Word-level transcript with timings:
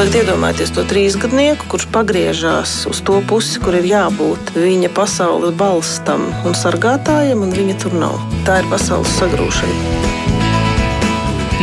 tagad 0.00 0.14
iedomājieties 0.16 0.70
to 0.72 0.82
trīsgadnieku, 0.88 1.66
kurš 1.68 1.84
pagriežās 1.92 2.70
uz 2.88 3.02
to 3.04 3.18
pusi, 3.28 3.60
kur 3.60 3.76
ir 3.76 3.84
jābūt 3.84 4.54
viņa 4.54 4.88
pasaules 4.96 5.52
balstam 5.60 6.24
un 6.48 6.56
sargātājiem, 6.56 7.42
un 7.44 7.52
viņa 7.52 7.76
tur 7.82 7.98
nav. 8.00 8.16
Tā 8.48 8.62
ir 8.62 8.70
pasaules 8.72 9.12
sagrūšana. 9.20 9.76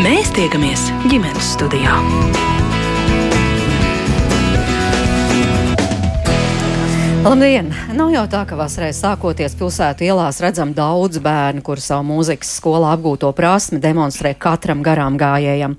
Mēs 0.06 0.30
tiekamies 0.38 0.86
ģimenes 1.10 1.50
studijā. 1.56 1.98
Labdien! 7.28 7.74
Nav 7.98 8.14
jau 8.14 8.22
tā, 8.32 8.46
ka 8.48 8.56
vasarē 8.56 8.92
sākoties 8.96 9.58
pilsētu 9.60 10.06
ielās 10.06 10.38
redzam 10.40 10.70
daudz 10.78 11.18
bērnu, 11.20 11.60
kuri 11.66 11.82
savu 11.84 12.06
mūzikas 12.14 12.54
skolā 12.62 12.94
apgūto 12.96 13.34
prasmi 13.36 13.82
demonstrē 13.84 14.32
katram 14.40 14.86
garām 14.86 15.18
gājējam. 15.20 15.76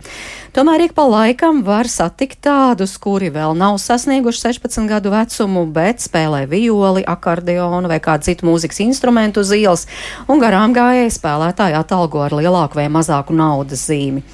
Tomēr 0.57 0.87
ik 0.87 0.95
pa 0.97 1.05
laikam 1.05 1.61
var 1.67 1.89
satikt 1.93 2.39
tādus, 2.47 2.95
kuri 2.97 3.29
vēl 3.35 3.53
nav 3.59 3.77
sasnieguši 3.83 4.47
16 4.47 4.89
gadu 4.89 5.13
vecumu, 5.13 5.67
bet 5.69 6.01
spēlē 6.01 6.47
violi, 6.49 7.05
akordeonu 7.05 7.91
vai 7.91 7.99
kādu 8.01 8.31
citu 8.31 8.49
mūzikas 8.49 8.81
instrumentu 8.87 9.45
uz 9.45 9.53
ielas, 9.53 9.85
un 10.25 10.41
garām 10.41 10.73
gājēji 10.77 11.13
spēlētāji 11.19 11.77
atalgo 11.77 12.25
ar 12.25 12.39
lielāku 12.39 12.81
vai 12.81 12.89
mazāku 12.93 13.37
naudas 13.37 13.85
zīmi. 13.91 14.25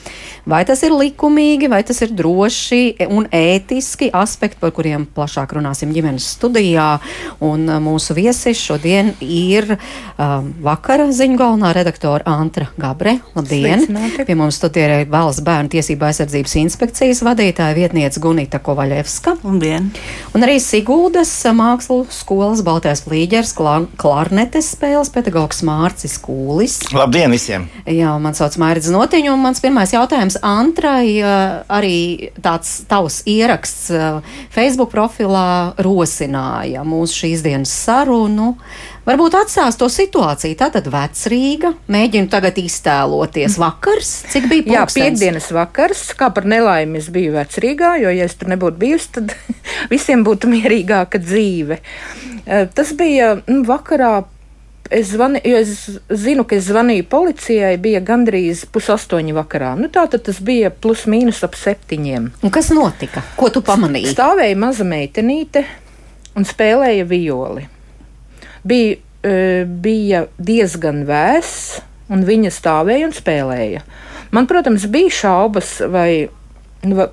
Vai 0.44 0.60
tas 0.68 0.82
ir 0.84 0.92
likumīgi, 0.92 1.70
vai 1.72 1.80
tas 1.88 2.02
ir 2.04 2.10
droši 2.12 3.08
un 3.08 3.24
ētiski 3.32 4.10
aspekti, 4.12 4.60
par 4.60 4.74
kuriem 4.76 5.06
plašāk 5.08 5.54
runāsim 5.56 5.92
ģimenes 5.94 6.26
studijā. 6.36 6.98
Un 7.44 7.64
uh, 7.64 7.78
mūsu 7.80 8.12
viesis 8.16 8.60
šodien 8.60 9.14
ir 9.24 9.72
um, 9.72 10.50
vakara 10.66 11.08
ziņu 11.16 11.40
galvenā 11.40 11.72
redaktora 11.76 12.36
Antra 12.36 12.68
Gabre. 12.76 13.16
Labdien! 13.32 13.86
Sveicināti. 13.86 14.28
Pie 14.28 14.36
mums 14.36 14.60
studijā 14.60 15.00
ir 15.00 15.08
Valsts 15.08 15.44
bērnu 15.46 15.72
tiesība 15.72 16.03
aizsardzības 16.08 16.54
inspekcijas 16.60 17.22
vadītāja 17.26 17.74
vietniece 17.76 18.20
Gunita 18.22 18.60
Kovaļevska. 18.62 19.36
Labdien! 19.44 19.90
Un 20.34 20.46
arī 20.46 20.56
Siguldas 20.62 21.32
mākslu 21.56 22.04
skolas 22.14 22.62
Baltais 22.66 23.02
flīģers, 23.04 23.54
klarnetes 24.00 24.72
spēles 24.76 25.12
pedagogs 25.14 25.62
Mārcis 25.66 26.16
Kūlis. 26.22 26.78
Labdien 26.94 27.34
visiem! 27.34 27.68
Jā, 27.90 28.14
man 28.22 28.36
sauc 28.38 28.56
Mairidz 28.60 28.90
Notiņu, 28.94 29.34
un 29.34 29.44
mans 29.44 29.62
pirmais 29.64 29.92
jautājums 29.94 30.38
Antrai 30.44 31.18
arī 31.22 32.32
tāds 32.44 32.80
tavs 32.90 33.22
ieraksts 33.30 33.90
Facebook 34.54 34.92
profilā 34.94 35.74
rosināja 35.82 36.84
mūsu 36.86 37.24
šīs 37.24 37.44
dienas 37.46 37.72
sarunu. 37.84 38.54
Varbūt 39.04 39.34
atstās 39.36 39.76
to 39.76 39.90
situāciju. 39.92 40.56
Tātad 40.56 40.86
vecrīga, 40.88 41.74
mēģinu 41.92 42.30
tagad 42.32 42.56
iztēloties 42.62 43.58
vakars, 43.60 44.12
cik 44.32 44.48
bija 44.48 44.64
pulkstens? 44.64 44.96
Jā, 44.96 45.10
piekdienas 45.10 45.50
vakars, 45.52 46.04
kā 46.16 46.30
par 46.32 46.48
nelaimi 46.48 47.02
es 47.02 47.10
biju 47.12 47.34
vecrīgā, 47.36 47.98
jo, 48.00 48.12
ja 48.16 48.24
es 48.24 48.36
tur 48.40 48.48
nebūtu 48.54 48.80
bijusi, 48.80 49.10
tad 49.18 49.34
visiem 49.92 50.24
būtu 50.24 50.48
mierīgāka 50.52 51.20
dzīve. 51.20 51.82
Tas 52.44 52.94
bija 52.96 53.34
nu, 53.44 53.60
vakarā 53.68 54.14
es, 54.88 55.12
zvani, 55.12 55.40
es 55.44 55.74
zinu, 56.08 56.46
ka 56.48 56.56
es 56.56 56.68
zvanīju 56.70 57.04
policijai, 57.12 57.76
bija 57.80 58.00
gandrīz 58.04 58.64
pusaustoņi 58.72 59.36
vakarā. 59.36 59.74
Nu, 59.80 59.92
tā 59.92 60.06
tad 60.10 60.24
tas 60.30 60.40
bija 60.44 60.72
plus 60.72 61.04
mīnus 61.10 61.42
ap 61.44 61.60
septiņiem. 61.60 62.32
Un 62.40 62.54
kas 62.54 62.72
notika? 62.72 63.24
Ko 63.36 63.52
tu 63.52 63.64
pamanīji? 63.64 64.14
Stāvēja 64.16 64.58
maza 64.64 64.88
meitenīte 64.88 65.66
un 66.38 66.48
spēlēja 66.48 67.04
violi. 67.08 67.68
Bija, 68.64 68.96
e, 69.24 69.36
bija 69.64 70.24
diezgan 70.38 71.04
vēss, 71.08 71.80
un 72.12 72.24
viņa 72.28 72.52
stāvēja 72.54 73.10
un 73.10 73.14
spēlēja. 73.16 73.84
Man, 74.34 74.48
protams, 74.50 74.88
bija 74.90 75.12
šaubas, 75.14 75.76
vai, 75.92 76.26
vai 76.82 77.08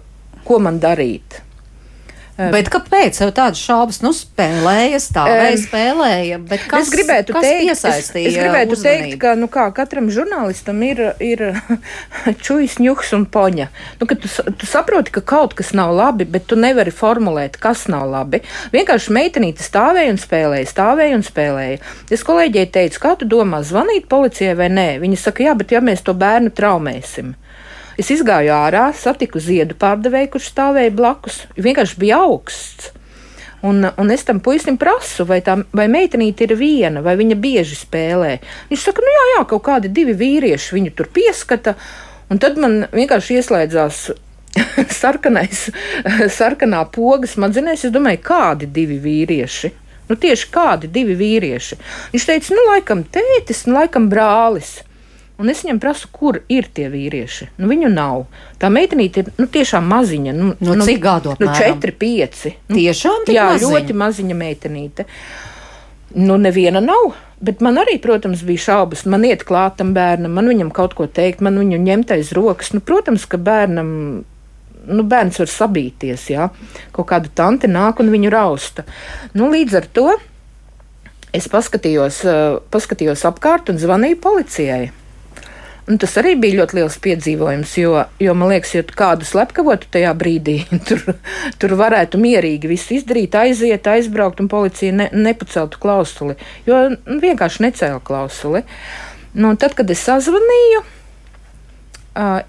ko 0.48 0.60
man 0.64 0.80
darīt. 0.82 1.42
Bet 2.54 2.70
kāpēc 2.74 3.20
tev 3.22 3.32
tādas 3.38 3.62
šaubas? 3.62 4.00
Nu, 4.04 4.12
spēlēja, 4.16 5.00
stāvēja, 5.04 5.58
spēlēja. 5.62 6.40
Kas, 6.72 6.88
es 6.88 6.94
gribētu 6.94 7.36
kas 7.36 7.46
teikt, 7.46 7.66
piesaistīja? 7.68 8.30
Es, 8.30 8.36
es 8.36 8.40
gribētu 8.40 8.78
uzmanību? 8.78 9.08
teikt, 9.10 9.18
ka 9.22 9.34
nu, 9.40 9.50
kā, 9.52 9.66
katram 9.76 10.10
žurnālistam 10.14 10.82
ir, 10.88 11.04
ir 11.22 11.44
čūjas, 12.46 12.80
ņuks 12.82 13.14
un 13.18 13.28
poņa. 13.32 13.68
Nu, 14.02 14.10
tu, 14.10 14.32
tu 14.32 14.70
saproti, 14.70 15.14
ka 15.18 15.26
kaut 15.34 15.56
kas 15.60 15.74
nav 15.78 15.94
labi, 15.98 16.26
bet 16.26 16.48
tu 16.50 16.58
nevari 16.60 16.94
formulēt, 16.96 17.60
kas 17.62 17.86
nav 17.92 18.08
labi. 18.12 18.42
Vienkārši 18.74 19.16
meitenīte 19.18 19.66
stāvēja 19.66 20.16
un 20.16 20.22
spēlēja, 20.22 20.72
stāvēja 20.72 21.20
un 21.20 21.28
spēlēja. 21.28 21.84
Es 22.12 22.26
kolēģiem 22.28 22.74
teicu, 22.80 23.04
kā 23.04 23.16
tu 23.20 23.30
domā, 23.30 23.62
zvanīt 23.68 24.10
policijai 24.12 24.58
vai 24.58 24.72
nē? 24.74 24.90
Viņa 25.04 25.22
saka, 25.28 25.46
jā, 25.50 25.56
bet 25.58 25.76
ja 25.76 25.84
mēs 25.84 26.06
to 26.08 26.16
bērnu 26.18 26.54
traumēsim. 26.56 27.36
Es 28.02 28.10
izgāju 28.10 28.50
ārā, 28.56 28.88
satiku 28.98 29.38
ziedu 29.44 29.76
pārdevēju, 29.78 30.32
kurš 30.34 30.50
stāvēja 30.56 30.94
blakus. 30.96 31.44
Vienkārši 31.60 32.00
bija 32.02 32.24
augsts. 32.26 32.90
Un, 33.62 33.86
un 33.86 34.10
es 34.10 34.24
tam 34.26 34.40
puisim 34.42 34.80
prasu, 34.82 35.22
vai 35.30 35.38
tā 35.46 35.60
vai 35.78 35.86
meitenīte 35.92 36.48
ir 36.48 36.56
viena, 36.58 37.04
vai 37.06 37.14
viņa 37.20 37.38
bieži 37.38 37.78
spēlē. 37.78 38.32
Viņš 38.72 38.88
saka, 38.88 39.06
nu 39.06 39.14
jā, 39.14 39.26
jā, 39.36 39.44
kaut 39.52 39.62
kādi 39.68 39.92
divi 39.94 40.16
vīrieši 40.18 40.74
viņu 40.80 40.96
tur 40.98 41.12
pieskata. 41.14 41.76
Un 42.34 42.42
tad 42.42 42.58
man 42.58 42.88
vienkārši 42.90 43.38
ieslēdzās 43.38 44.02
sarkanais, 45.02 45.68
sarkanā 46.40 46.82
poga 46.96 47.30
smadzenēs. 47.30 47.86
Es 47.86 47.94
domāju, 47.94 48.24
kādi 48.26 48.72
divi 48.80 48.98
vīrieši? 49.04 49.76
Nu, 50.10 50.18
tieši 50.20 50.50
kādi 50.52 50.90
divi 50.92 51.14
vīrieši. 51.20 51.78
Viņš 52.16 52.32
teica, 52.32 52.56
nu, 52.58 52.66
laikam 52.74 53.06
tētis, 53.14 53.68
nu, 53.70 53.78
laikam 53.78 54.10
brālis. 54.12 54.80
Un 55.42 55.50
es 55.50 55.64
viņam 55.64 55.80
prasu, 55.82 56.10
kur 56.14 56.42
ir 56.52 56.68
tie 56.76 56.86
vīrieši. 56.92 57.48
Nu, 57.62 57.70
viņu 57.72 57.90
nav. 57.94 58.26
Tā 58.62 58.70
meitenīte 58.74 59.24
ir 59.24 59.32
nu, 59.40 59.48
tiešām 59.50 59.88
maziņa. 59.90 60.34
Nu, 60.38 60.52
nu, 60.60 60.76
nu, 60.78 60.86
cik 60.86 61.00
gadu? 61.02 61.34
Nu, 61.40 61.50
četri, 61.58 61.94
pieci. 61.98 62.54
Nu, 62.70 62.78
tiešām 62.78 63.26
tā 63.26 63.36
jā, 63.36 63.48
maziņa? 63.50 63.72
ļoti 63.72 63.98
maziņa 64.04 64.38
meitenīte. 64.38 65.08
Nu, 66.20 66.38
neviena 66.38 66.84
nav. 66.84 67.16
Bet 67.42 67.64
man 67.66 67.80
arī, 67.82 67.96
protams, 68.02 68.44
bija 68.46 68.68
šaubas. 68.68 69.08
Man 69.10 69.26
iet 69.26 69.48
klāt 69.48 69.80
tam 69.80 69.96
bērnam, 69.98 70.36
man 70.38 70.52
viņam 70.52 70.70
kaut 70.78 70.94
ko 70.98 71.08
teikt, 71.10 71.42
man 71.42 71.58
viņu 71.58 71.82
ņemt 71.88 72.14
aiz 72.14 72.30
rokas. 72.38 72.70
Nu, 72.76 72.84
protams, 72.86 73.26
ka 73.26 73.42
bērnam, 73.42 73.90
nu, 74.86 75.06
bērns 75.10 75.42
var 75.42 75.50
sabīties, 75.50 76.28
jā. 76.36 76.52
Kaut 76.94 77.10
kāda 77.10 77.34
tante 77.34 77.72
nāk 77.72 78.04
un 78.04 78.14
viņu 78.14 78.30
rausta. 78.30 78.86
Nu, 79.34 79.50
līdz 79.50 79.80
ar 79.82 79.90
to 79.90 80.08
es 81.34 81.50
paskatījos, 81.50 82.22
paskatījos 82.70 83.26
apkārt 83.32 83.74
un 83.74 83.82
zvanīju 83.82 84.22
policijai. 84.22 84.92
Un 85.90 85.98
tas 85.98 86.14
arī 86.22 86.36
bija 86.38 86.60
ļoti 86.60 86.78
liels 86.78 86.96
piedzīvojums, 87.02 87.72
jo, 87.82 87.96
jo 88.22 88.34
man 88.38 88.52
liekas, 88.54 88.76
ja 88.76 88.84
kādu 88.86 89.26
slepkavotu 89.26 89.90
tajā 89.96 90.12
brīdī, 90.18 90.60
tur, 90.88 91.02
tur 91.58 91.74
varētu 91.80 92.22
mierīgi 92.22 92.70
viss 92.70 92.94
izdarīt, 92.94 93.36
aiziet, 93.36 93.90
aizbraukt, 93.90 94.44
un 94.44 94.50
policija 94.52 94.94
ne, 94.94 95.10
nepaceltu 95.12 95.82
klausuli, 95.82 96.38
jo 96.70 96.84
nu, 96.94 97.18
vienkārši 97.24 97.66
necēla 97.66 98.00
klausuli. 98.06 98.62
Nu, 99.34 99.56
tad, 99.58 99.74
kad 99.80 99.90
es 99.90 100.06
sazvanīju, 100.06 100.86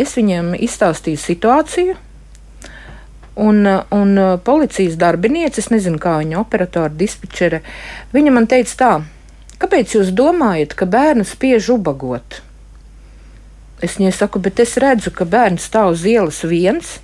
es 0.03 0.14
viņiem 0.19 0.53
izstāstīju 0.59 1.25
situāciju. 1.25 1.99
Un, 3.43 3.64
un 3.64 4.10
policijas 4.44 4.99
darbiniece, 5.00 5.62
es 5.62 5.70
nezinu, 5.72 5.97
kā 6.03 6.19
viņa 6.20 6.37
operatora, 6.43 6.93
dispečere, 6.93 7.62
viņa 8.12 8.34
man 8.34 8.44
teica 8.50 8.76
tā, 8.76 8.94
kāpēc 9.62 9.97
jūs 9.97 10.12
domājat, 10.12 10.76
ka 10.76 10.91
bērnu 10.91 11.25
spiež 11.25 11.70
ubagot? 11.72 12.43
Es 13.82 13.97
viņai 13.98 14.12
saku, 14.15 14.38
bet 14.38 14.60
es 14.62 14.76
redzu, 14.78 15.10
ka 15.10 15.26
bērns 15.26 15.66
stāv 15.66 15.97
uz 15.97 16.04
ielas 16.06 16.44
viens. 16.47 17.00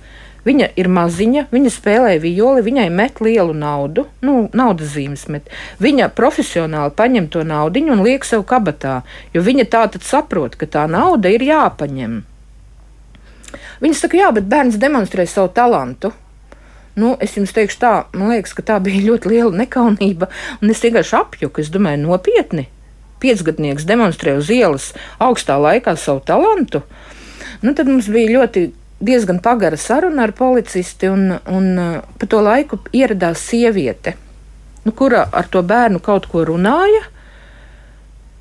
Viņa 0.47 0.69
ir 0.79 0.87
maziņa, 0.87 1.49
viņa 1.51 1.71
spēlē 1.75 2.13
violi, 2.23 2.63
viņai 2.63 2.85
met 2.95 3.19
lielu 3.19 3.51
naudu, 3.51 4.05
nu, 4.23 4.35
naudas 4.55 4.93
zīmes 4.93 5.25
met. 5.27 5.51
Viņa 5.83 6.07
profesionāli 6.15 6.95
paņem 6.95 7.27
to 7.33 7.43
naudu 7.43 7.83
un 7.91 8.05
liek 8.05 8.23
sev 8.23 8.45
kabatā, 8.47 9.01
jo 9.35 9.43
viņa 9.43 9.67
tā 9.67 9.83
tad 9.91 10.07
saprot, 10.07 10.55
ka 10.55 10.65
tā 10.65 10.85
nauda 10.87 11.29
ir 11.35 11.43
jāpaņem. 11.43 12.21
Viņa 13.83 13.99
saka, 13.99 14.21
jā, 14.23 14.31
bet 14.31 14.47
bērns 14.47 14.79
demonstrē 14.79 15.27
savu 15.27 15.51
talantu. 15.51 16.13
Nu, 16.95 17.17
es 17.19 17.35
jums 17.35 17.51
teikšu, 17.55 17.79
tā, 17.83 17.93
man 18.15 18.31
liekas, 18.31 18.55
ka 18.55 18.63
tā 18.63 18.79
bija 18.83 19.03
ļoti 19.11 19.35
liela 19.35 19.63
nekaunība, 19.65 20.31
un 20.63 20.71
es 20.71 20.83
vienkārši 20.83 21.15
apjuku. 21.19 21.63
Es 21.63 21.71
domāju, 21.75 22.05
nopietni 22.07 22.69
piecgadnieks 23.19 23.87
demonstrē 23.89 24.35
uz 24.39 24.49
ielas 24.53 24.91
augstā 25.19 25.59
laikā 25.61 25.95
savu 25.97 26.23
talantu, 26.25 26.83
nu, 27.61 27.73
tad 27.73 27.87
mums 27.89 28.09
bija 28.11 28.39
ļoti 28.39 28.69
diezgan 28.99 29.39
pagara 29.43 29.77
saruna 29.79 30.25
ar 30.27 30.33
policisti, 30.35 31.07
un, 31.11 31.37
un 31.47 31.69
pa 32.19 32.27
to 32.29 32.41
laiku 32.43 32.81
ieradās 32.95 33.43
sieviete, 33.51 34.15
nu, 34.85 34.91
kura 34.91 35.25
ar 35.31 35.47
to 35.51 35.63
bērnu 35.63 36.03
kaut 36.03 36.27
ko 36.31 36.43
runāja. 36.47 37.05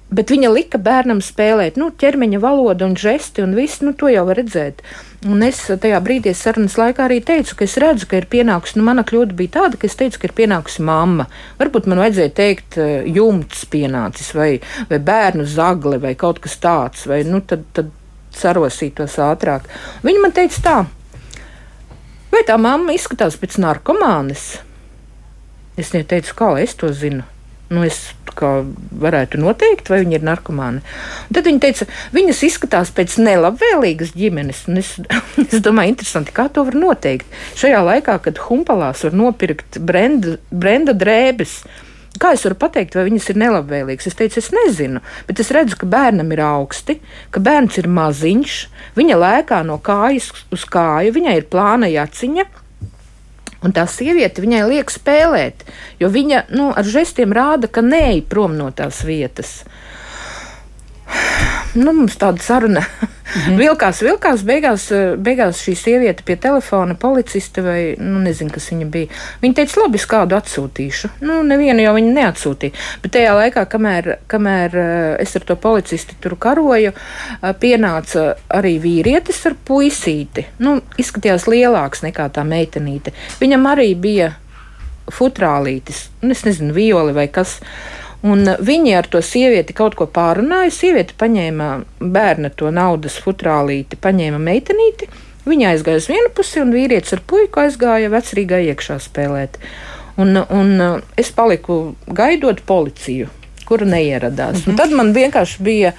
Bet 0.08 0.31
viņa 0.32 0.49
lika 0.49 0.78
bērnam 0.81 1.19
spēlēt, 1.20 1.76
nu, 1.76 1.90
ķermeņa 1.93 2.40
valodu 2.40 2.87
un 2.87 2.94
žesti, 2.96 3.43
un 3.44 3.52
viss, 3.58 3.82
nu, 3.84 3.93
to 3.93 4.08
jau 4.08 4.25
var 4.25 4.40
redzēt. 4.40 4.81
Un 5.28 5.43
es 5.44 5.60
tajā 5.69 5.99
brīdī 6.00 6.32
sarunas 6.32 6.78
laikā 6.81 7.05
arī 7.05 7.19
teicu, 7.20 7.58
ka 7.58 7.66
es 7.66 7.76
redzu, 7.82 8.08
ka 8.08 8.22
ir 8.22 8.28
pienākusi, 8.32 8.78
nu, 8.81 8.87
mana 8.88 9.05
kļūda 9.05 9.37
bija 9.37 9.56
tāda, 9.58 9.76
ka 9.76 9.84
es 9.90 9.99
teicu, 10.00 10.22
ka 10.22 10.31
ir 10.31 10.37
pienākusi 10.38 10.84
mamma. 10.88 11.28
Varbūt 11.60 11.90
man 11.93 12.00
vajadzēja 12.00 12.34
teikt, 12.40 12.78
eh, 12.81 13.08
jumts 13.19 13.66
pienācis, 13.69 14.32
vai, 14.38 14.50
vai 14.88 15.02
bērnu 15.10 15.44
zagle, 15.44 16.00
vai 16.00 16.14
kaut 16.16 16.40
kas 16.40 16.56
tāds, 16.62 17.05
vai, 17.10 17.20
nu, 17.28 17.43
tad, 17.44 17.69
tad 17.76 17.93
sarosītos 18.32 19.20
ātrāk. 19.20 19.69
Viņa 20.06 20.25
man 20.25 20.32
teica 20.32 20.64
tā, 20.64 20.78
Vai 22.28 22.44
tā 22.44 22.58
mamma 22.60 22.93
izskatās 22.93 23.38
pēc 23.40 23.56
narkomānes? 23.62 24.58
Es 25.81 25.94
viņai 25.94 26.08
teicu, 26.12 26.34
kā 26.37 26.52
es 26.60 26.76
to 26.76 26.90
zinu. 26.93 27.25
Nu, 27.69 27.82
es 27.85 27.99
varētu 28.38 29.41
noteikt, 29.43 29.91
vai 29.91 29.99
viņa 30.05 30.19
ir 30.19 30.25
narkomāna. 30.25 30.82
Un 31.26 31.37
tad 31.37 31.49
viņa 31.49 31.62
teica, 31.65 31.88
viņas 32.15 32.44
izskatās 32.47 32.93
pēc 32.94 33.17
nelabvēlīgas 33.20 34.15
ģimenes. 34.17 34.62
Es, 34.79 34.94
es 35.49 35.65
domāju, 35.65 35.94
interesanti, 35.94 36.35
kā 36.37 36.47
to 36.53 36.65
var 36.69 36.79
noteikt. 36.79 37.29
Šajā 37.59 37.82
laikā, 37.85 38.17
kad 38.25 38.41
humpalās 38.47 39.05
var 39.09 39.19
nopirkt 39.19 39.81
brenda, 39.82 40.38
brenda 40.50 40.97
drēbes, 40.97 41.61
Kā 42.19 42.32
es 42.35 42.43
varu 42.43 42.56
pateikt, 42.59 42.97
vai 42.97 43.05
viņas 43.06 43.29
ir 43.31 43.37
nelabvēlīgas? 43.38 44.09
Es 44.11 44.17
teicu, 44.19 44.41
es 44.41 44.49
nezinu, 44.50 45.03
bet 45.29 45.38
es 45.38 45.53
redzu, 45.55 45.76
ka 45.79 45.87
bērnam 45.87 46.32
ir 46.35 46.41
augsti, 46.43 46.97
ka 47.31 47.43
bērns 47.44 47.76
ir 47.79 47.87
maziņš, 47.94 48.55
viņa 48.99 49.19
lēkā 49.23 49.61
no 49.69 49.76
kājas 49.85 50.32
uz 50.55 50.65
kāju, 50.67 51.15
viņai 51.15 51.37
ir 51.38 51.47
plāna 51.53 51.91
jaciņa. 51.93 52.49
Un 53.66 53.75
tā 53.75 53.88
sieviete 53.90 54.43
viņai 54.44 54.62
liek 54.70 54.90
spēlēt, 54.93 55.64
jo 55.99 56.10
viņa 56.14 56.44
nu, 56.55 56.69
ar 56.70 56.87
žestiem 56.87 57.34
rāda, 57.34 57.66
ka 57.66 57.82
neej 57.82 58.22
prom 58.31 58.55
no 58.58 58.70
tās 58.70 59.02
vietas 59.06 59.64
nu, 61.75 61.93
mums 61.93 62.16
tāda 62.19 62.43
saruna 62.43 62.82
mhm. 62.82 63.56
vilkās, 63.58 64.00
vilkās. 64.05 64.43
Beigās, 64.46 64.88
eh, 64.94 65.14
beigās 65.20 65.60
šī 65.64 65.75
sieviete 65.78 66.25
pie 66.26 66.38
telefona, 66.40 66.96
policiste 66.99 67.62
vai 67.64 67.81
nu, 68.00 68.20
nezinu, 68.25 68.52
kas 68.55 68.70
viņa 68.72 68.88
bija. 68.93 69.10
Viņa 69.43 69.58
teica, 69.60 69.82
labi, 69.82 70.00
es 70.00 70.08
kādu 70.08 70.38
atsūtīšu. 70.38 71.12
Nu, 71.25 71.40
nevienu 71.46 71.84
jau 71.84 71.94
viņa 71.99 72.14
neatsūtīja. 72.20 72.87
Bet 73.05 73.14
tajā 73.16 73.37
laikā, 73.38 73.66
kamēr, 73.75 74.10
kamēr 74.31 74.81
eh, 74.82 75.12
es 75.25 75.37
ar 75.38 75.46
to 75.49 75.58
policisti 75.60 76.19
tur 76.22 76.38
karoju, 76.40 76.94
eh, 76.94 77.55
pienāca 77.62 78.28
arī 78.60 78.76
vīrietis 78.82 79.44
ar 79.50 79.56
puisīti. 79.69 80.49
Nu, 80.64 80.78
izskatījās 81.00 81.49
lielāks 81.50 82.05
nekā 82.06 82.31
tā 82.34 82.46
meitenīte. 82.49 83.14
Viņam 83.43 83.72
arī 83.75 83.93
bija 83.99 84.34
futrālītis, 85.12 86.08
nu, 86.22 86.34
es 86.34 86.44
nezinu, 86.44 86.75
violi 86.76 87.14
vai 87.16 87.28
kas. 87.32 87.58
Un 88.26 88.43
viņi 88.43 88.97
ar 88.99 89.06
to 89.06 89.20
sievieti 89.23 89.76
kaut 89.79 89.94
ko 89.99 90.09
pārunāja. 90.11 90.73
Sieviete 90.75 91.15
paņēma 91.19 91.69
bērna 92.00 92.50
to 92.50 92.73
naudas 92.75 93.20
futrālīti, 93.23 94.00
paņēma 94.03 94.41
meitenīti. 94.43 95.06
Viņa 95.49 95.73
aizgāja 95.73 96.03
uz 96.03 96.09
vienu 96.11 96.32
pusi, 96.35 96.59
un 96.61 96.75
vīrietis 96.75 97.15
ar 97.15 97.23
puiku 97.31 97.62
aizgāja 97.62 98.11
vecrīgā 98.12 98.59
iekšā 98.73 98.99
spēlēt. 99.00 99.61
Un, 100.19 100.35
un 100.35 101.03
es 101.17 101.31
paliku 101.31 101.94
gaidot 102.11 102.65
policiju 102.67 103.31
kura 103.69 103.87
neieradās. 103.88 104.56
Mm 104.56 104.62
-hmm. 104.62 104.70
Un 104.70 104.76
tad 104.76 104.94
man 104.97 105.12
vienkārši 105.12 105.62
bija, 105.62 105.93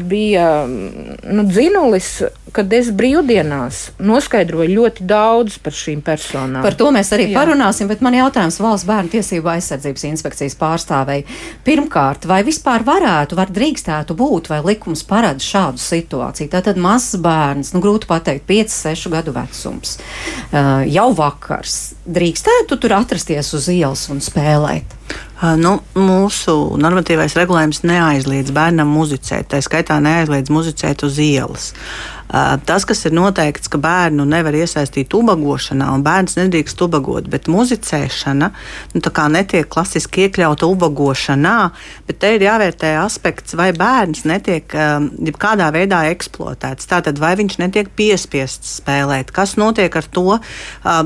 bija 0.00 0.66
nu, 0.66 1.44
dzinulis, 1.44 2.22
kad 2.52 2.72
es 2.72 2.88
brīvdienās 2.94 3.80
noskaidroju 3.98 4.70
ļoti 4.76 5.06
daudz 5.10 5.58
par 5.58 5.74
šīm 5.74 6.00
personām. 6.06 6.62
Par 6.62 6.76
to 6.78 6.90
mēs 6.94 7.10
arī 7.16 7.26
Jā. 7.28 7.40
parunāsim, 7.40 7.88
bet 7.90 8.00
man 8.00 8.14
jautājums 8.14 8.60
valsts 8.62 8.86
bērnu 8.88 9.10
tiesību 9.16 9.50
aizsardzības 9.56 10.04
inspekcijas 10.10 10.56
pārstāvei. 10.60 11.24
Pirmkārt, 11.66 12.28
vai 12.30 12.42
vispār 12.46 12.86
varētu, 12.86 13.36
var 13.36 13.50
drīkstētu 13.50 14.14
būt, 14.14 14.48
vai 14.52 14.60
likums 14.62 15.04
parāda 15.08 15.42
šādu 15.42 15.82
situāciju? 15.82 16.52
Tātad 16.54 16.78
mazs 16.80 17.18
bērns, 17.20 17.74
nu 17.74 17.82
grūti 17.84 18.06
pateikt, 18.06 18.46
5, 18.48 18.70
6 18.70 19.10
gadu 19.10 19.34
vecums, 19.34 19.98
jau 20.86 21.08
vakars, 21.14 21.94
drīkstētu 22.06 22.78
tur 22.78 22.92
atrasties 22.92 23.54
uz 23.54 23.68
ielas 23.68 24.08
un 24.14 24.22
spēlēt? 24.24 24.94
Nu, 25.42 25.72
mūsu 25.98 26.54
normatīvais 26.78 27.34
regulējums 27.34 27.82
neaizliedz 27.84 28.52
bērnam 28.54 28.92
muzicēt, 28.94 29.48
tā 29.50 29.58
skaitā 29.64 29.98
neaizliedz 30.02 30.52
muzicēt 30.54 31.02
uz 31.02 31.18
ielas. 31.18 31.72
Tas, 32.66 32.82
kas 32.82 33.04
ir 33.06 33.12
noteikts, 33.14 33.68
ka 33.70 33.78
bērnu 33.78 34.24
nevar 34.26 34.56
iesaistīt 34.58 35.12
ubagošanā, 35.14 35.92
un 35.94 36.02
bērns 36.02 36.34
nedrīkst 36.34 36.80
ubagot, 36.82 37.28
bet 37.30 37.46
muzicēšana 37.52 38.48
nu, 38.94 39.02
netiek 39.30 39.68
klasiski 39.70 40.24
iekļauta 40.26 40.66
ubagošanā, 40.66 41.58
bet 42.08 42.18
te 42.24 42.32
ir 42.34 42.46
jāvērtē 42.46 42.90
aspekts, 42.98 43.54
vai 43.54 43.68
bērns 43.76 44.24
netiek 44.26 44.66
kādā 45.38 45.68
veidā 45.74 46.00
eksploatēts. 46.10 46.88
Tātad, 46.90 47.20
vai 47.22 47.36
viņš 47.38 47.58
netiek 47.62 47.92
piespiests 47.94 48.80
spēlēt, 48.80 49.30
kas 49.34 49.54
notiek 49.60 49.94
ar 49.94 50.10
to 50.10 50.40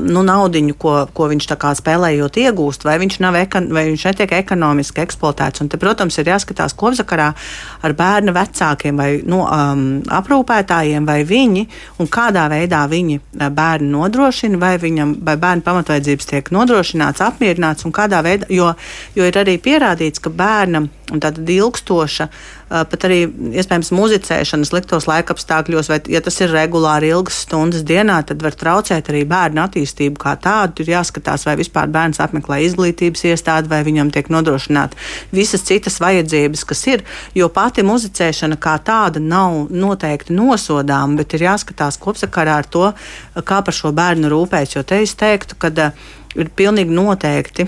nu, 0.01 0.25
naudiņu, 0.25 0.79
ko, 0.81 0.95
ko 1.13 1.29
viņš 1.29 1.49
spēlējot 1.77 2.41
iegūst, 2.41 2.87
vai 2.89 2.97
viņš, 3.03 3.19
ekon, 3.43 3.69
vai 3.75 3.85
viņš 3.91 4.07
netiek 4.09 4.35
ekonomiski 4.39 5.05
eksploatēts. 5.05 5.61
Un 5.61 5.69
te, 5.69 5.77
protams, 5.77 6.17
ir 6.17 6.33
jāskatās 6.33 6.73
kopsakarā 6.79 7.29
ar 7.85 7.97
bērnu 8.01 8.33
vecākiem 8.33 8.97
vai 8.97 9.11
nu, 9.29 9.43
um, 9.45 9.87
aprūpētājiem 10.19 11.05
vai 11.05 11.18
viņi 11.27 11.65
un 11.99 12.09
kādā 12.11 12.45
veidā 12.51 12.83
viņi 12.89 13.17
eh, 13.19 13.49
bērnu 13.49 13.91
nodrošina, 13.97 14.59
vai, 14.61 14.75
viņam, 14.81 15.15
vai 15.25 15.37
bērnu 15.41 15.65
pamatvajadzības 15.65 16.31
tiek 16.31 16.53
nodrošināts, 16.55 17.23
apmierināts 17.25 17.87
un 17.87 17.95
kādā 17.95 18.21
veidā, 18.25 18.49
jo, 18.53 18.71
jo 19.15 19.27
ir 19.27 19.41
arī 19.41 19.57
pierādīts, 19.63 20.23
ka 20.23 20.33
bērnam 20.33 20.89
tāda 21.17 21.41
ilgstoša, 21.55 22.27
pat 22.69 23.05
arī 23.07 23.23
iespējams 23.57 23.89
muzicēšana 23.97 24.67
sliktos 24.69 25.09
laikapstākļos, 25.09 25.89
vai 25.89 25.99
ja 26.13 26.21
tas 26.21 26.37
ir 26.43 26.53
regulāri 26.53 27.09
ilgas 27.09 27.41
stundas 27.47 27.81
dienā, 27.87 28.19
tad 28.29 28.45
var 28.45 28.53
traucēt 28.53 29.09
arī 29.09 29.25
bērnu 29.29 29.63
attīstību 29.65 30.21
kā 30.21 30.35
tādu. 30.39 30.77
Tur 30.79 30.93
jāskatās, 30.93 31.47
vai 31.49 31.57
vispār 31.59 31.89
bērns 31.89 32.21
apmeklē 32.21 32.61
izglītības 32.67 33.25
iestādi, 33.31 33.71
vai 33.73 33.81
viņam 33.87 34.13
tiek 34.13 34.29
nodrošināta 34.29 34.99
visas 35.33 35.65
citas 35.65 35.97
vajadzības, 36.03 36.63
kas 36.69 36.85
ir. 36.93 37.05
Jo 37.33 37.49
pati 37.49 37.81
muzicēšana 37.87 38.61
kā 38.61 38.77
tāda 38.85 39.23
nav 39.23 39.73
noteikti 39.73 40.37
nosodāma 40.37 40.99
lietām, 40.99 41.17
bet 41.17 41.33
ir 41.33 41.47
jāskatās 41.47 41.97
kopsakarā 41.99 42.59
ar 42.59 42.65
to, 42.65 42.93
kā 43.43 43.61
par 43.63 43.73
šo 43.73 43.91
bērnu 43.91 44.29
rūpēs. 44.29 44.75
Jo 44.75 44.83
te 44.83 45.01
es 45.01 45.15
teiktu, 45.15 45.55
ka 45.57 45.69
ir 46.35 46.49
pilnīgi 46.55 46.93
noteikti 46.93 47.67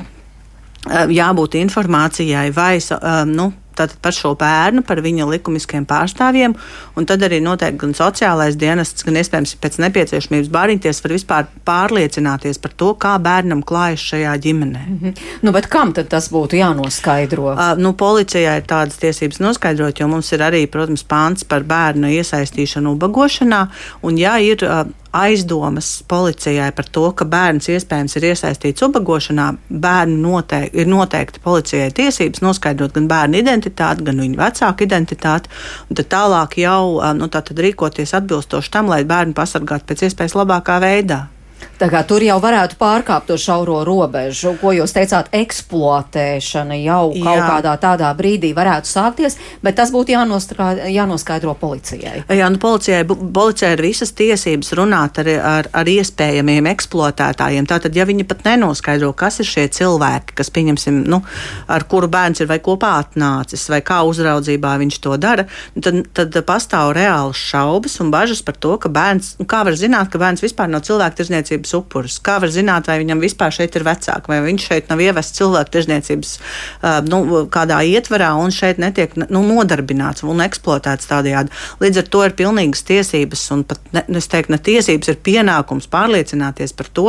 jābūt 0.89 1.59
informācijai 1.61 2.49
vai 2.55 2.77
uh, 2.77 3.23
nu, 3.29 3.51
par 4.01 4.13
šo 4.13 4.33
bērnu, 4.37 4.83
par 4.85 4.99
viņa 5.01 5.25
likumiskiem 5.29 5.85
pārstāvjiem, 5.89 6.53
un 6.97 7.07
tad 7.07 7.23
arī 7.23 7.39
noteikti 7.41 7.79
gan 7.81 7.93
sociālais 7.97 8.57
dienests, 8.59 9.05
gan 9.07 9.17
iespējams 9.17 9.55
pēc 9.61 9.79
nepieciešamības 9.85 10.51
bārīties, 10.51 11.01
var 11.03 11.15
vispār 11.15 11.47
pārliecināties 11.65 12.59
par 12.61 12.75
to, 12.77 12.91
kā 12.99 13.15
bērnam 13.23 13.63
klājas 13.63 14.03
šajā 14.11 14.35
ģimenē. 14.43 14.83
Mm 14.87 14.99
-hmm. 15.01 15.17
Nu, 15.41 15.51
bet 15.51 15.67
kam 15.67 15.93
tad 15.93 16.09
tas 16.09 16.29
būtu 16.31 16.59
jānoskaidro? 16.59 17.53
Uh, 17.53 17.77
nu, 17.77 17.93
policijai 17.93 18.57
ir 18.57 18.63
tādas 18.67 18.99
tiesības 18.99 19.39
noskaidrot, 19.39 19.99
jo 19.99 20.07
mums 20.07 20.31
ir 20.31 20.39
arī, 20.39 20.67
protams, 20.67 21.03
pāns 21.03 21.43
par 21.43 21.63
bērnu 21.63 22.07
iesaistīšanu 22.07 22.91
ubagošanā, 22.95 23.67
un 24.01 24.17
ja 24.17 24.37
ir 24.37 24.57
uh, 24.63 24.85
aizdomas 25.11 26.03
policijai 26.07 26.71
par 26.71 26.87
to, 26.91 27.03
ka 27.11 27.25
bērns 27.27 27.67
iespējams 27.73 28.15
ir 28.17 28.27
iesaistīts 28.31 28.85
ubagošanā, 28.87 29.47
bērnu 29.69 30.19
noteikti, 30.23 30.81
ir 30.81 30.87
noteikti 30.91 31.43
policijai 31.43 31.91
tiesības 31.95 32.43
noskaidrot 32.45 32.95
gan 32.95 33.09
bērnu 33.11 33.41
identitāti, 33.41 34.05
gan 34.07 34.23
viņa 34.23 34.39
vecāku 34.39 34.87
identitāti, 34.87 35.51
tad 35.91 36.11
tālāk 36.15 36.57
jau 36.63 37.01
nu, 37.17 37.27
tā 37.27 37.43
rīkoties 37.43 38.15
atbilstoši 38.21 38.71
tam, 38.71 38.91
lai 38.91 39.03
bērnu 39.07 39.35
pasargātu 39.37 39.91
pēc 39.91 40.07
iespējas 40.07 40.37
labākā 40.39 40.79
veidā. 40.83 41.25
Tā 41.81 41.87
kā 41.89 42.03
tur 42.05 42.21
jau 42.21 42.35
varētu 42.37 42.75
pārkāpt 42.77 43.31
to 43.31 43.35
šauro 43.41 43.79
robežu, 43.87 44.51
ko 44.61 44.69
jūs 44.75 44.91
teicāt, 44.93 45.31
eksploatēšana 45.33 46.75
jau 46.77 47.07
Jā. 47.15 47.23
kaut 47.25 47.41
kādā 47.47 47.71
tādā 47.81 48.11
brīdī 48.13 48.51
varētu 48.53 48.85
sākties, 48.85 49.39
bet 49.65 49.79
tas 49.79 49.89
būtu 49.89 50.13
jānoskaidro 50.13 51.55
policijai. 51.57 52.21
Jā, 52.29 52.49
nu 52.53 52.61
policijai, 52.61 53.01
policijai 53.09 53.71
ir 53.73 53.81
visas 53.87 54.13
tiesības 54.13 54.69
runāt 54.77 55.17
ar, 55.23 55.31
ar, 55.53 55.69
ar 55.81 55.89
iespējamiem 55.89 56.69
eksploatētājiem. 56.69 57.65
Tātad, 57.71 57.97
ja 57.97 58.05
viņi 58.05 58.27
pat 58.29 58.45
nenoskaidro, 58.45 59.09
kas 59.17 59.41
ir 59.41 59.49
šie 59.49 59.65
cilvēki, 59.73 60.37
kas, 60.37 60.53
pieņemsim, 60.53 61.01
nu, 61.09 61.23
ar 61.65 61.87
kuru 61.89 62.11
bērns 62.13 62.43
ir 62.45 62.51
vai 62.51 62.59
kopā 62.61 62.93
atnācis, 62.99 63.65
vai 63.73 63.81
kā 63.81 64.03
uzraudzībā 64.05 64.75
viņš 64.83 65.01
to 65.01 65.17
dara, 65.17 65.47
tad, 65.81 66.03
tad 66.13 66.37
pastāv 66.45 66.93
reāls 66.99 67.41
šaubas 67.41 67.97
un 68.05 68.13
bažas 68.13 68.45
par 68.45 68.61
to, 68.61 68.77
ka 68.77 68.93
bērns, 68.93 69.33
nu, 69.41 69.49
kā 69.49 69.65
var 69.65 69.81
zināt, 69.81 70.13
ka 70.13 70.21
bērns 70.21 70.45
vispār 70.45 70.69
nav 70.69 70.85
cilvēku 70.85 71.23
tirzniecības 71.23 71.70
tirzniecības 71.71 71.79
upurus. 71.79 72.19
Kā 72.21 72.39
var 72.41 72.51
zināt, 72.51 72.87
vai 72.87 72.99
viņam 73.01 73.21
vispār 73.21 73.51
šeit 73.51 73.75
ir 73.75 73.85
vecāki, 73.85 74.27
vai 74.27 74.41
viņš 74.45 74.67
šeit 74.67 74.89
nav 74.89 74.99
ievests 75.01 75.37
cilvēku 75.37 75.71
tirzniecības 75.71 76.33
nu, 77.07 77.47
kādā 77.51 77.81
ietvarā 77.83 78.33
un 78.39 78.51
šeit 78.51 78.77
netiek 78.79 79.15
nu, 79.29 79.41
nodarbināts 79.41 80.23
un 80.23 80.41
eksploatēts 80.41 81.09
tādējādi. 81.09 81.51
Līdz 81.81 82.01
ar 82.01 82.09
to 82.11 82.23
ir 82.25 82.35
pilnīgas 82.35 82.83
tiesības 82.87 83.45
un 83.51 83.63
pat, 83.63 83.79
ne, 83.93 84.03
es 84.17 84.27
teiktu, 84.27 84.53
ne 84.53 84.59
tiesības, 84.61 85.11
ir 85.11 85.19
pienākums 85.23 85.89
pārliecināties 85.91 86.73
par 86.73 86.87
to, 86.91 87.07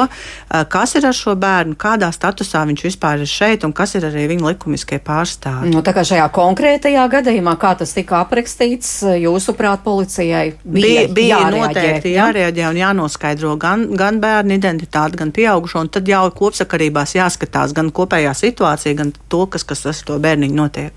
kas 0.69 0.97
ir 0.97 1.07
ar 1.07 1.17
šo 1.17 1.37
bērnu, 1.37 1.77
kādā 1.77 2.11
statusā 2.13 2.65
viņš 2.69 2.87
vispār 2.87 3.23
ir 3.23 3.31
šeit 3.31 3.67
un 3.67 3.73
kas 3.73 3.97
ir 3.99 4.07
arī 4.09 4.29
viņa 4.33 4.53
likumiskie 4.53 5.01
pārstāvji. 5.03 5.73
Nu, 5.73 5.83
tā 5.85 5.95
kā 5.97 6.05
šajā 6.07 6.29
konkrētajā 6.35 7.07
gadījumā, 7.13 7.57
kā 7.61 7.75
tas 7.79 7.95
tika 7.97 8.23
aprakstīts, 8.23 9.01
jūsuprāt, 9.23 9.83
policijai 9.85 10.53
bija, 10.63 11.07
bija, 11.07 11.07
bija 11.15 11.41
jārēģē, 11.43 11.63
noteikti 11.67 12.15
jārēģē 12.17 12.69
un 12.69 12.81
jānoskaidro 12.83 13.55
gan, 13.61 13.87
gan 13.99 14.21
bērnu 14.23 14.52
bērnu 14.53 14.61
identitāti, 14.61 15.17
gan 15.17 15.33
pieaugušo, 15.33 15.81
un 15.81 15.89
tad 15.89 16.09
jau 16.09 16.31
kopsakarībās 16.31 17.15
jāskatās 17.17 17.73
gan 17.75 17.91
kopējā 17.91 18.33
situācija, 18.35 18.95
gan 18.97 19.13
to, 19.29 19.47
kas, 19.47 19.65
kas 19.65 19.85
ar 19.87 19.95
to 20.07 20.19
bērniņu 20.19 20.55
notiek. 20.55 20.93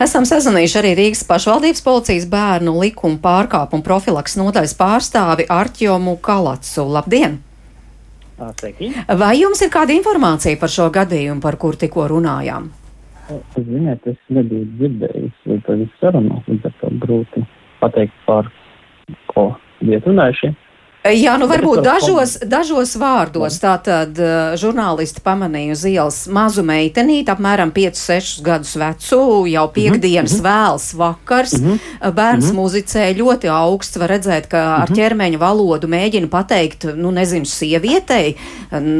Esam 0.00 0.24
sazinājuši 0.24 0.78
arī 0.80 0.94
Rīgas 0.98 1.24
pašvaldības 1.28 1.82
policijas 1.84 2.26
bērnu 2.26 2.76
likuma 2.80 3.18
pārkāpumu 3.18 3.84
profilaks 3.84 4.36
nodaļas 4.36 4.76
pārstāvi 4.78 5.46
Artjomu 5.48 6.16
Kalacu. 6.16 6.84
Labdien! 6.84 7.40
Sveiki. 8.58 8.90
Vai 9.18 9.36
jums 9.38 9.60
ir 9.62 9.70
kāda 9.70 9.94
informācija 9.94 10.58
par 10.58 10.68
šo 10.72 10.88
gadījumu, 10.90 11.40
par 11.40 11.54
kur 11.56 11.76
tikko 11.78 12.08
runājām? 12.10 12.66
Ziniet, 13.54 14.02
es 14.10 14.18
nebiju 14.28 14.66
dzirdējis 14.74 15.36
visu 15.46 15.86
sarunu, 16.00 16.42
līdz 16.48 16.66
ar 16.66 16.74
to 16.80 16.90
grūti 17.04 17.44
pateikt 17.80 18.16
par 18.26 18.50
ko 19.30 19.52
bija 19.80 20.02
runājuši. 20.04 20.50
Jā, 21.04 21.34
nu 21.36 21.44
varbūt 21.44 21.82
dažos, 21.84 22.38
dažos 22.48 22.94
vārdos. 22.96 23.58
Tātad 23.60 24.16
uh, 24.16 24.54
žurnālisti 24.56 25.20
pamanīja 25.20 25.74
uz 25.74 25.82
ielas 25.90 26.20
mazu 26.32 26.62
meitenīti, 26.64 27.28
apmēram 27.28 27.74
5-6 27.76 28.38
gadus 28.44 28.72
vecu, 28.80 29.18
jau 29.52 29.64
piekdienas 29.74 30.38
mm 30.38 30.40
-hmm. 30.40 30.46
vēls 30.48 30.86
vakars. 30.96 31.52
Mm 31.60 31.66
-hmm. 31.66 32.12
Bērns 32.14 32.44
mm 32.44 32.50
-hmm. 32.50 32.60
muzicē 32.60 33.04
ļoti 33.18 33.50
augsts, 33.52 33.96
var 33.96 34.10
redzēt, 34.10 34.48
ka 34.48 34.58
ar 34.58 34.88
mm 34.88 34.94
-hmm. 34.94 34.96
ķermeņa 34.96 35.38
valodu 35.38 35.88
mēģina 35.88 36.28
pateikt, 36.28 36.84
nu 36.96 37.10
nezinu, 37.10 37.44
sievietei, 37.44 38.36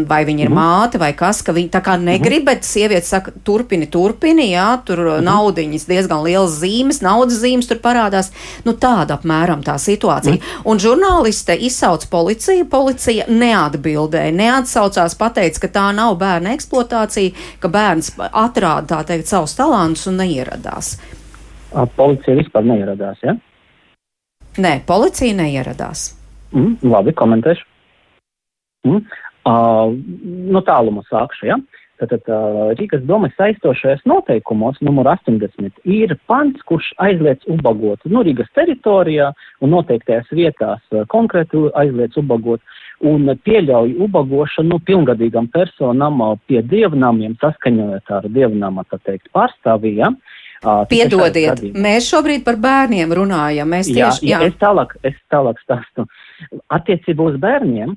vai 0.08 0.24
viņa 0.24 0.40
ir 0.40 0.50
mm 0.50 0.56
-hmm. 0.56 0.84
māte 0.84 0.98
vai 0.98 1.12
kas, 1.12 1.42
ka 1.42 1.52
viņa 1.52 1.70
tā 1.70 1.80
kā 1.80 1.96
negrib, 1.96 2.42
mm 2.42 2.48
-hmm. 2.48 2.54
bet 2.54 2.64
sieviete 2.64 3.06
saka, 3.06 3.32
turpini, 3.44 3.86
turpini, 3.86 4.52
jā, 4.52 4.78
tur 4.84 4.98
mm 4.98 5.08
-hmm. 5.08 5.22
naudiņas 5.22 5.86
diezgan 5.86 6.22
lielas 6.22 6.60
zīmes, 6.60 7.02
naudas 7.02 7.40
zīmes 7.40 7.68
tur 7.68 7.76
parādās. 7.76 8.30
Nu 8.64 8.72
tāda 8.72 9.18
apmēram 9.18 9.62
tā 9.62 9.78
situācija. 9.78 10.34
Mm 10.34 10.38
-hmm. 10.38 10.60
Un 10.64 10.78
žurnāliste 10.78 11.56
izsauc 11.56 11.93
sauc 11.94 12.10
policiju, 12.10 12.66
policija 12.70 13.26
neatbildēja, 13.28 14.32
neatsaucās, 14.34 15.14
pateica, 15.18 15.60
ka 15.62 15.68
tā 15.68 15.84
nav 15.94 16.16
bērna 16.18 16.54
eksploatācija, 16.54 17.34
ka 17.60 17.68
bērns 17.68 18.14
atrāda 18.18 18.86
tā 18.86 19.02
teikt 19.06 19.30
savus 19.30 19.54
talantus 19.54 20.06
un 20.10 20.18
neieradās. 20.18 20.96
Policija 21.96 22.36
vispār 22.38 22.64
neieradās, 22.66 23.18
ja? 23.22 23.36
Nē, 24.58 24.80
policija 24.86 25.34
neieradās. 25.34 26.14
Mm, 26.54 26.78
labi, 26.82 27.12
komentēšu. 27.12 27.66
Mm. 28.86 29.00
Uh, 29.44 29.92
no 30.54 30.62
tāluma 30.64 31.02
sākšu, 31.10 31.46
ja? 31.50 31.58
Tātad 32.02 32.26
Rīgas 32.78 33.04
domas 33.06 33.34
saistošajos 33.38 34.02
noteikumos, 34.10 34.80
numur 34.82 35.06
80, 35.12 35.76
ir 35.86 36.16
pants, 36.26 36.62
kurš 36.66 36.88
aizliedz 37.04 37.46
ubagot 37.50 38.02
nu, 38.10 38.24
Rīgas 38.26 38.50
teritorijā 38.58 39.30
un 39.62 39.74
noteiktajās 39.76 40.32
vietās 40.34 41.04
konkrēti 41.12 41.68
aizliedz 41.78 42.18
ubagot 42.18 42.62
un 43.04 43.30
pieļauj 43.46 43.94
ubagošanu 44.06 44.74
nu, 44.74 44.80
pilngadīgam 44.88 45.46
personam 45.54 46.22
pie 46.48 46.62
dievnamiem 46.66 47.36
saskaņojot 47.42 48.10
ar 48.18 48.28
dievnama, 48.32 48.86
tā 48.90 48.98
teikt, 49.06 49.30
pārstāvījām. 49.36 50.18
Ja? 50.18 50.43
Piedodiet, 50.90 51.62
mēs 51.76 52.08
šobrīd 52.10 52.44
par 52.46 52.58
bērniem 52.62 53.12
runājam. 53.16 53.70
Mēs 53.70 53.90
tieši, 53.90 54.28
jā, 54.28 54.40
jā. 54.40 54.50
Es 54.50 54.58
tālāk, 54.60 54.96
es 55.06 55.16
tālāk 55.32 55.60
stāstu. 55.64 56.06
Attiecībā 56.74 57.30
uz 57.30 57.38
bērniem, 57.42 57.94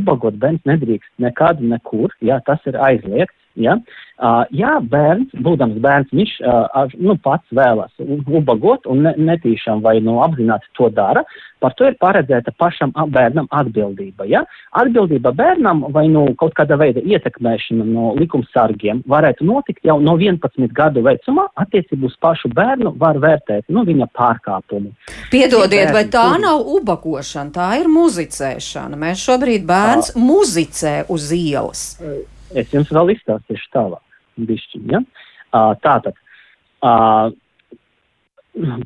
ubagot 0.00 0.38
bērns 0.40 0.64
nedrīkst 0.68 1.10
nekad, 1.22 1.62
nekur, 1.64 2.14
jā, 2.24 2.40
tas 2.46 2.62
ir 2.70 2.78
aizliegts. 2.80 3.36
Ja? 3.60 3.78
Uh, 4.20 4.42
ja 4.52 4.74
bērns, 4.84 5.30
būdams 5.40 5.78
bērns, 5.80 6.10
viņš 6.12 6.32
uh, 6.44 6.90
nu, 7.00 7.14
pats 7.24 7.46
vēlas 7.56 7.92
ubagot 8.28 8.84
un 8.90 9.06
ne, 9.06 9.14
netīšām 9.16 9.80
vai 9.80 9.94
nu, 10.04 10.18
apzināti 10.20 10.68
to 10.76 10.90
dara, 10.92 11.22
par 11.60 11.72
to 11.78 11.86
ir 11.88 11.94
paredzēta 12.00 12.52
pašam 12.60 12.92
bērnam 13.14 13.46
atbildība. 13.48 14.26
Ja? 14.28 14.42
Atbildība 14.76 15.32
bērnam 15.36 15.86
vai 15.94 16.06
nu, 16.12 16.26
kaut 16.40 16.52
kāda 16.58 16.76
veida 16.80 17.00
ietekmēšana 17.00 17.86
no 17.88 18.10
likumsargiem 18.18 19.00
varētu 19.08 19.46
notikt 19.48 19.88
jau 19.88 19.96
no 20.04 20.18
11 20.20 20.68
gadu 20.76 21.04
vecumā. 21.06 21.46
Attiecībā 21.60 22.10
uz 22.10 22.18
pašu 22.20 22.50
bērnu 22.56 22.92
var 23.00 23.16
vērtēt 23.24 23.72
nu, 23.72 23.86
viņa 23.88 24.10
pārkāpumu. 24.20 24.92
Piedodiet, 25.32 25.94
vai 25.96 26.04
tā 26.12 26.26
nav 26.42 26.66
ubagošana, 26.76 27.54
tā 27.56 27.70
ir 27.80 27.88
muzicēšana. 27.88 29.00
Mēs 29.00 29.24
šobrīd 29.24 29.64
bērns 29.68 30.12
uh, 30.12 30.20
muzicē 30.28 30.94
uz 31.08 31.30
ielas. 31.36 31.86
Uh, 32.04 32.20
Es 32.54 32.72
jums 32.74 32.90
vēl 32.90 33.14
izstāstīšu 33.14 33.70
tālāk. 33.74 34.02
Bišķiņ, 34.40 34.86
ja? 34.90 35.00
uh, 35.52 35.74
tātad, 35.84 36.16
uh, 36.86 37.28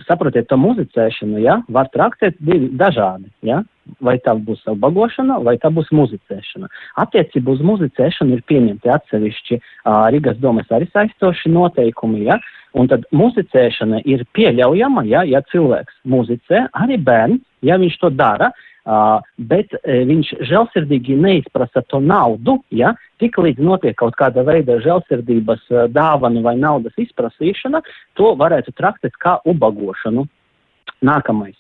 saprotiet, 0.09 0.49
to 0.51 0.59
muzicēšanu, 0.61 1.39
ja, 1.45 1.61
var 1.73 1.89
traktēt 1.95 2.37
divi 2.43 2.69
dažādi, 2.81 3.31
ja, 3.47 3.63
vai 4.05 4.17
tā 4.25 4.35
būs 4.37 4.65
bagošana, 4.81 5.39
vai 5.45 5.57
tā 5.63 5.71
būs 5.73 5.93
muzicēšana. 5.95 6.69
Attiecībā 7.05 7.55
uz 7.55 7.63
muzicēšanu 7.65 8.37
ir 8.37 8.45
pieņemti 8.51 8.93
atsevišķi 8.97 9.61
uh, 9.61 10.09
Rīgas 10.13 10.41
domas 10.43 10.69
arī 10.75 10.91
saistoši 10.93 11.53
noteikumi, 11.55 12.25
ja, 12.29 12.41
un 12.75 12.91
tad 12.91 13.07
muzicēšana 13.15 14.03
ir 14.11 14.27
pieļaujama, 14.37 15.07
ja, 15.09 15.25
ja 15.29 15.45
cilvēks 15.53 16.03
muzicē, 16.11 16.67
arī 16.83 16.99
bērns, 16.99 17.45
ja 17.65 17.79
viņš 17.81 18.01
to 18.03 18.11
dara, 18.13 18.51
bet 18.85 19.75
viņš 19.85 20.31
žēlsirdīgi 20.45 21.17
neizprasa 21.17 21.83
to 21.89 22.01
naudu, 22.05 22.59
ja 22.71 22.93
tik 23.23 23.39
līdz 23.41 23.63
notiek 23.65 23.97
kaut 23.97 24.17
kāda 24.21 24.45
veida 24.45 24.77
žēlsirdības 24.85 25.67
dāvana 25.95 26.43
vai 26.45 26.57
naudas 26.61 26.97
izprasīšana, 27.01 27.81
to 28.19 28.35
varētu 28.37 28.75
traktēt 28.77 29.17
kā 29.21 29.39
ubagošanu. 29.49 30.27
Nākamais. 31.05 31.57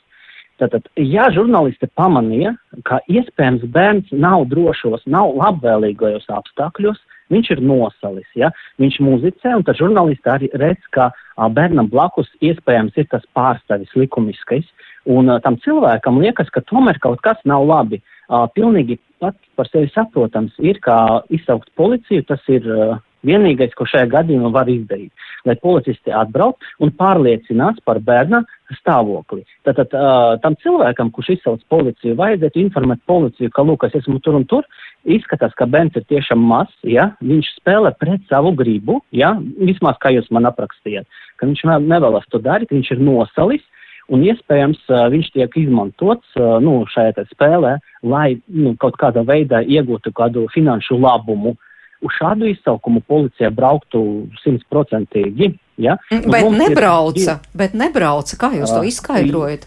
Tātad, 0.61 0.85
ja 1.00 1.26
žurnālisti 1.35 1.88
pamanīja, 1.99 2.54
ka 2.87 3.00
iespējams 3.11 3.64
bērns 3.75 4.12
nav 4.12 4.45
drošos, 4.52 5.02
nav 5.11 5.33
labvēlīgajos 5.40 6.28
apstākļos, 6.31 7.00
viņš 7.33 7.50
ir 7.54 7.62
nosalis, 7.64 8.28
ja? 8.38 8.50
viņš 8.83 8.99
muzicē, 9.04 9.54
un 9.57 9.64
tad 9.66 9.78
žurnālisti 9.81 10.31
arī 10.31 10.50
redz, 10.61 10.83
ka 10.95 11.11
a, 11.11 11.49
bērnam 11.49 11.88
blakus 11.93 12.31
iespējams 12.45 12.97
ir 13.00 13.09
tas 13.12 13.25
pārstāvis 13.37 13.95
likumiskais, 13.99 14.66
un 15.11 15.33
a, 15.33 15.40
tam 15.45 15.59
cilvēkam 15.64 16.21
liekas, 16.25 16.52
ka 16.54 16.64
tomēr 16.69 17.00
kaut 17.02 17.23
kas 17.25 17.40
nav 17.49 17.66
labi. 17.69 18.02
A, 18.28 18.47
pilnīgi 18.52 18.99
pats 19.23 19.40
par 19.57 19.69
sevi 19.71 19.90
saprotams 19.95 20.54
ir, 20.59 20.81
kā 20.85 21.25
izsaukt 21.33 21.71
policiju, 21.78 22.26
tas 22.28 22.45
ir 22.52 22.69
a, 22.69 22.95
vienīgais, 23.26 23.75
ko 23.76 23.87
šajā 23.88 24.09
gadījumā 24.12 24.50
var 24.54 24.71
izdarīt, 24.71 25.12
lai 25.49 25.57
policisti 25.62 26.12
atbrauc 26.14 26.61
un 26.83 26.93
pārliecinās 26.99 27.81
par 27.85 28.00
bērna 28.04 28.43
stāvokli. 28.78 29.45
Tātad 29.66 29.93
uh, 29.97 30.37
tam 30.43 30.57
cilvēkam, 30.62 31.11
kurš 31.14 31.35
izsauc 31.37 31.62
policiju, 31.73 32.16
vajadzētu 32.21 32.62
informēt 32.62 33.02
policiju, 33.11 33.52
ka, 33.54 33.64
lūk, 33.66 33.87
es 33.88 33.99
esmu 34.00 34.21
tur 34.25 34.38
un 34.38 34.47
tur, 34.50 34.69
izskatās, 35.04 35.52
ka 35.59 35.69
bērns 35.71 35.99
ir 35.99 36.07
tiešām 36.09 36.40
mazs, 36.49 36.75
ja, 36.88 37.11
viņš 37.25 37.52
spēlē 37.61 37.95
pret 38.00 38.25
savu 38.31 38.54
gribu, 38.57 39.00
ja, 39.12 39.35
vismaz 39.61 40.00
kā 40.02 40.14
jūs 40.14 40.31
man 40.35 40.49
aprakstījāt, 40.50 41.09
ka 41.40 41.49
viņš 41.49 41.64
nevēlas 41.85 42.28
to 42.33 42.40
darīt, 42.43 42.73
viņš 42.73 42.95
ir 42.97 43.04
nosalis, 43.04 43.64
un 44.12 44.25
iespējams 44.25 44.81
uh, 44.90 45.07
viņš 45.12 45.31
tiek 45.37 45.61
izmantots 45.61 46.40
uh, 46.40 46.57
nu, 46.64 46.83
šajā 46.93 47.25
spēlē, 47.33 47.76
lai 48.04 48.35
nu, 48.49 48.75
kaut 48.81 48.99
kādā 49.00 49.25
veidā 49.26 49.62
iegūtu 49.64 50.12
kādu 50.16 50.49
finanšu 50.54 50.99
labumu. 51.00 51.54
Uz 52.04 52.16
šādu 52.18 52.49
izsaukumu 52.50 53.00
policija 53.08 53.50
brauktu 53.54 54.00
simtprocentīgi. 54.42 55.54
Ja? 55.80 55.96
Bet 56.11 56.50
nebrauca, 56.54 57.38
ir, 57.38 57.56
bet 57.56 57.73
nebrauca, 57.78 58.37
kā 58.38 58.52
jūs 58.54 58.70
uh, 58.70 58.78
to 58.78 58.90
izskaidrojat? 58.90 59.64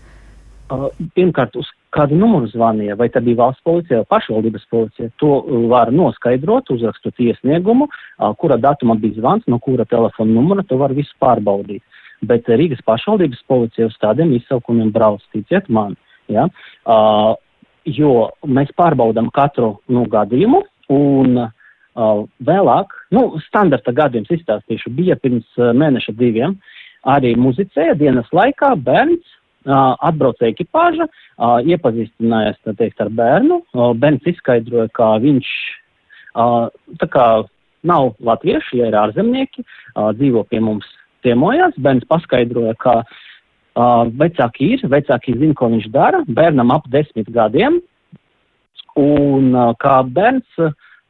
Uh, 0.72 0.88
pirmkārt, 1.15 1.58
uz 1.60 1.67
kādu 1.96 2.17
numuru 2.20 2.48
zvanīja, 2.51 2.98
vai 3.00 3.10
tā 3.12 3.22
bija 3.24 3.41
valsts 3.41 3.63
policija 3.67 4.01
vai 4.01 4.10
pašvaldības 4.15 4.67
policija, 4.72 5.10
to 5.22 5.32
var 5.72 5.91
noskaidrot, 5.96 6.72
uzrakstot 6.75 7.20
iesniegumu, 7.24 7.89
uh, 7.89 8.32
kura 8.39 8.60
datuma 8.62 8.96
bija 9.00 9.20
zvans, 9.20 9.48
no 9.51 9.60
kura 9.63 9.88
telefona 9.89 10.38
numura, 10.38 10.65
to 10.67 10.79
var 10.79 10.96
visu 10.96 11.15
pārbaudīt. 11.24 11.84
Bet 12.27 12.48
Rīgas 12.50 12.82
pašvaldības 12.86 13.44
policija 13.50 13.89
uz 13.91 13.98
tādiem 14.01 14.32
izsaukumiem 14.39 14.89
brauc, 14.94 15.25
ticiet 15.36 15.67
man, 15.70 15.98
ja? 16.32 16.48
uh, 16.88 17.34
jo 17.88 18.13
mēs 18.48 18.72
pārbaudam 18.79 19.29
katru 19.34 19.77
nu, 19.91 20.08
gadījumu 20.12 20.63
un 20.94 21.44
uh, 21.46 21.53
vēlāk, 21.98 22.94
nu, 23.16 23.24
standarta 23.48 23.94
gadījums 23.96 24.32
izstāstīšu, 24.36 24.94
bija 24.94 25.18
pirms 25.20 25.48
uh, 25.58 25.74
mēneša 25.74 26.13
diviem, 26.20 26.58
arī 27.08 27.34
muzicēja 27.39 27.98
dienas 27.98 28.30
laikā 28.36 28.75
bērns 28.86 29.36
atbrauca 29.68 30.48
ekipāža, 30.48 31.08
iepazīstinājās 31.68 32.60
teikt, 32.77 33.01
ar 33.04 33.10
bērnu. 33.12 33.60
Bērns 34.00 34.30
izskaidroja, 34.32 34.88
ka 34.96 35.10
viņš 35.24 35.50
tā 37.01 37.10
kā 37.12 37.27
nav 37.88 38.13
latvieši, 38.24 38.80
ja 38.82 38.89
ir 38.89 38.98
ārzemnieki, 39.00 39.66
dzīvo 40.20 40.46
pie 40.48 40.62
mums 40.63 40.88
ciemojās. 41.25 41.75
Bērns 41.84 42.08
paskaidroja, 42.10 42.77
ka 42.80 43.01
vecāki 44.18 44.74
ir, 44.77 44.88
vecāki 44.89 45.36
zina, 45.38 45.56
ko 45.58 45.72
viņš 45.74 45.92
dara, 45.94 46.24
bērnam 46.27 46.72
ap 46.74 46.88
desmit 46.94 47.30
gadiem, 47.34 47.82
un 48.98 49.51
kā 49.84 50.00
bērns 50.16 50.63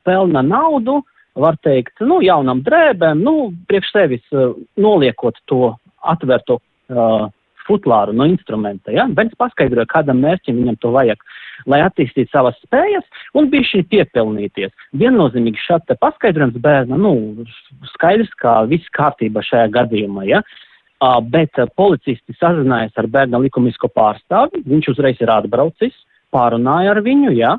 pelna 0.07 0.43
naudu, 0.45 1.01
var 1.37 1.57
teikt, 1.61 1.99
nu, 2.01 2.21
jaunam 2.25 2.63
drēbēm, 2.65 3.21
nu, 3.21 3.51
priekš 3.69 3.91
sevis 3.93 4.37
noliekot 4.79 5.37
to 5.49 5.75
atvērto 6.07 6.57
uh, 6.57 7.27
futlāru 7.67 8.15
no 8.15 8.27
instrumenta. 8.29 8.93
Ja? 8.95 9.05
Bērns 9.11 9.35
paskaidroja, 9.39 9.87
kādam 9.91 10.21
mērķim 10.23 10.61
viņam 10.61 10.79
to 10.81 10.93
vajag, 10.95 11.21
lai 11.69 11.81
attīstītu 11.85 12.31
savas 12.31 12.57
spējas 12.63 13.05
un 13.37 13.49
bija 13.51 13.67
šī 13.71 13.83
piepelnīties. 13.91 14.73
Viennozīmīgi 14.97 15.61
šāds 15.65 15.99
paskaidrojums 16.01 16.57
bērna, 16.63 16.99
nu, 17.01 17.45
skaidrs, 17.93 18.31
ka 18.41 18.61
viss 18.71 18.95
kārtība 18.97 19.43
šajā 19.45 19.69
gadījumā. 19.75 20.25
Ja? 20.29 20.43
Uh, 20.97 21.19
bet 21.21 21.53
uh, 21.61 21.69
policisti 21.77 22.33
sazinājās 22.39 22.95
ar 22.97 23.09
bērna 23.13 23.41
likumisko 23.43 23.91
pārstāvi, 23.93 24.63
viņš 24.65 24.93
uzreiz 24.95 25.19
ir 25.21 25.29
atbraucis, 25.29 25.93
pārunāja 26.33 26.95
ar 26.95 27.03
viņu, 27.05 27.35
ja? 27.37 27.57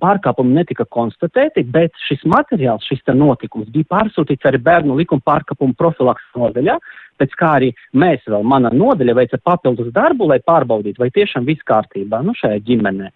Pārkāpumi 0.00 0.56
netika 0.56 0.86
konstatēti, 0.88 1.64
bet 1.68 1.92
šis 2.06 2.24
materiāls, 2.28 2.86
šis 2.88 3.04
notikums 3.14 3.68
bija 3.74 3.90
pārsūtīts 3.92 4.48
arī 4.48 4.60
bērnu 4.62 4.96
likuma 4.98 5.24
pārkāpumu 5.26 5.76
profilaks 5.78 6.24
nodaļā, 6.36 6.78
pēc 7.20 7.36
kā 7.38 7.52
arī 7.58 7.70
mēs 7.92 8.24
vēl, 8.26 8.42
mana 8.42 8.72
nodaļa 8.72 9.16
veica 9.20 9.38
papildus 9.44 9.92
darbu, 9.94 10.30
lai 10.32 10.40
pārbaudītu, 10.40 11.02
vai 11.02 11.10
tiešām 11.14 11.46
viss 11.48 11.66
kārtībā, 11.68 12.22
nu, 12.24 12.34
šajā 12.38 12.62
ģimenē. 12.66 13.12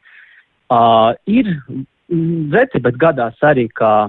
Uh, 0.67 1.15
ir 1.31 1.53
reti, 2.53 2.83
bet 2.83 2.99
gadās 3.01 3.39
arī, 3.47 3.69
ka 3.69 4.09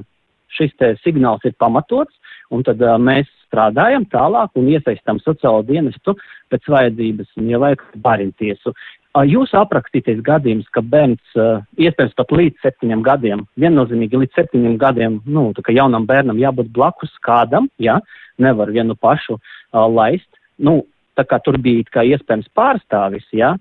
šis 0.57 0.73
signāls 1.03 1.45
ir 1.45 1.55
pamatots, 1.59 2.13
un 2.53 2.63
tad 2.65 2.81
uh, 2.81 2.97
mēs 3.01 3.29
strādājam 3.47 4.05
tālāk 4.11 4.57
un 4.59 4.69
iesaistām 4.73 5.21
sociālo 5.23 5.63
dienestu 5.67 6.15
pēc 6.51 6.67
vajadzības, 6.71 7.29
un, 7.39 7.49
ja 7.51 7.59
vajag, 7.61 7.83
barimtiesu. 8.03 8.73
Jūs 9.17 9.53
aprakstīties 9.57 10.19
gadījums, 10.21 10.67
ka 10.69 10.83
bērns 10.85 11.37
iespējams 11.79 12.13
pat 12.17 12.33
līdz 12.37 12.61
septiņiem 12.61 13.01
gadiem, 13.05 13.45
viennozīmīgi 13.57 14.19
līdz 14.21 14.35
septiņiem 14.37 14.75
gadiem, 14.77 15.19
nu, 15.25 15.47
tā 15.57 15.63
kā 15.65 15.73
jaunam 15.73 16.05
bērnam 16.05 16.37
jābūt 16.37 16.69
blakus 16.75 17.15
kādam, 17.25 17.69
jā, 17.81 17.97
nevar 18.37 18.69
vienu 18.69 18.93
pašu 18.99 19.39
uh, 19.39 19.87
laist. 19.89 20.29
Nu, 20.57 20.83
tā 21.17 21.25
kā 21.25 21.39
tur 21.41 21.57
bija 21.57 21.87
kā 21.89 22.05
iespējams 22.05 22.51
pārstāvis, 22.53 23.25
jā, 23.33 23.55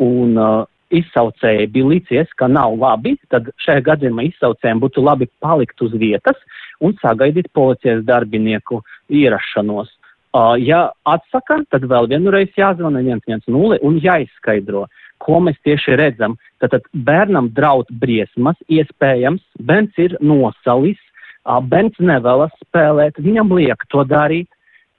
un 0.00 0.38
uh, 0.40 0.64
izsaucēji 0.92 1.70
bija 1.72 1.90
līdzies, 1.92 2.32
ka 2.36 2.48
nav 2.48 2.76
labi, 2.80 3.16
tad 3.32 3.50
šajā 3.64 3.84
gadījumā 3.90 4.26
izsaucējiem 4.28 4.80
būtu 4.82 5.04
labi 5.04 5.28
palikt 5.44 5.80
uz 5.84 5.92
vietas 5.96 6.38
un 6.80 6.96
sagaidīt 7.00 7.50
policijas 7.56 8.04
darbinieku 8.08 8.82
ierašanos. 9.12 9.92
Uh, 10.32 10.54
ja 10.56 10.86
atsaka, 11.04 11.58
tad 11.68 11.84
vēl 11.84 12.06
vienreiz 12.08 12.54
jāzvana 12.56 13.02
110 13.04 13.52
un 13.84 13.98
jāizskaidro, 14.00 14.86
ko 15.20 15.42
mēs 15.44 15.58
tieši 15.66 15.98
redzam. 16.00 16.38
Tātad 16.62 16.86
bērnam 16.92 17.50
draud 17.52 17.90
briesmas, 18.00 18.56
iespējams, 18.72 19.42
bērns 19.60 20.00
ir 20.00 20.16
nosalis, 20.24 21.00
uh, 21.44 21.60
bērns 21.60 22.00
nevēlas 22.00 22.54
spēlēt, 22.64 23.20
viņam 23.20 23.52
liek 23.58 23.84
to 23.92 24.06
darīt. 24.08 24.48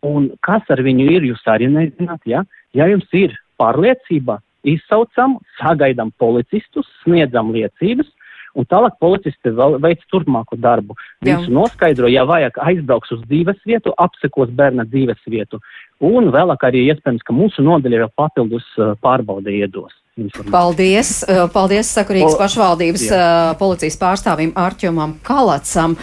Un 0.06 0.30
kas 0.46 0.70
ar 0.70 0.84
viņu 0.86 1.10
ir, 1.16 1.26
jūs 1.32 1.42
arī 1.50 1.72
nezināt, 1.72 2.22
ja? 2.30 2.44
Ja 2.78 2.86
jums 2.92 3.10
ir 3.16 3.34
pārliecība, 3.58 4.38
izsaucam, 4.68 5.40
sagaidām 5.58 6.12
policistus, 6.22 6.86
sniedzam 7.02 7.50
liecības, 7.56 8.10
un 8.58 8.68
tālāk 8.70 8.98
policisti 9.02 9.54
vēl 9.54 9.78
veic 9.84 10.04
turpmāku 10.12 10.58
darbu. 10.62 10.96
Visu 11.26 11.52
noskaidro, 11.54 12.10
ja 12.12 12.26
vajag 12.30 12.60
aizbrauks 12.64 13.14
uz 13.16 13.24
dzīves 13.26 13.60
vietu, 13.68 13.94
apsekos 14.02 14.54
bērna 14.54 14.86
dzīves 14.90 15.22
vietu, 15.30 15.60
un 16.04 16.30
vēlāk 16.34 16.68
arī 16.68 16.86
iespējams, 16.92 17.26
ka 17.26 17.36
mūsu 17.36 17.66
nodeļa 17.66 18.04
vēl 18.04 18.14
papildus 18.20 18.68
uh, 18.78 18.94
pārbauda 19.04 19.54
iedos. 19.54 19.96
Informāciju. 20.20 20.54
Paldies! 20.54 21.16
Uh, 21.26 21.46
paldies, 21.54 21.90
saka 21.96 22.14
Rīgas 22.14 22.38
pašvaldības 22.38 23.08
jā. 23.08 23.18
Uh, 23.18 23.56
policijas 23.58 23.98
pārstāvim 24.02 24.54
Arķumam 24.60 25.18
Kalacam. 25.26 25.98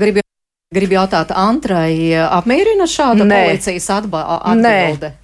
Gribu, 0.00 0.20
gribu 0.74 0.98
jautāt 0.98 1.32
Antrai, 1.32 2.12
apmierina 2.28 2.88
šāda 2.90 3.24
Nē. 3.24 3.40
policijas 3.48 3.88
atbilde? 3.96 5.14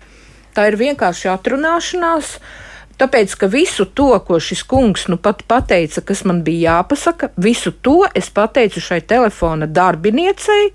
Tā 0.57 0.67
ir 0.67 0.81
vienkārši 0.81 1.29
atrunāšanās. 1.31 2.35
Uh, 2.41 2.67
Tāpēc, 3.01 3.33
ka 3.41 3.49
visu 3.49 3.87
to, 3.97 4.11
ko 4.27 4.37
šis 4.37 4.61
kungs 4.69 5.07
nu 5.09 5.17
pat 5.17 5.41
pateica, 5.49 6.03
kas 6.05 6.21
man 6.29 6.43
bija 6.45 6.75
jāpasaka, 6.81 7.31
visu 7.41 7.73
to 7.73 8.03
es 8.15 8.29
pateicu 8.29 8.83
šai 8.85 9.01
telefona 9.01 9.65
darbiniecei. 9.65 10.67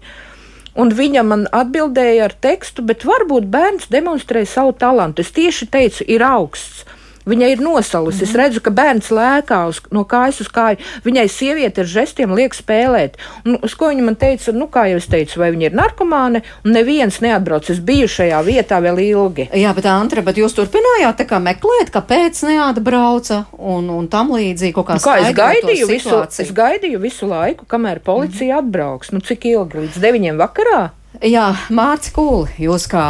Un 0.81 0.89
viņa 0.91 1.21
man 1.23 1.45
atbildēja 1.55 2.25
ar 2.25 2.33
tekstu, 2.41 2.83
bet 2.83 3.05
varbūt 3.07 3.45
bērns 3.53 3.91
demonstrē 3.93 4.41
savu 4.49 4.73
talantu. 4.75 5.21
Es 5.21 5.31
tieši 5.37 5.69
teicu, 5.71 6.07
ir 6.09 6.25
augsts. 6.25 6.81
Viņa 7.25 7.47
ir 7.51 7.61
nosalusi. 7.61 8.17
Mm 8.17 8.19
-hmm. 8.19 8.23
Es 8.23 8.29
mhm. 8.29 8.39
redzu, 8.39 8.61
ka 8.61 8.71
bērns 8.71 9.09
lēkā 9.09 9.59
uz, 9.67 9.81
no 9.91 10.03
kājas 10.03 10.41
uz 10.41 10.47
kāju. 10.47 10.77
Viņai 11.05 11.27
sieviete 11.29 11.81
ar 11.81 11.87
žestiem 11.87 12.33
liek 12.33 12.53
spēlēt. 12.53 13.17
Un, 13.45 13.57
uz 13.63 13.73
ko 13.73 13.89
viņa 13.89 14.03
man 14.03 14.15
teica, 14.15 14.51
nu, 14.51 14.67
kā 14.67 14.87
jau 14.89 14.97
es 14.97 15.07
teicu, 15.07 15.39
vai 15.39 15.51
viņa 15.51 15.65
ir 15.65 15.75
narkomāne, 15.75 16.41
un 16.65 16.71
neviens 16.71 17.21
neatbrauc. 17.21 17.69
Es 17.69 17.79
biju 17.79 18.07
šajā 18.07 18.43
vietā 18.45 18.81
vēl 18.81 18.99
ilgi. 18.99 19.49
Jā, 19.53 19.73
bet 19.73 19.85
Antra, 19.85 20.21
bet 20.21 20.37
jūs 20.37 20.53
turpinājāt 20.53 21.25
kā 21.25 21.39
meklēt, 21.39 21.89
kāpēc 21.93 22.43
neatbrauca 22.47 23.45
un, 23.57 23.89
un 23.89 24.07
tam 24.07 24.31
līdzīgi 24.35 24.73
kaut 24.73 24.87
kā 24.87 24.93
nu, 24.93 24.99
kā 24.99 25.17
es 25.17 25.35
gaidīju 25.35 25.87
visu, 25.87 26.21
es 26.39 26.51
gaidīju 26.51 26.99
visu 26.99 27.27
laiku, 27.27 27.65
kamēr 27.65 27.99
policija 27.99 28.55
mm 28.55 28.59
-hmm. 28.59 28.67
atbrauks. 28.67 29.11
Nu, 29.11 29.19
cik 29.19 29.45
ilgi? 29.45 29.77
Līdz 29.77 29.99
deviņiem 29.99 30.37
vakarā? 30.37 30.89
Jā, 31.23 31.45
Mārcis 31.71 32.11
Kūli, 32.15 32.49
jūs 32.65 32.87
kā, 32.91 33.03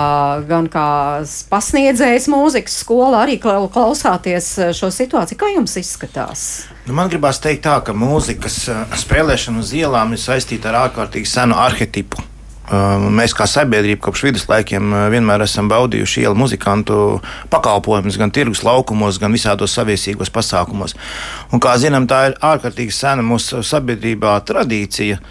gan 0.45 0.67
kā 0.71 0.85
pasniedzējs 1.49 2.27
mūzikas 2.29 2.77
skolā 2.83 3.23
arī 3.23 3.37
klausāties 3.41 4.49
eh, 4.61 4.71
šo 4.75 4.91
situāciju. 4.93 5.39
Kā 5.39 5.49
jums 5.53 5.73
izskatās? 5.79 6.43
Nu, 6.85 6.93
man 6.97 7.09
gribās 7.09 7.39
teikt 7.41 7.63
tā, 7.65 7.79
ka 7.85 7.95
mūzikas 7.97 8.59
eh, 8.69 8.97
spēlēšana 9.01 9.63
uz 9.63 9.71
ielām 9.77 10.13
ir 10.13 10.21
saistīta 10.21 10.69
ar 10.71 10.81
ārkārtīgi 10.83 11.29
senu 11.31 11.57
arhetipu. 11.57 12.21
Eh, 12.21 13.07
mēs 13.15 13.33
kā 13.37 13.47
sabiedrība 13.49 14.03
kopš 14.05 14.25
viduslaikiem 14.27 14.93
vienmēr 15.13 15.45
esam 15.47 15.71
baudījuši 15.71 16.27
ielu 16.27 16.37
muzikantu 16.37 16.99
pakalpojumus 17.53 18.19
gan 18.21 18.33
tirgus 18.35 18.61
laukumos, 18.67 19.21
gan 19.23 19.33
visādos 19.33 19.73
saviesīgos 19.79 20.33
pasākumos. 20.35 20.93
Un, 21.49 21.63
kā 21.63 21.73
zinām, 21.81 22.05
tā 22.11 22.27
ir 22.29 22.37
ārkārtīgi 22.53 22.93
sena 22.93 23.25
mūsu 23.25 23.63
sabiedrībā 23.65 24.37
tradīcija. 24.45 25.23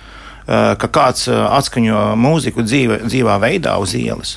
Uh, 0.44 0.44
Eh, 0.44 0.74
ka 0.76 0.90
kāds 0.92 1.24
eh, 1.32 1.32
atskaņo 1.32 2.00
mūziku 2.20 2.66
dzīve, 2.66 2.98
dzīvā 3.08 3.38
veidā 3.40 3.78
uz 3.80 3.94
ielas. 3.96 4.36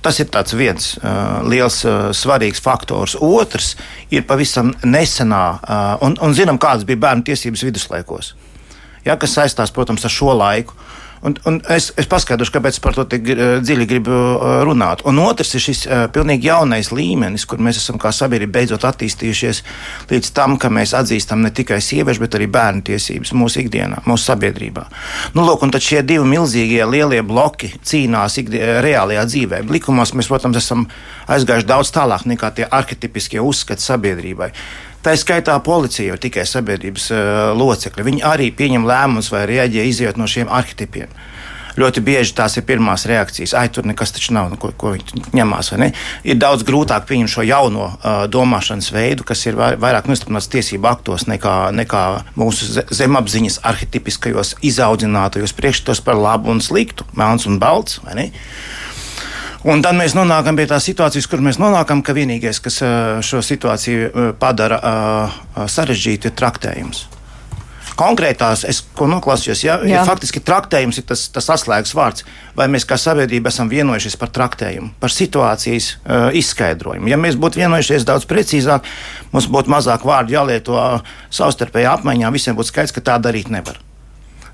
Tas 0.00 0.20
ir 0.22 0.28
viens 0.54 0.92
uh, 1.00 1.42
liels, 1.42 1.80
uh, 1.82 2.12
svarīgs 2.14 2.60
faktors. 2.62 3.16
Otrs 3.18 3.72
ir 4.14 4.22
pavisam 4.22 4.70
nesenā, 4.84 5.58
uh, 5.58 6.04
un, 6.06 6.14
un 6.22 6.34
zinām, 6.36 6.60
kādas 6.62 6.84
bija 6.86 7.00
bērnu 7.02 7.24
tiesības 7.26 7.64
viduslaikos. 7.66 8.28
Ja, 9.04 9.16
kas 9.16 9.34
saistās, 9.34 9.72
protams, 9.74 10.04
ar 10.06 10.14
šo 10.14 10.30
laiku. 10.36 10.76
Un, 11.26 11.34
un 11.50 11.56
es, 11.74 11.88
es 11.98 12.06
paskaidrošu, 12.06 12.52
kāpēc 12.54 12.76
par 12.84 12.94
to 12.94 13.02
tik 13.10 13.26
uh, 13.32 13.40
dziļi 13.58 13.86
gribu 13.90 14.14
uh, 14.14 14.44
runāt. 14.66 15.02
Un 15.10 15.18
otrs 15.24 15.56
ir 15.58 15.64
šis 15.64 15.80
uh, 15.88 16.04
pilnīgi 16.14 16.46
jaunais 16.46 16.92
līmenis, 16.94 17.46
kur 17.50 17.58
mēs 17.62 17.80
esam 17.80 17.98
kā 17.98 18.12
sabiedrība 18.14 18.60
beidzot 18.60 18.86
attīstījušies 18.86 19.62
līdz 20.12 20.30
tam, 20.36 20.54
ka 20.62 20.70
mēs 20.70 20.94
atzīstam 20.94 21.42
ne 21.42 21.50
tikai 21.50 21.80
sieviešu, 21.82 22.22
bet 22.22 22.38
arī 22.38 22.46
bērnu 22.54 22.86
tiesības 22.86 23.34
mūsu 23.34 23.64
ikdienā, 23.64 24.04
mūsu 24.06 24.30
sabiedrībā. 24.30 24.86
Nu, 25.34 25.42
lūk, 25.48 25.66
un 25.66 25.74
tad 25.74 25.82
šie 25.82 26.04
divi 26.06 26.22
milzīgie 26.30 26.86
lielie 26.86 27.24
bloki 27.26 27.72
cīnās 27.82 28.38
ikdien, 28.44 28.78
reālajā 28.86 29.26
dzīvē. 29.26 29.64
Likumos 29.66 30.14
mēs, 30.14 30.30
protams, 30.30 30.62
esam 30.62 30.86
aizgājuši 31.26 31.66
daudz 31.66 31.90
tālāk 31.96 32.28
nekā 32.30 32.54
tie 32.54 32.70
arhetipiskie 32.70 33.42
uzskati 33.42 33.82
sabiedrībai. 33.82 34.52
Tā 35.06 35.12
skaitā 35.14 35.54
policija, 35.62 36.08
jau 36.10 36.16
tikai 36.18 36.42
sabiedrības 36.50 37.04
uh, 37.14 37.18
locekļi. 37.54 38.04
Viņi 38.08 38.24
arī 38.26 38.48
pieņem 38.58 38.88
lēmumus 38.88 39.28
vai 39.30 39.44
rēģē 39.46 39.84
izjūt 39.86 40.16
no 40.18 40.26
šiem 40.26 40.50
arhetipiem. 40.50 41.12
Ļoti 41.78 42.02
bieži 42.02 42.32
tās 42.34 42.56
ir 42.58 42.64
pirmās 42.66 43.04
reakcijas. 43.06 43.52
Ai, 43.54 43.68
tur 43.70 43.86
nekas 43.86 44.10
taču 44.16 44.34
nav, 44.34 44.48
nu, 44.50 44.58
ko, 44.58 44.72
ko 44.74 44.96
viņi 44.96 45.22
ņemās. 45.36 45.70
Ir 46.26 46.40
daudz 46.42 46.66
grūtāk 46.66 47.06
pieņemt 47.06 47.30
šo 47.30 47.44
jauno 47.46 47.86
uh, 47.92 48.24
domāšanas 48.32 48.90
veidu, 48.96 49.28
kas 49.28 49.46
ir 49.46 49.54
vairāk 49.54 50.10
nostiprināts 50.10 50.50
tiesību 50.50 50.90
aktos 50.90 51.28
nekā, 51.30 51.54
nekā 51.84 52.02
mūsu 52.34 52.82
zemapziņas 52.90 53.60
arhetipiskajos 53.62 54.56
izaudzinātajos 54.66 55.54
priekšstatos 55.54 56.02
par 56.02 56.18
labu 56.18 56.50
un 56.50 56.64
sliktu, 56.64 57.06
melns 57.14 57.46
un 57.46 57.60
balts. 57.62 58.00
Un 59.64 59.80
tad 59.82 59.96
mēs 59.98 60.14
nonākam 60.14 60.58
pie 60.58 60.68
tā 60.70 60.78
situācijas, 60.82 61.26
kur 61.30 61.40
mēs 61.42 61.56
nonākam, 61.62 62.04
ka 62.04 62.14
vienīgais, 62.16 62.60
kas 62.62 62.82
šo 63.26 63.42
situāciju 63.42 64.34
padara 64.38 64.80
sarežģītu, 65.56 66.30
ir 66.30 66.36
traktējums 66.36 67.06
konkrētās, 67.96 68.64
es, 68.68 68.82
ko 68.96 69.08
noklausījos, 69.10 69.62
ja, 69.64 69.76
ja 69.88 70.04
faktiski 70.06 70.42
traktējums 70.44 71.00
ir 71.00 71.06
tas, 71.08 71.26
tas 71.32 71.48
atslēgas 71.56 71.94
vārds. 71.96 72.26
Vai 72.56 72.68
mēs 72.72 72.86
kā 72.88 72.98
sabiedrība 73.00 73.50
esam 73.52 73.70
vienojušies 73.72 74.18
par 74.20 74.32
traktējumu, 74.36 74.92
par 75.00 75.12
situācijas 75.12 75.90
uh, 75.96 76.28
izskaidrojumu? 76.36 77.10
Ja 77.12 77.20
mēs 77.20 77.38
būtu 77.40 77.62
vienojušies 77.62 78.06
daudz 78.08 78.28
precīzāk, 78.28 78.86
mums 79.32 79.48
būtu 79.52 79.72
mazāk 79.72 80.06
vārdu 80.08 80.36
jālieto 80.36 80.78
savstarpējā 81.32 81.96
apmaiņā, 81.98 82.32
visiem 82.36 82.58
būtu 82.58 82.74
skaidrs, 82.74 82.96
ka 82.96 83.04
tā 83.12 83.20
darīt 83.22 83.52
nevar. 83.52 83.80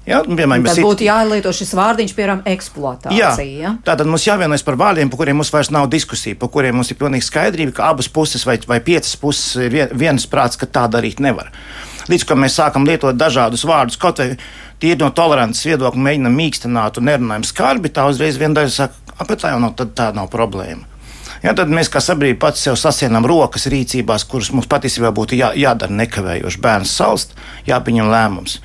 Ja, 0.03 0.19
nu, 0.27 0.35
piemēram, 0.35 0.65
tad 0.67 0.81
būtu 0.83 1.07
jālieto 1.07 1.53
šis 1.55 1.77
vārdiņš, 1.79 2.13
piemēram, 2.17 2.41
eksploatācija. 2.51 3.45
Jā? 3.47 3.71
Tātad 3.87 4.09
mums 4.11 4.25
jāvienojas 4.27 4.65
par 4.67 4.75
vārdiem, 4.81 5.13
par 5.13 5.21
kuriem 5.21 5.39
mums 5.39 5.53
vairs 5.55 5.71
nav 5.71 5.87
diskusija, 5.93 6.39
par 6.41 6.51
kuriem 6.51 6.75
mums 6.75 6.91
ir 6.91 6.99
pilnīgi 6.99 7.29
skaidrība, 7.29 7.77
ka 7.77 7.93
abas 7.93 8.11
puses 8.11 8.43
vai, 8.49 8.57
vai 8.67 8.81
piecas 8.83 9.15
puses 9.21 9.55
ir 9.63 9.95
viens 9.95 10.27
prāts, 10.27 10.59
ka 10.59 10.67
tā 10.67 10.89
darīt 10.91 11.23
nevar. 11.23 11.53
Līdz 12.11 12.27
ko 12.27 12.35
mēs 12.35 12.59
sākam 12.59 12.87
lietot 12.89 13.15
dažādus 13.15 13.63
vārdus, 13.69 14.01
kaut 14.01 14.19
vai 14.19 14.33
tīri 14.83 14.99
no 15.05 15.13
tolerances 15.15 15.69
viedokļa, 15.71 16.07
mēģinam 16.09 16.35
mīkstināt 16.35 16.99
un 16.99 17.07
nerunājam 17.07 17.47
skarbi, 17.47 17.93
tā 17.95 18.09
uzreiz 18.11 18.41
viena 18.41 18.59
daļa 18.59 18.75
saka, 18.75 19.15
ka 19.23 19.39
tā 19.39 19.55
jau 19.55 19.63
nav, 19.63 19.77
tā 19.79 20.11
nav 20.17 20.27
problēma. 20.33 20.89
Ja, 21.43 21.55
tad 21.59 21.71
mēs 21.75 21.91
kā 21.91 22.03
sabiedrība 22.03 22.45
pats 22.45 22.63
sev 22.63 22.77
sasienam 22.79 23.27
rokas 23.27 23.67
rīcībās, 23.71 24.27
kuras 24.31 24.53
mums 24.55 24.69
patiesībā 24.71 25.11
būtu 25.15 25.39
jā, 25.39 25.51
jādara 25.59 25.95
nekavējoši. 25.99 26.61
Bērns 26.63 26.93
salst, 26.99 27.35
jāpieņem 27.67 28.11
lēmums. 28.11 28.61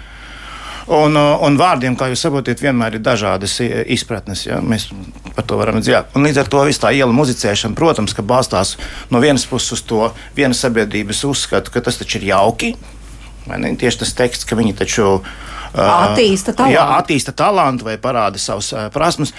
Un, 0.88 1.18
uh, 1.20 1.34
un 1.44 1.58
vārdiem, 1.60 1.98
kā 2.00 2.08
jūs 2.08 2.22
saprotat, 2.24 2.62
vienmēr 2.64 2.96
ir 2.96 3.02
dažādas 3.04 3.58
izpratnes. 3.60 4.46
Ja? 4.48 4.62
Mēs 4.64 4.88
par 5.36 5.44
to 5.44 5.58
varam 5.60 5.82
dzirdēt. 5.82 6.16
Līdz 6.16 6.40
ar 6.40 6.52
to 6.54 6.62
viss 6.64 6.80
tā 6.80 6.94
iela 6.96 7.12
muzicēšana, 7.12 7.76
protams, 7.76 8.16
balstās 8.24 8.78
no 9.12 9.20
vienas 9.20 9.44
puses 9.50 9.76
uz 9.76 9.84
to 9.84 10.06
vienas 10.38 10.62
sabiedrības 10.64 11.26
uzskatu, 11.28 11.74
ka 11.74 11.84
tas 11.84 12.00
taču 12.00 12.22
ir 12.22 12.30
jauki. 12.32 12.76
ne? 13.52 13.76
Tieši 13.76 14.00
tas 14.00 14.14
teksts, 14.16 14.48
ka 14.48 14.56
viņi 14.56 14.78
taču 14.80 15.18
attīsta 15.76 16.54
talantu. 16.56 16.76
Jā, 16.78 16.86
attīsta 16.98 17.34
talantu 17.36 17.90
vai 17.90 17.98
parāda 18.00 18.40
savus 18.40 18.72
uh, 18.72 18.88
prasmes. 18.94 19.34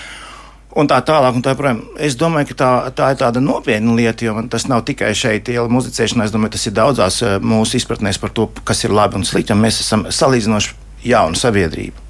Un 0.76 0.87
tā 0.87 0.98
tālāk, 1.00 1.32
un 1.32 1.42
tā 1.42 1.54
joprojām. 1.54 1.80
Es 1.96 2.12
domāju, 2.20 2.50
ka 2.50 2.56
tā, 2.61 2.68
tā 2.92 3.06
ir 3.14 3.16
tāda 3.22 3.40
nopietna 3.40 3.94
lieta, 3.96 4.26
jo 4.26 4.34
tas 4.52 4.66
nav 4.68 4.84
tikai 4.84 5.14
šeit, 5.16 5.48
iela 5.48 5.64
muzicēšanā. 5.72 6.28
Es 6.28 6.34
domāju, 6.34 6.58
tas 6.58 6.68
ir 6.68 6.76
daudzās 6.76 7.22
mūsu 7.40 7.80
izpratnēs 7.80 8.20
par 8.20 8.37
to, 8.37 8.50
kas 8.68 8.84
ir 8.84 8.92
labi 8.92 9.16
un 9.16 9.24
slikti. 9.24 9.56
Un 9.56 9.64
mēs 9.64 9.80
esam 9.80 10.04
salīdzinoši 10.12 10.76
jauna 11.04 11.38
sabiedrība. 11.38 12.08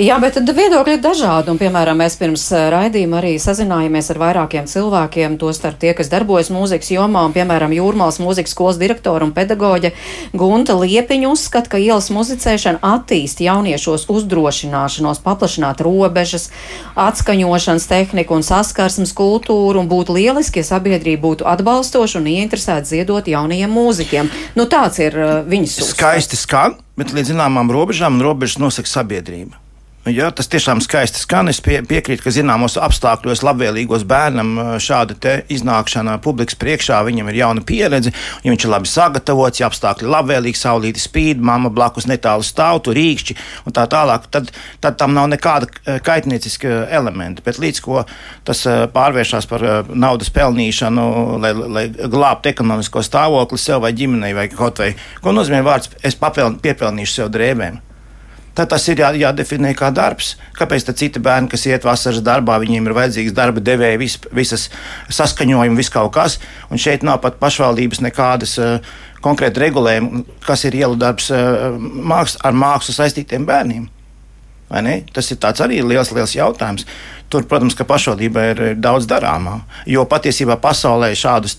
Jā, 0.00 0.16
bet 0.20 0.36
viedokļi 0.36 0.96
ir 0.96 1.02
dažādi. 1.02 1.52
Un, 1.52 1.58
piemēram, 1.60 1.98
mēs 2.00 2.16
pirms 2.20 2.44
raidījuma 2.72 3.18
arī 3.20 3.34
sazinājāmies 3.40 4.10
ar 4.12 4.20
vairākiem 4.20 4.68
cilvēkiem, 4.70 5.36
tostarp 5.40 5.78
tie, 5.80 5.92
kas 5.96 6.10
darbojas 6.12 6.50
mūzikas 6.54 6.90
jomā, 6.94 7.24
un, 7.28 7.34
piemēram, 7.36 7.72
Jūrmālas 7.74 8.20
mūzikas 8.22 8.54
skolas 8.54 8.78
direktora 8.80 9.26
un 9.26 9.34
pedagoģe 9.36 9.92
Gunta 10.36 10.76
Liepiņa 10.78 11.30
uzskata, 11.30 11.72
ka 11.74 11.80
ielas 11.82 12.10
muzicēšana 12.14 12.82
attīst 12.84 13.42
jauniešos 13.44 14.06
uzdrošināšanos, 14.12 15.22
paplašināt 15.24 15.82
robežas, 15.84 16.50
atskaņošanas 17.00 17.88
tehniku 17.90 18.38
un 18.38 18.46
saskarsmes 18.46 19.14
kultūru, 19.16 19.82
un 19.82 19.90
būtu 19.90 20.18
lieliski, 20.18 20.62
ja 20.62 20.74
sabiedrība 20.74 21.24
būtu 21.24 21.48
atbalstoša 21.48 22.20
un 22.20 22.30
ieinteresēta 22.34 22.88
ziedot 22.88 23.28
jaunajiem 23.30 23.72
mūzikiem. 23.72 24.32
Nu, 24.58 24.68
tāds 24.70 25.00
ir 25.02 25.16
viņas. 25.48 25.80
Skaisti 25.94 26.38
skan, 26.40 26.78
bet 26.98 27.14
līdz 27.14 27.34
zināmām 27.34 27.72
robežām 27.74 28.20
robežas 28.22 28.60
nosaka 28.62 28.90
sabiedrība. 28.90 29.63
Jā, 30.04 30.26
tas 30.36 30.50
tiešām 30.52 30.82
skaisti 30.84 31.16
skan. 31.16 31.48
Es 31.48 31.62
pie, 31.64 31.78
piekrītu, 31.88 32.26
ka 32.26 32.32
zināmos 32.34 32.74
apstākļos, 32.76 33.40
labvēlīgos 33.40 34.02
bērnam 34.04 34.76
šāda 34.76 35.38
iznākšana 35.48 36.18
publikas 36.20 36.58
priekšā, 36.60 36.98
viņam 37.06 37.30
ir 37.32 37.38
jauna 37.38 37.62
pieredze, 37.64 38.12
ja 38.44 38.52
viņš 38.52 38.66
ir 38.66 38.72
labi 38.74 38.90
sagatavots, 38.90 39.62
ja 39.62 39.70
apstākļi 39.70 40.10
labvēlīgi, 40.12 40.60
saulīti 40.60 41.00
spīd, 41.00 41.40
mamma 41.40 41.70
blakus 41.72 42.04
netālu 42.10 42.44
stāv, 42.44 42.82
tur 42.84 42.98
rīkšķi 42.98 43.38
un 43.64 43.76
tā 43.78 43.86
tālāk, 43.88 44.28
tad, 44.28 44.52
tad 44.84 45.00
tam 45.00 45.16
nav 45.16 45.30
nekāda 45.32 45.72
kaitnieciska 46.04 46.84
elementa. 46.92 47.40
Bet 47.48 47.62
līdz 47.64 47.80
ko 47.86 48.04
tas 48.44 48.60
pārvēršas 48.92 49.48
par 49.48 49.66
naudas 49.88 50.28
pelnīšanu, 50.36 51.08
lai, 51.40 51.54
lai 51.78 51.86
glābtu 51.88 52.52
ekonomisko 52.52 53.00
stāvokli 53.08 53.62
sev 53.64 53.80
vai 53.88 53.96
ģimenei 53.96 54.36
vai 54.36 54.50
kaut 54.52 54.84
vai, 54.84 54.92
ko 55.24 55.32
nozīmē 55.32 55.64
vārds, 55.64 55.96
es 56.04 56.20
papeln, 56.20 56.60
piepelnīšu 56.60 57.22
sev 57.22 57.32
drēbēm 57.32 57.80
tad 58.54 58.70
tas 58.72 58.86
ir 58.88 59.02
jā, 59.02 59.10
jādefinē 59.18 59.72
kā 59.78 59.90
darbs. 59.94 60.34
Kāpēc 60.58 60.86
citi 60.94 61.22
bērni, 61.22 61.50
kas 61.52 61.66
iet 61.68 61.86
vasaras 61.86 62.22
darbā, 62.24 62.58
viņiem 62.62 62.86
ir 62.86 62.96
vajadzīgs 62.96 63.34
darba 63.36 63.62
devēja, 63.64 63.98
vis, 64.00 64.18
visas 64.34 64.68
saskaņojumi, 65.12 65.78
viss 65.78 65.92
kaut 65.92 66.14
kas, 66.14 66.38
un 66.70 66.80
šeit 66.80 67.06
nav 67.06 67.20
pat 67.24 67.40
pašvaldības 67.42 68.02
nekādas 68.06 68.58
uh, 68.62 68.94
konkrēti 69.24 69.62
regulējumi, 69.64 70.24
kas 70.46 70.64
ir 70.68 70.78
ielu 70.82 70.98
darbs 71.00 71.30
uh, 71.34 71.74
māks, 71.80 72.38
ar 72.44 72.56
mākslu 72.56 72.94
saistītiem 72.96 73.46
bērniem. 73.48 73.90
Tas 75.14 75.30
ir 75.30 75.38
arī 75.44 75.82
liels, 75.84 76.10
liels 76.14 76.34
jautājums. 76.34 76.86
Tur, 77.34 77.42
protams, 77.50 77.74
ka 77.74 77.82
pašvaldībai 77.82 78.42
ir 78.52 78.60
daudz 78.78 79.08
darāmā. 79.10 79.56
Jo 79.90 80.04
patiesībā 80.06 80.54
pasaulē 80.62 81.08
šādus 81.18 81.56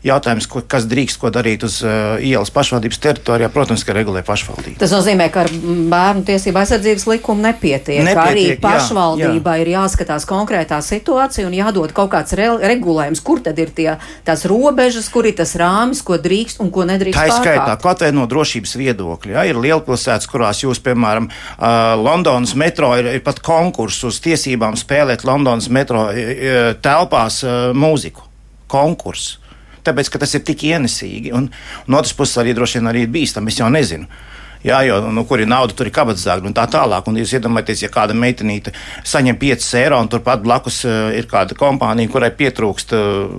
jautājumus, 0.00 0.46
kas 0.70 0.86
drīkst 0.88 1.20
ko 1.20 1.28
darīt 1.32 1.64
uz 1.66 1.80
uh, 1.84 2.16
ielas 2.24 2.48
pašvaldības 2.54 3.00
teritorijā, 3.04 3.50
protams, 3.52 3.84
ka 3.84 3.92
regulē 3.92 4.22
pašvaldība. 4.24 4.78
Tas 4.80 4.94
nozīmē, 4.94 5.26
ka 5.32 5.44
ar 5.44 5.50
bērnu 5.92 6.24
tiesību 6.28 6.62
aizsardzības 6.62 7.04
likumu 7.10 7.44
nepietiek. 7.44 8.00
nepietiek 8.06 8.22
arī 8.24 8.44
pašvaldībai 8.62 9.56
jā, 9.58 9.60
jā. 9.60 9.66
ir 9.66 9.72
jāskatās 9.74 10.24
konkrētā 10.30 10.78
situācija 10.84 11.48
un 11.48 11.56
jādod 11.58 11.92
kaut 11.96 12.12
kāds 12.14 12.32
re 12.38 12.48
regulējums, 12.72 13.20
kur 13.24 13.42
tad 13.44 13.60
ir 13.60 13.74
tie, 13.76 13.90
tās 14.24 14.46
robežas, 14.48 15.10
kur 15.12 15.28
ir 15.28 15.36
tas 15.36 15.52
rāmis, 15.60 16.00
ko 16.06 16.16
drīkst 16.16 16.64
un 16.64 16.72
ko 16.72 16.88
nedrīkst. 16.88 17.20
Tā 17.20 17.28
ir 17.28 17.36
skaitā, 17.36 17.76
kaut 17.82 18.06
vai 18.06 18.12
no 18.16 18.24
drošības 18.30 18.72
viedokļa. 18.80 19.36
Ja, 19.36 19.44
ir 19.52 19.60
lielpilsētas, 19.60 20.30
kurās 20.30 20.64
jūs, 20.64 20.80
piemēram, 20.84 21.28
uh, 21.28 21.92
Londonas 22.00 22.56
metro 22.56 22.94
ir, 22.96 23.12
ir 23.18 23.24
pat 23.26 23.42
konkurss 23.44 24.06
uz 24.08 24.20
tiesībām 24.24 24.80
spēlēt 24.80 25.09
spēlēt 25.10 25.26
Londonas 25.26 25.68
metro 25.70 26.08
telpās 26.82 27.42
mūziku, 27.74 28.22
konkursu. 28.70 29.38
Tāpēc, 29.82 30.10
ka 30.12 30.20
tas 30.20 30.34
ir 30.36 30.44
tik 30.44 30.62
ienesīgi, 30.68 31.32
un 31.32 31.48
no 31.88 31.98
otras 31.98 32.12
puses 32.14 32.36
arī 32.38 32.52
droši 32.54 32.78
vien 32.78 32.90
arī 32.90 33.06
bīstami, 33.08 33.48
es 33.48 33.58
jau 33.58 33.70
nezinu. 33.72 34.06
Jā, 34.60 34.82
jo 34.84 34.98
nu, 35.08 35.24
kur 35.24 35.40
ir 35.40 35.48
nauda, 35.48 35.72
tur 35.72 35.88
ir 35.88 35.94
kabatzāga 35.96 36.44
un 36.44 36.54
tā 36.56 36.66
tālāk. 36.68 37.06
Un 37.08 37.16
jūs 37.16 37.32
iedomājieties, 37.38 37.86
ja 37.86 37.88
kāda 37.92 38.12
meitenīte 38.12 38.74
saņem 39.08 39.38
5 39.40 39.68
eiro 39.80 40.00
un 40.02 40.10
turpat 40.12 40.42
blakus 40.44 40.82
uh, 40.84 41.08
ir 41.16 41.28
kāda 41.30 41.56
kompānija, 41.56 42.10
kurai 42.12 42.28
pietrūkst 42.36 42.92
uh, 42.92 43.30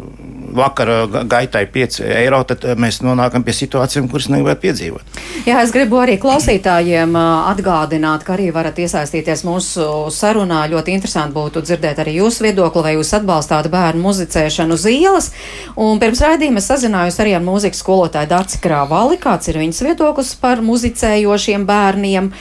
vakara 0.58 1.04
gaitai 1.30 1.68
5 1.70 2.02
eiro, 2.08 2.40
tad 2.50 2.66
uh, 2.66 2.74
mēs 2.74 3.04
nonākam 3.06 3.46
pie 3.46 3.54
situācijām, 3.54 4.08
kuras 4.10 4.32
negribētu 4.34 4.64
piedzīvot. 4.64 5.20
Jā, 5.46 5.60
es 5.62 5.74
gribu 5.76 6.00
arī 6.02 6.18
klausītājiem 6.22 7.14
atgādināt, 7.18 8.26
ka 8.26 8.34
arī 8.34 8.50
varat 8.56 8.82
iesaistīties 8.82 9.46
mūsu 9.46 9.86
sarunā. 10.14 10.64
Ļoti 10.74 10.98
interesanti 10.98 11.38
būtu 11.38 11.62
dzirdēt 11.68 12.02
arī 12.02 12.18
jūsu 12.18 12.48
viedokli, 12.48 12.86
vai 12.88 12.96
jūs 12.96 13.14
atbalstāt 13.20 13.70
bērnu 13.70 14.02
muzicēšanu 14.08 14.74
uz 14.74 14.90
ielas. 14.90 15.30
Un 15.78 16.02
pirms 16.02 16.26
raidījuma 16.26 16.62
es 16.62 16.70
sazinājos 16.74 17.22
arī 17.22 17.38
ar 17.38 17.46
mūzikas 17.46 17.86
skolotāju 17.86 18.34
Dārci 18.34 18.62
Krāvali, 18.66 19.22
kāds 19.22 19.54
ir 19.54 19.62
viņas 19.62 19.86
viedoklis 19.86 20.34
par 20.42 20.66
muzicēšanu 20.66 21.11
muzicējošiem 21.12 21.66
bērniem. 21.66 22.32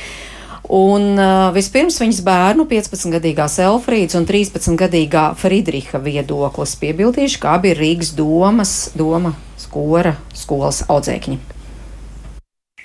Un 0.70 1.18
uh, 1.18 1.50
vispirms 1.50 1.98
viņas 1.98 2.20
bērnu 2.22 2.66
15-gadīgā 2.70 3.48
Elfrīdas 3.64 4.14
un 4.14 4.26
13-gadīgā 4.28 5.34
Friedriha 5.34 5.98
viedoklis 5.98 6.76
piebildīšu, 6.78 7.40
kā 7.42 7.58
ir 7.66 7.76
Rīgas 7.80 8.14
domas, 8.14 8.92
doma 8.94 9.34
skora 9.58 10.14
skolas 10.32 10.84
audzēkņi. 10.86 11.40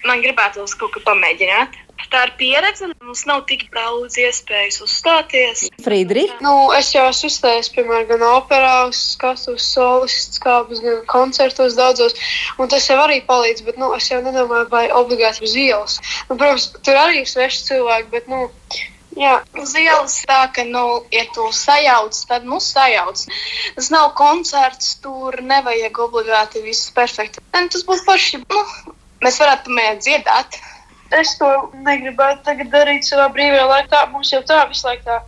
Man 0.06 0.22
gribētu 0.22 0.66
kaut 0.80 0.94
ko 0.94 1.02
pamēģināt. 1.06 1.78
Tā 2.12 2.22
ir 2.28 2.32
pieredze. 2.40 2.90
Mums 3.04 3.24
nav 3.28 3.44
tik 3.50 3.66
daudz 3.74 4.18
iespējas 4.22 4.82
uzstāties. 4.86 5.66
Friedrich? 5.84 6.34
Nu, 6.44 6.54
es 6.78 6.92
jau 6.94 7.06
esmu 7.10 7.30
uzstājies, 7.32 7.72
piemēram, 7.76 8.08
gan 8.12 8.26
operā, 8.30 8.74
skatos 8.96 9.68
solists 9.74 10.42
kāpus, 10.44 10.84
gan 10.84 11.02
koncertos 11.12 11.78
daudzos. 11.80 12.18
Un 12.62 12.72
tas 12.72 12.88
jau 12.90 13.00
arī 13.04 13.22
palīdz, 13.28 13.66
bet 13.68 13.80
nu, 13.82 13.94
es 13.98 14.10
jau 14.12 14.22
nedomāju, 14.24 14.68
vai 14.72 14.86
obligāti 14.96 15.46
uz 15.48 15.56
ielas. 15.60 16.02
Nu, 16.30 16.36
protams, 16.36 16.70
tur 16.86 17.00
arī 17.00 17.24
ir 17.24 17.32
sveši 17.32 17.64
cilvēki, 17.72 18.12
bet, 18.18 18.30
nu, 18.32 18.50
Jā, 19.16 19.38
uz 19.56 19.72
ielas 19.80 20.18
tā, 20.28 20.42
ka, 20.52 20.66
nu, 20.68 21.06
ja 21.16 21.22
tu 21.32 21.46
sajauc, 21.56 22.18
tad 22.28 22.44
nu 22.44 22.58
sajauc. 22.60 23.22
Tas 23.78 23.88
nav 23.94 24.10
koncerts, 24.18 24.98
tur 25.00 25.38
nevajag 25.40 26.02
obligāti 26.04 26.60
viss 26.66 26.92
perfekti. 26.92 27.40
Un 27.56 27.72
tas 27.72 27.86
būtu 27.88 28.04
paši, 28.10 28.42
nu, 28.44 28.64
mēs 29.24 29.40
varētu 29.40 29.70
pamēģināt 29.70 30.04
dziedāt 30.04 30.60
es 31.20 31.36
to 31.40 31.50
negribētu 31.86 32.56
darīt 32.74 33.08
savā 33.08 33.30
brīvajā 33.34 33.66
laikā. 33.72 34.04
Mums 34.14 34.32
jau 34.34 34.42
tā 34.48 34.62
visu 34.70 34.88
laiku 34.88 35.06
tā 35.08 35.20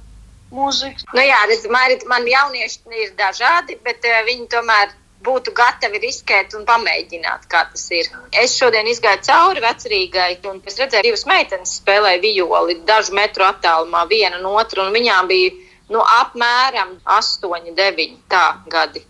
mūzika. 0.54 1.10
Nu 1.14 1.26
jā, 1.26 1.42
redz, 1.50 1.68
man, 1.72 1.98
man 2.12 2.28
jaunieši 2.28 3.04
ir 3.04 3.12
dažādi, 3.20 3.78
bet 3.84 4.06
uh, 4.08 4.24
viņi 4.28 4.48
tomēr 4.54 4.96
būtu 5.28 5.52
gatavi 5.58 6.00
riskēt 6.04 6.54
un 6.58 6.66
pamēģināt, 6.68 7.48
kā 7.52 7.64
tas 7.72 7.86
ir. 7.96 8.10
Es 8.44 8.54
šodien 8.60 8.88
izgāju 8.88 9.24
cauri 9.28 9.64
vecrīgai, 9.64 10.30
un 10.52 10.62
es 10.66 10.78
redzēju, 10.80 11.08
divas 11.10 11.26
meitenes 11.30 11.78
spēlēja 11.82 12.22
violi 12.24 12.78
dažu 12.88 13.18
metru 13.18 13.48
attālumā, 13.48 14.06
viena 14.10 14.40
no 14.44 14.54
otru, 14.62 14.86
un 14.86 14.94
viņām 14.96 15.30
bija 15.32 15.56
nu, 15.90 16.04
apmēram 16.22 16.98
8, 17.18 17.74
9 17.82 18.18
gadi. 18.70 19.04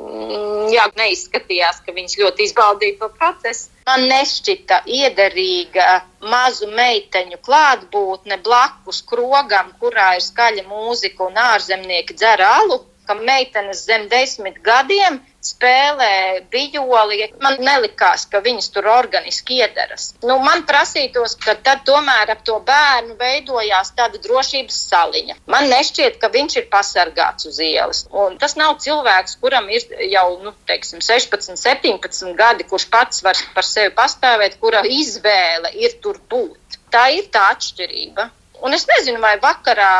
Mm, 0.00 0.70
jā, 0.72 0.86
neizskatījās, 0.96 1.82
ka 1.84 1.92
viņš 1.92 2.16
ļoti 2.22 2.46
izbaudīja 2.48 2.96
to 3.02 3.08
procesu. 3.18 3.68
Man 3.88 4.06
nešķita 4.08 4.82
iederīga 4.86 5.86
mazu 6.32 6.68
meiteņu 6.72 7.40
klātbūtne 7.44 8.38
blakus 8.44 9.02
krogam, 9.10 9.72
kurā 9.82 10.14
ir 10.16 10.24
skaļa 10.24 10.64
mūzika 10.70 11.26
un 11.26 11.40
ārzemnieki 11.42 12.16
dzer 12.16 12.44
alu 12.46 12.80
ka 13.10 13.18
meitenes 13.18 13.82
zem 13.90 14.06
desmit 14.06 14.60
gadiem 14.62 15.18
spēlē 15.42 16.44
bijoli. 16.52 17.24
Man 17.42 17.56
nelikās, 17.64 18.26
ka 18.30 18.42
viņas 18.44 18.70
tur 18.74 18.86
organiski 18.92 19.58
iedaras. 19.64 20.10
Nu, 20.22 20.36
man 20.44 20.62
prasītos, 20.68 21.34
ka 21.40 21.56
tad 21.66 21.82
tomēr 21.88 22.30
ap 22.36 22.44
to 22.46 22.60
bērnu 22.68 23.16
veidojās 23.18 23.90
tāda 23.98 24.20
drošības 24.22 24.78
saliņa. 24.92 25.38
Man 25.50 25.66
nešķiet, 25.72 26.20
ka 26.22 26.30
viņš 26.36 26.58
ir 26.60 26.68
pasargāts 26.72 27.50
uz 27.50 27.58
ielas. 27.66 28.04
Un 28.24 28.38
tas 28.38 28.54
nav 28.60 28.76
cilvēks, 28.84 29.38
kuram 29.42 29.66
ir 29.74 29.88
jau 30.12 30.26
nu, 30.44 30.54
teiksim, 30.70 31.02
16, 31.02 31.56
17 31.58 32.34
gadi, 32.38 32.68
kurš 32.70 32.86
pats 32.92 33.24
var 33.26 33.40
par 33.56 33.66
sevi 33.66 33.94
pastāvēt, 33.96 34.60
kura 34.62 34.84
izvēle 34.86 35.74
ir 35.82 35.98
tur 36.04 36.20
būt. 36.30 36.78
Tā 36.94 37.08
ir 37.16 37.26
tā 37.34 37.48
atšķirība. 37.56 38.30
Un 38.60 38.76
es 38.76 38.84
nezinu, 38.88 39.20
vai 39.22 39.36
vakarā 39.40 39.90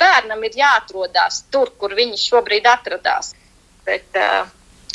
bērnam 0.00 0.42
ir 0.44 0.56
jāatrodas 0.60 1.44
tur, 1.52 1.70
kur 1.80 1.94
viņš 1.96 2.24
šobrīd 2.32 2.66
atrodas. 2.68 3.32
Bet 3.86 4.18
uh, 4.20 4.48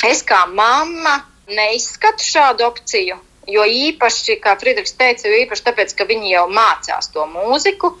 es 0.06 0.22
kā 0.26 0.44
mamma 0.46 1.16
neizskatu 1.50 2.22
šādu 2.22 2.66
opciju. 2.66 3.18
Jo 3.50 3.62
īpaši, 3.66 4.40
kā 4.42 4.56
Friedrichs 4.58 4.94
teica, 4.98 5.28
jo 5.30 5.38
īpaši 5.44 5.64
tāpēc, 5.68 5.94
ka 5.98 6.06
viņi 6.06 6.32
jau 6.32 6.46
mācās 6.50 7.10
to 7.14 7.26
mūziku. 7.30 7.92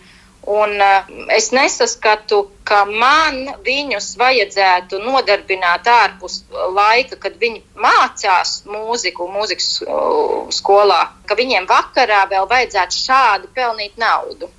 Un 0.46 0.76
uh, 0.78 1.08
es 1.34 1.48
nesaskatu, 1.50 2.38
ka 2.66 2.84
man 2.86 3.40
viņus 3.66 4.12
vajadzētu 4.20 5.00
nodarbināt 5.02 5.90
ārpus 5.90 6.44
laika, 6.76 7.18
kad 7.24 7.34
viņi 7.40 7.64
mācās 7.82 8.60
mūziku, 8.70 9.26
mūzikas 9.26 9.72
uh, 9.82 10.46
skolā, 10.54 11.00
ka 11.26 11.38
viņiem 11.38 11.66
vakarā 11.70 12.28
vēl 12.30 12.46
vajadzētu 12.52 13.02
šādi 13.08 13.50
pelnīt 13.58 13.98
naudu. 13.98 14.52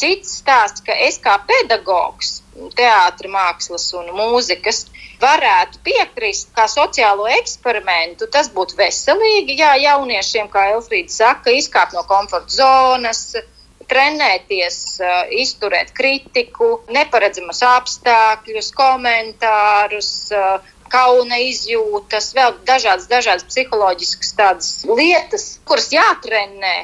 Cits 0.00 0.40
stāsts, 0.40 0.82
ka 0.86 0.94
es 1.06 1.20
kā 1.22 1.36
pedagogs, 1.46 2.40
teātris, 2.78 3.30
mākslas 3.30 3.86
un 3.98 4.10
mūzikas 4.16 4.84
varētu 5.22 5.80
piekrist 5.86 6.50
kā 6.56 6.66
sociālo 6.70 7.28
eksperimentu. 7.36 8.26
Tas 8.26 8.50
būtu 8.54 8.78
veselīgi, 8.80 9.58
jā, 9.60 9.74
jauniešiem, 9.86 10.50
kā 10.50 10.68
Elfrīda 10.74 11.14
saka, 11.14 11.54
izkāpt 11.54 11.94
no 11.94 12.02
komforta 12.10 12.56
zonas, 12.58 13.22
trenēties, 13.88 14.78
izturēt 15.44 15.92
kritiku, 15.96 16.70
neparedzamus 16.94 17.62
apstākļus, 17.68 18.70
komentārus, 18.76 20.10
kauna 20.92 21.38
izjūtas, 21.42 22.30
vēl 22.36 22.54
dažādas, 22.68 23.08
dažādas 23.10 23.46
psiholoģiskas 23.48 24.32
lietas, 24.88 25.46
kuras 25.68 25.90
jātrenē, 25.92 26.74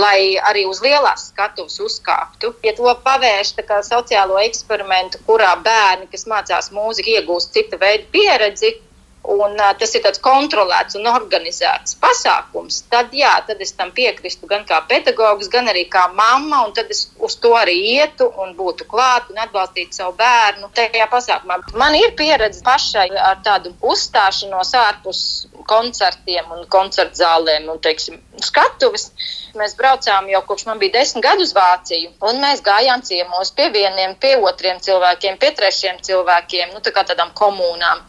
lai 0.00 0.36
arī 0.50 0.66
uz 0.68 0.82
lielās 0.84 1.30
skatuves 1.30 1.80
uzkāptu. 1.84 2.54
Ja 2.66 2.74
to 2.76 2.94
pavērš 3.04 3.54
kā 3.68 3.80
sociālo 3.86 4.38
eksperimentu, 4.42 5.22
kurā 5.26 5.54
bērni, 5.64 6.10
kas 6.12 6.26
mācās 6.30 6.70
mūziku, 6.74 7.16
iegūst 7.16 7.54
cita 7.56 7.80
veida 7.80 8.06
pieredzi, 8.12 8.74
un 9.22 9.52
uh, 9.52 9.72
tas 9.78 9.92
ir 9.94 10.02
tāds 10.04 10.20
kontrolēts 10.24 10.96
un 10.96 11.08
organizēts 11.10 11.96
pasākums, 12.00 12.80
tad, 12.92 13.12
jā, 13.12 13.32
tad 13.46 13.60
es 13.60 13.74
tam 13.76 13.92
piekristu 13.96 14.48
gan 14.48 14.64
kā 14.68 14.80
pedagogs, 14.88 15.50
gan 15.52 15.68
arī 15.68 15.84
kā 15.92 16.06
mamma, 16.16 16.62
tad 16.76 16.90
es 16.92 17.06
uz 17.20 17.36
to 17.42 17.52
arī 17.58 17.76
ietu 17.98 18.30
un 18.40 18.54
būtu 18.56 18.88
klāt 18.88 19.28
un 19.30 19.42
atbalstītu 19.44 20.00
savu 20.00 20.16
bērnu 20.20 20.70
tajā 20.76 21.08
pasākumā. 21.12 21.60
Man 21.76 21.98
ir 21.98 22.14
pieredze 22.16 22.64
pašai 22.64 23.10
ar 23.16 23.42
tādu 23.44 23.74
uzstāšanos 23.92 24.72
ārpus 24.80 25.22
koncertiem 25.68 26.50
un 26.56 26.64
koncertu 26.72 27.20
zālēm 27.20 27.68
un, 27.70 27.78
teiksim, 27.84 28.18
skatuves. 28.42 29.10
Mēs 29.58 29.76
braucām 29.78 30.28
jau 30.30 30.40
kopš 30.46 30.66
man 30.68 30.80
bija 30.80 31.00
desmit 31.00 31.24
gadu 31.26 31.44
uz 31.46 31.52
Vāciju, 31.54 32.12
un 32.26 32.40
mēs 32.42 32.62
gājām 32.64 33.02
ciemos 33.06 33.52
pie 33.56 33.68
vieniem, 33.74 34.16
pie 34.22 34.36
otriem 34.38 34.80
cilvēkiem, 34.82 35.38
pie 35.42 35.50
trešiem 35.58 36.00
cilvēkiem, 36.06 36.74
nu 36.74 36.82
tā 36.84 36.94
kā 36.94 37.04
tādām 37.06 37.34
komunām. 37.34 38.04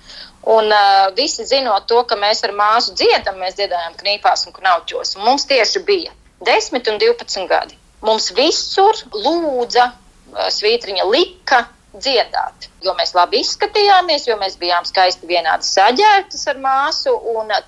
Un 0.49 0.71
uh, 0.73 1.11
visi 1.17 1.45
zinot 1.45 1.85
to, 1.89 2.01
ka 2.09 2.17
mēs 2.17 2.41
ar 2.47 2.55
māsu 2.57 2.95
dziedam, 2.97 3.37
mēs 3.41 3.59
dziedājām 3.59 3.97
knīpās 3.99 4.47
un 4.49 4.55
knauķos. 4.55 5.15
Un 5.17 5.27
mums 5.27 5.45
tieši 5.49 5.83
bija 5.85 6.15
10 6.47 6.89
un 6.89 6.97
12 7.01 7.45
gadi. 7.49 7.77
Mums 8.01 8.31
visur 8.33 8.97
lūdza, 9.13 9.91
svītriņa 10.31 11.05
lika 11.05 11.67
dziedāt. 11.91 12.69
Jo 12.81 12.93
mēs 12.97 13.11
labi 13.13 13.41
izskatījāmies, 13.43 14.25
jo 14.29 14.37
mēs 14.39 14.55
bijām 14.59 14.85
skaisti 14.87 15.27
vienādi 15.29 15.67
saģērbtas 15.67 16.47
ar 16.49 16.61
māsu. 16.63 17.15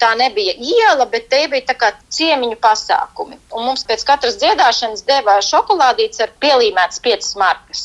Tā 0.02 0.14
nebija 0.20 0.56
iela, 0.58 1.06
bet 1.12 1.28
te 1.30 1.44
bija 1.52 1.68
tā 1.70 1.76
kā 1.80 1.92
ciemiņu 2.18 2.58
pasākumi. 2.64 3.38
Un 3.54 3.68
mums 3.68 3.84
pēc 3.90 4.06
katras 4.08 4.40
dziedāšanas 4.42 5.06
deva 5.10 5.38
šokolādītes 5.44 6.24
ar 6.24 6.32
pielīmētas 6.44 7.04
piecas 7.04 7.36
markas. 7.40 7.84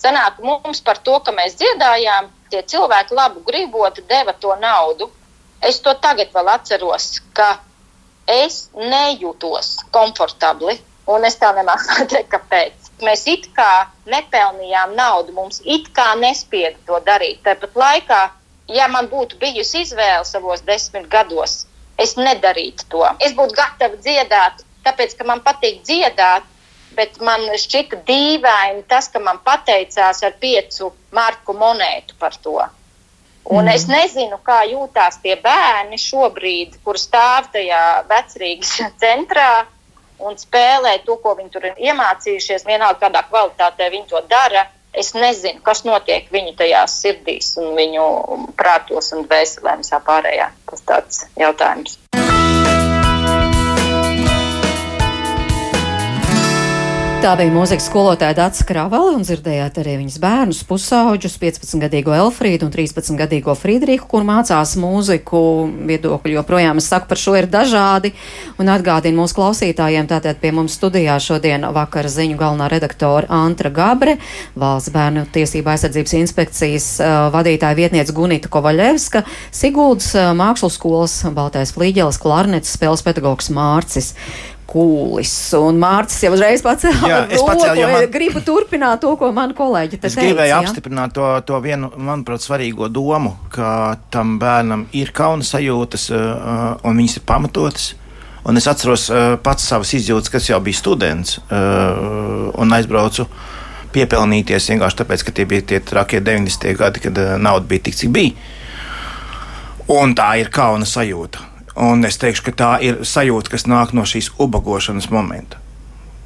Sanāk 0.00 0.38
mums 0.44 0.84
par 0.84 1.00
to, 1.04 1.18
ka 1.24 1.32
mēs 1.36 1.58
dziedājām, 1.60 2.30
tie 2.50 2.62
cilvēki 2.72 3.16
labu 3.16 3.42
gribot 3.46 4.00
deva 4.08 4.32
to 4.32 4.54
naudu. 4.60 5.10
Es 5.60 5.80
to 5.84 5.94
tagad 5.94 6.32
vēl 6.34 6.48
atceros, 6.54 7.20
ka 7.36 7.58
es 8.30 8.68
nejūtos 8.76 9.72
komfortabli, 9.92 10.78
un 11.10 11.26
es 11.28 11.36
tev 11.40 11.58
nemāku 11.58 11.88
pateikt, 11.90 12.30
kāpēc. 12.34 12.90
Mēs 13.04 13.24
it 13.32 13.48
kā 13.56 13.88
nepelnījām 14.12 14.94
naudu, 14.96 15.34
mums 15.36 15.62
it 15.64 15.90
kā 15.96 16.12
nespieda 16.20 16.76
to 16.86 17.00
darīt. 17.06 17.42
Tāpat 17.46 17.76
laikā, 17.82 18.20
ja 18.72 18.88
man 18.92 19.08
būtu 19.12 19.40
bijusi 19.40 19.84
izvēle 19.86 20.24
savos 20.28 20.64
desmit 20.66 21.08
gados, 21.12 21.64
es 21.98 22.16
nedarītu 22.16 22.88
to. 22.92 23.04
Es 23.20 23.36
būtu 23.36 23.56
gatava 23.56 24.00
dziedāt, 24.00 24.64
tāpēc, 24.86 25.16
ka 25.18 25.28
man 25.28 25.42
patīk 25.44 25.82
dziedāt, 25.84 26.46
bet 26.96 27.20
man 27.24 27.46
šķita 27.58 28.02
dīvaini 28.06 28.84
tas, 28.88 29.08
ka 29.12 29.22
man 29.22 29.40
pateicās 29.44 30.22
ar 30.26 30.36
piecu 30.40 30.92
marku 31.14 31.56
monētu 31.56 32.18
par 32.18 32.36
to. 32.42 32.58
Un 33.50 33.64
mm. 33.64 33.72
es 33.74 33.86
nezinu, 33.88 34.38
kā 34.44 34.62
jūtās 34.68 35.18
tie 35.22 35.36
bērni 35.40 35.98
šobrīd, 35.98 36.76
kur 36.84 36.98
stāv 37.00 37.48
tajā 37.54 37.84
vecrīgas 38.10 38.76
centrā 39.02 39.64
un 40.20 40.36
spēlē 40.36 40.98
to, 41.06 41.16
ko 41.22 41.34
viņi 41.38 41.54
tur 41.54 41.70
ir 41.70 41.80
iemācījušies, 41.90 42.66
vienalga 42.68 43.06
kādā 43.06 43.24
kvalitātē 43.30 43.88
viņi 43.90 44.12
to 44.12 44.22
dara. 44.28 44.66
Es 44.90 45.12
nezinu, 45.14 45.62
kas 45.62 45.84
notiek 45.86 46.26
viņu 46.34 46.56
tajās 46.58 46.96
sirdīs, 46.98 47.52
un 47.62 47.76
viņu 47.78 48.06
prātos 48.58 49.12
un 49.14 49.22
dvēselēm 49.28 49.84
visā 49.84 50.02
pārējā. 50.02 50.50
Tas 50.66 50.86
tāds 50.90 51.24
jautājums. 51.38 52.00
Tā 57.20 57.34
bija 57.36 57.52
mūzikas 57.52 57.84
skolotāja 57.90 58.32
Dārsa 58.32 58.64
Kravale, 58.64 59.10
un 59.12 59.26
dzirdējāt 59.26 59.76
arī 59.82 59.98
viņas 59.98 60.14
bērnus, 60.22 60.60
pusauģus, 60.64 61.34
15-gadīgo 61.42 62.14
Elfrīdu 62.16 62.64
un 62.64 62.70
13-gadīgo 62.72 63.52
Friedrihu, 63.60 64.06
kur 64.08 64.24
mācās 64.24 64.72
mūziku. 64.80 65.42
Viedokļi 65.90 66.38
joprojām, 66.38 66.78
es 66.80 66.86
saku, 66.88 67.10
par 67.10 67.20
šo 67.20 67.34
ir 67.36 67.44
dažādi, 67.52 68.14
un 68.56 68.72
atgādinu 68.72 69.20
mūsu 69.20 69.36
klausītājiem, 69.36 70.08
tātad 70.08 70.40
pie 70.40 70.54
mums 70.56 70.78
studijā 70.80 71.18
šodien 71.20 71.66
vakara 71.76 72.08
ziņu 72.08 72.38
galvenā 72.40 72.70
redaktora 72.72 73.28
Antra 73.42 73.68
Gabre, 73.68 74.14
valsts 74.56 74.94
bērnu 74.94 75.26
tiesība 75.34 75.74
aizsardzības 75.74 76.16
inspekcijas 76.22 76.86
uh, 77.04 77.18
vadītāja 77.34 77.76
vietniece 77.82 78.14
Gunita 78.16 78.48
Kovaļevska, 78.48 79.26
Siguldas 79.60 80.08
uh, 80.16 80.30
mākslas 80.40 80.80
skolas 80.80 81.18
Baltais 81.36 81.76
flīģeles 81.76 82.20
klarnets 82.24 82.72
spēles 82.78 83.04
pedagogs 83.04 83.52
Mārcis 83.52 84.14
kūlis. 84.70 85.32
Un 85.58 85.78
Mārcis 85.82 86.24
jau 86.24 86.32
uzreiz 86.36 86.62
pacēla 86.64 87.00
roku. 87.00 87.40
Pacēlu, 87.48 87.86
man... 87.90 88.06
Gribu 88.12 88.42
turpināt 88.46 89.02
to, 89.04 89.12
ko 89.20 89.30
man 89.36 89.54
kolēģi 89.58 89.98
te 89.98 90.10
es 90.10 90.16
teica. 90.16 90.24
Es 90.24 90.30
gribēju 90.30 90.52
ja? 90.52 90.60
apstiprināt 90.62 91.14
to, 91.16 91.28
to 91.48 91.60
vienu, 91.64 91.90
manuprāt, 91.98 92.44
svarīgo 92.44 92.90
domu, 92.92 93.34
ka 93.54 93.98
tam 94.14 94.38
bērnam 94.42 94.86
ir 94.96 95.12
kauna 95.16 95.46
sajūtas 95.46 96.10
uh, 96.14 96.22
un 96.86 97.02
viņas 97.02 97.18
ir 97.20 97.26
pamatotas. 97.28 97.90
Un 98.48 98.56
es 98.56 98.68
atceros 98.70 99.08
uh, 99.12 99.34
pats 99.42 99.66
savas 99.68 99.92
izjūtas, 99.98 100.32
kas 100.32 100.48
jau 100.48 100.60
bija 100.64 100.78
students 100.78 101.40
un 101.50 102.72
aizbraucu 102.72 103.26
piepelnīties 103.94 104.70
vienkārši 104.70 105.00
tāpēc, 105.02 105.26
ka 105.26 105.34
tie 105.34 105.46
bija 105.50 105.66
tie 105.66 105.80
trakie 105.82 106.22
90. 106.22 106.72
gadi, 106.78 107.02
kad 107.02 107.20
nauda 107.42 107.66
bija 107.68 107.88
tik, 107.88 107.98
cik 107.98 108.14
bija. 108.14 108.48
Un 109.90 110.14
tā 110.14 110.30
ir 110.38 110.52
kauna 110.54 110.86
sajūta. 110.86 111.49
Un 111.76 112.04
es 112.04 112.18
teikšu, 112.18 112.48
ka 112.48 112.52
tā 112.56 112.70
ir 112.82 113.02
sajūta, 113.06 113.52
kas 113.52 113.66
nāk 113.70 113.94
no 113.94 114.02
šīs 114.08 114.32
ubagošanas 114.42 115.10
momenta. 115.14 115.60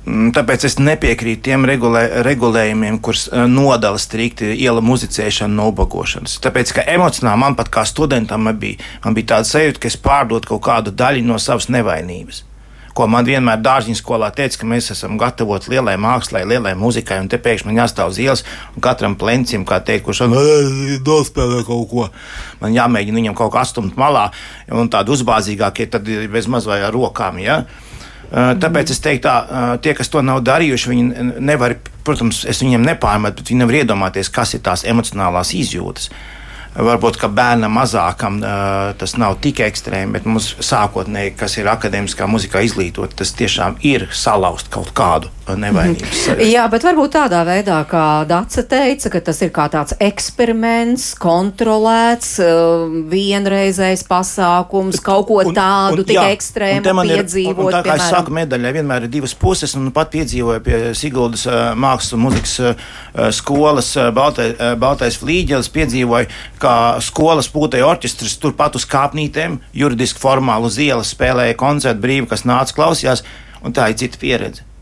Mm, 0.04 0.33
tāpēc 0.37 0.66
es 0.68 0.78
nepiekrītu 0.80 1.46
tiem 1.46 1.64
regulē, 1.68 2.02
regulējumiem, 2.26 2.98
kurus 3.04 3.26
eh, 3.30 3.44
nodala 3.48 4.00
strikti 4.00 4.50
iela 4.52 4.83
muzicēšanu 4.85 5.57
no 5.57 5.68
ubagošanas. 5.72 6.38
Tāpēc, 6.44 6.74
ka 6.76 6.88
emocionāli 6.96 7.40
man 7.40 7.57
pat 7.57 7.72
kā 7.72 7.87
studentam 7.88 8.44
man 8.44 8.59
bija, 8.61 8.80
man 9.04 9.16
bija 9.16 9.35
tāda 9.37 9.48
sajūta, 9.48 9.80
ka 9.80 9.92
es 9.92 10.00
pārdotu 10.00 10.52
kaut 10.52 10.64
kādu 10.68 10.92
daļu 10.92 11.24
no 11.24 11.40
savas 11.40 11.70
nevainības 11.72 12.44
ko 12.94 13.07
man 13.11 13.26
vienmēr 13.26 13.61
dārziņu 13.62 13.98
skolā 13.98 14.30
teica, 14.35 14.61
ka 14.61 14.68
mēs 14.70 14.92
esam 14.94 15.18
gatavoti 15.20 15.72
lielai 15.74 15.96
mākslai, 16.00 16.44
lielai 16.48 16.74
muzikai, 16.78 17.18
un 17.22 17.30
te 17.30 17.40
pēkšņi 17.42 17.68
man 17.68 17.80
jāstāv 17.83 18.12
uz 18.12 18.20
ielas, 18.22 18.44
un 18.74 18.85
katram 18.85 19.16
plencim, 19.20 19.66
kā 19.68 19.80
teikt, 19.85 20.07
kurš 20.07 20.24
nospēlē 21.04 21.64
kaut 21.66 21.88
ko, 21.90 22.07
man 22.62 22.76
jāmēģina 22.76 23.20
viņam 23.20 23.38
kaut 23.38 23.54
kā 23.54 23.64
astumt 23.64 23.98
malā, 24.00 24.28
un 24.70 24.90
tādi 24.92 25.14
uzbāzīgākie 25.14 25.88
tad 25.90 26.09
ir 26.09 26.30
bez 26.33 26.48
maz 26.50 26.68
vai 26.70 26.80
ar 26.87 26.94
rokām. 26.94 27.42
Ja? 27.42 27.64
Tāpēc 28.35 28.90
es 28.90 29.02
teiktu, 29.02 29.28
tā, 29.28 29.74
tie, 29.83 29.92
kas 29.94 30.11
to 30.11 30.22
nav 30.24 30.40
darījuši, 30.46 30.90
viņi 30.90 31.26
nevar, 31.44 31.76
protams, 32.07 32.42
es 32.50 32.62
viņiem 32.62 32.87
nepārmetu, 32.87 33.42
bet 33.42 33.52
viņi 33.52 33.62
nevar 33.62 33.83
iedomāties, 33.83 34.30
kas 34.33 34.57
ir 34.57 34.64
tās 34.64 34.87
emocionālās 34.88 35.52
izjūtas. 35.54 36.11
Varbūt 36.74 37.20
bērnam 37.30 37.76
mazākam 37.78 38.40
tas 38.98 39.14
nav 39.20 39.37
tik 39.44 39.60
ekstrēmi, 39.62 40.16
bet 40.16 40.24
mums 40.26 40.48
sākotnēji, 40.58 41.37
kas 41.38 41.54
ir 41.60 41.70
akadēmiskā 41.70 42.26
muzikā 42.26 42.64
izglītot, 42.66 43.14
tas 43.14 43.30
tiešām 43.38 43.78
ir 43.87 44.08
salauzt 44.10 44.72
kaut 44.74 44.90
kādu 44.96 45.30
nevainības. 45.48 46.28
Mm 46.28 46.35
-hmm. 46.35 46.52
Jā, 46.52 46.64
bet 46.70 46.85
varbūt 46.85 47.14
tādā 47.14 47.44
veidā, 47.44 47.78
kā 47.85 48.24
Dāca 48.28 48.62
teica, 48.68 49.11
ka 49.11 49.20
tas 49.20 49.42
ir 49.42 49.50
kā 49.50 49.68
tāds 49.68 49.94
eksperiments, 50.00 51.14
kontrolēts, 51.14 52.40
vienreizējs 53.11 54.04
pasākums, 54.09 55.00
kaut 55.00 55.26
ko 55.26 55.42
tādu 55.44 55.92
un, 55.92 55.98
un, 55.98 56.04
tik 56.04 56.16
ekstrēmu 56.16 57.02
piedzīvot. 57.02 57.59
Un, 57.59 57.64
un 57.64 57.72
tā 57.72 57.83
kā 57.83 57.83
piemēram. 57.83 58.04
es 58.04 58.11
saku, 58.11 58.30
medaļai 58.30 58.72
vienmēr 58.72 59.02
ir 59.02 59.09
divas 59.09 59.35
puses, 59.35 59.74
un 59.74 59.92
pat 59.92 60.11
piedzīvoju 60.11 60.61
pie 60.61 60.94
Siguldas 60.94 61.46
uh, 61.46 61.74
mākslas 61.76 62.12
un 62.12 62.20
muzikas 62.20 62.59
uh, 62.61 62.74
skolas 63.30 63.96
uh, 63.96 64.11
Baltai, 64.14 64.54
Baltais 64.78 65.18
flīģelis, 65.20 65.68
piedzīvoju, 65.68 66.26
kā 66.59 66.76
skolas 67.00 67.48
pūtēja 67.48 67.87
orķestris 67.87 68.38
turpat 68.38 68.76
uz 68.76 68.87
kāpnītēm, 68.87 69.59
juridiski 69.72 70.20
formāli 70.20 70.64
uz 70.64 70.78
ielas 70.78 71.14
spēlēja 71.14 71.54
koncertu 71.57 72.00
brīvi, 72.00 72.28
kas 72.30 72.44
nāca 72.44 72.74
klausījās, 72.74 73.24
un 73.64 73.72
tā 73.72 73.88
ir 73.90 73.98
cita 74.04 74.18
pieredze. 74.18 74.73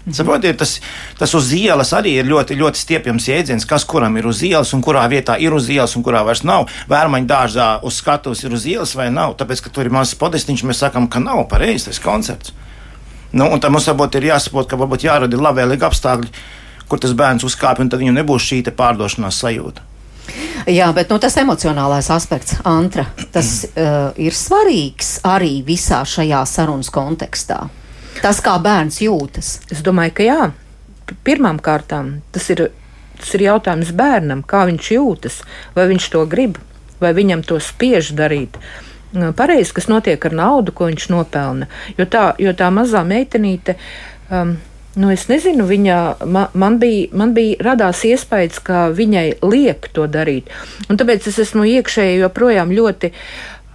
Mhm. 0.00 0.14
Saprotiet, 0.16 0.56
tas, 0.56 0.78
tas 1.18 1.34
uz 1.36 1.50
ielas 1.52 1.92
arī 1.92 2.14
ir 2.22 2.28
ļoti, 2.28 2.56
ļoti 2.56 2.80
stiepjams 2.80 3.26
jēdziens, 3.28 3.66
kas 3.68 3.84
kuram 3.84 4.16
ir 4.16 4.26
uz 4.30 4.40
ielas 4.46 4.72
un 4.72 4.80
kurā 4.82 5.02
vietā 5.12 5.36
ir 5.36 5.52
uz 5.52 5.68
ielas 5.68 5.92
un 5.96 6.04
kurā 6.06 6.22
vairs 6.24 6.40
nav. 6.42 6.70
Vērmaņu 6.88 7.28
dārzā 7.28 7.68
uz 7.84 8.00
skatuves 8.00 8.40
ir 8.44 8.56
uz 8.56 8.64
ielas 8.64 8.94
vai 8.96 9.10
nav. 9.12 9.36
Tāpēc, 9.36 9.60
ka 9.60 9.72
tur 9.74 9.90
ir 9.90 9.92
mazs 9.92 10.16
podestiņš, 10.16 10.64
mēs 10.64 10.80
sakām, 10.86 11.08
ka 11.10 11.20
nav 11.20 11.44
pareizs 11.52 11.90
tas 11.90 12.00
koncerts. 12.00 12.54
Nu, 13.32 13.46
un 13.46 13.60
tam 13.60 13.76
mums 13.76 13.86
varbūt 13.86 14.16
ir 14.18 14.30
jāsaprot, 14.32 14.66
ka 14.70 14.78
varbūt 14.80 15.04
jārada 15.06 15.38
labvēlīgi 15.38 15.86
apstākļi, 15.86 16.32
kur 16.90 16.98
tas 16.98 17.12
bērns 17.14 17.44
uzkāpj, 17.46 17.84
un 17.84 17.92
tad 17.92 18.00
viņam 18.00 18.16
nebūs 18.18 18.48
šī 18.48 18.64
pārdošanās 18.74 19.38
sajūta. 19.44 19.86
Jā, 20.70 20.90
bet 20.94 21.10
nu, 21.10 21.18
tas 21.22 21.36
emocionālais 21.40 22.10
aspekts, 22.12 22.58
Antra, 22.68 23.06
tas 23.32 23.52
uh, 23.70 24.10
ir 24.20 24.36
svarīgs 24.36 25.20
arī 25.26 25.60
visā 25.66 26.02
šajā 26.06 26.42
sarunas 26.48 26.90
kontekstā. 26.92 27.62
Tas, 28.20 28.40
kā 28.44 28.58
bērns 28.60 29.00
jūtas. 29.00 29.54
Es 29.72 29.80
domāju, 29.84 30.12
ka 30.18 30.26
jā. 30.26 30.40
Pirmām 31.24 31.58
kārtām 31.64 32.18
tas 32.34 32.44
ir, 32.52 32.66
tas 33.18 33.32
ir 33.34 33.46
jautājums 33.48 33.94
bērnam, 33.96 34.44
kā 34.46 34.66
viņš 34.68 34.90
jūtas, 34.94 35.40
vai 35.74 35.88
viņš 35.90 36.08
to 36.12 36.24
grib, 36.30 36.60
vai 37.00 37.14
viņam 37.16 37.42
to 37.48 37.58
spiež 37.64 38.12
darīt. 38.18 38.60
Pareizi, 39.10 39.72
kas 39.74 39.88
notiek 39.90 40.22
ar 40.28 40.36
naudu, 40.36 40.74
ko 40.76 40.90
viņš 40.90 41.08
nopelna. 41.10 41.70
Jo 41.98 42.06
tā, 42.06 42.26
jo 42.38 42.52
tā 42.54 42.68
mazā 42.74 43.02
meitenīte. 43.06 43.78
Um, 44.30 44.58
Nu, 44.98 45.06
es 45.14 45.28
nezinu, 45.30 45.68
viņa, 45.70 45.96
man, 46.26 46.48
man, 46.58 46.76
bija, 46.82 47.06
man 47.14 47.30
bija 47.30 47.60
radās 47.62 48.00
iespējas, 48.08 48.58
ka 48.66 48.88
viņai 48.90 49.36
liek 49.46 49.86
to 49.94 50.08
darīt. 50.10 50.50
Un 50.90 50.98
tāpēc 50.98 51.28
es 51.30 51.38
esmu 51.44 51.62
iekšēji 51.76 52.18
joprojām 52.24 52.72
ļoti, 52.74 53.12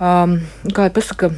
um, 0.03 0.33
kā 0.75 0.89
jau 0.89 0.93
pasaka, 0.97 1.29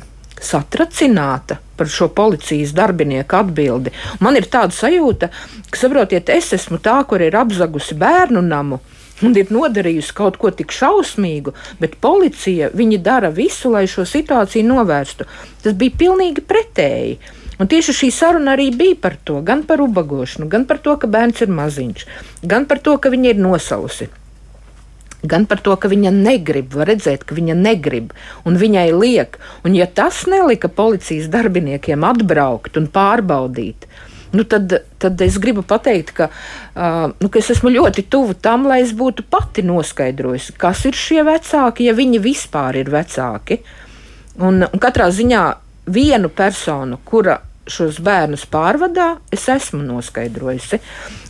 satracināta 0.44 1.60
par 1.78 1.90
šo 1.90 2.08
policijas 2.10 2.74
darbinieku 2.78 3.38
atbildi. 3.38 3.94
Man 4.20 4.38
ir 4.40 4.50
tāda 4.52 4.74
sajūta, 4.74 5.30
ka, 5.70 5.80
saprotiet, 5.80 6.30
es 6.34 6.52
esmu 6.58 6.82
tā, 6.84 6.98
kur 7.10 7.22
ir 7.22 7.38
apzagusi 7.38 7.98
bērnu 7.98 8.42
namu. 8.42 8.82
Un 9.26 9.34
ir 9.34 9.50
nodarījusi 9.50 10.14
kaut 10.14 10.36
ko 10.38 10.52
tik 10.54 10.74
šausmīgu, 10.74 11.54
bet 11.82 11.98
policija 12.02 12.70
dara 13.02 13.30
visu, 13.34 13.72
lai 13.74 13.88
šo 13.90 14.06
situāciju 14.06 14.68
novērstu. 14.68 15.26
Tas 15.64 15.74
bija 15.74 15.98
pilnīgi 15.98 16.46
pretēji. 16.46 17.18
Un 17.58 17.66
tieši 17.66 17.94
šī 18.00 18.12
saruna 18.14 18.54
arī 18.54 18.70
bija 18.70 18.96
par 19.02 19.18
to, 19.26 19.42
gan 19.42 19.64
par 19.66 19.82
ubagošanu, 19.82 20.46
gan 20.48 20.68
par 20.70 20.78
to, 20.78 20.94
ka 21.02 21.08
bērns 21.10 21.42
ir 21.42 21.50
maziņš, 21.50 22.06
gan 22.46 22.70
par 22.70 22.78
to, 22.86 22.98
ka 23.02 23.10
viņa 23.10 23.34
ir 23.34 23.42
nosalusi. 23.42 24.12
Gan 25.28 25.48
par 25.50 25.62
to, 25.64 25.76
ka 25.76 25.90
viņa 25.92 26.12
negrib, 26.16 26.74
var 26.78 26.90
redzēt, 26.92 27.26
ka 27.28 27.36
viņa 27.38 27.56
negrib, 27.60 28.14
un 28.48 28.60
viņai 28.60 28.90
liek. 28.96 29.38
Un 29.68 29.76
ja 29.78 29.88
tas 29.88 30.24
nelika 30.30 30.70
policijas 30.72 31.30
darbiniekiem 31.34 32.06
atbraukt 32.08 32.80
un 32.80 32.88
pārbaudīt, 32.94 33.88
nu 34.32 34.46
tad, 34.48 34.74
tad 35.02 35.22
es 35.24 35.40
gribu 35.42 35.64
pateikt, 35.68 36.14
ka, 36.18 36.30
uh, 36.30 37.10
nu, 37.16 37.32
ka 37.32 37.42
es 37.42 37.52
esmu 37.56 37.72
ļoti 37.74 38.08
tuvu 38.12 38.38
tam, 38.44 38.68
lai 38.70 38.82
es 38.84 38.94
būtu 38.96 39.26
pati 39.32 39.64
noskaidrojusi, 39.66 40.56
kas 40.60 40.86
ir 40.90 40.98
šie 40.98 41.24
vecāki, 41.28 41.88
ja 41.88 41.96
viņi 41.98 42.22
vispār 42.24 42.82
ir 42.84 42.92
vecāki. 42.94 43.62
Un, 44.38 44.62
un 44.68 44.82
katrā 44.82 45.10
ziņā 45.14 45.44
vienu 45.90 46.30
personu, 46.30 47.00
kura 47.08 47.40
šos 47.68 48.00
bērnus 48.04 48.46
pārvadā, 48.52 49.18
es 49.34 49.48
esmu 49.52 49.82
noskaidrojusi. 49.84 50.80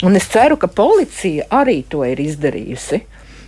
Un 0.05 0.17
es 0.19 0.27
ceru, 0.31 0.57
ka 0.61 0.69
policija 0.69 1.47
arī 1.61 1.81
to 1.89 2.03
ir 2.05 2.21
izdarījusi. 2.21 3.01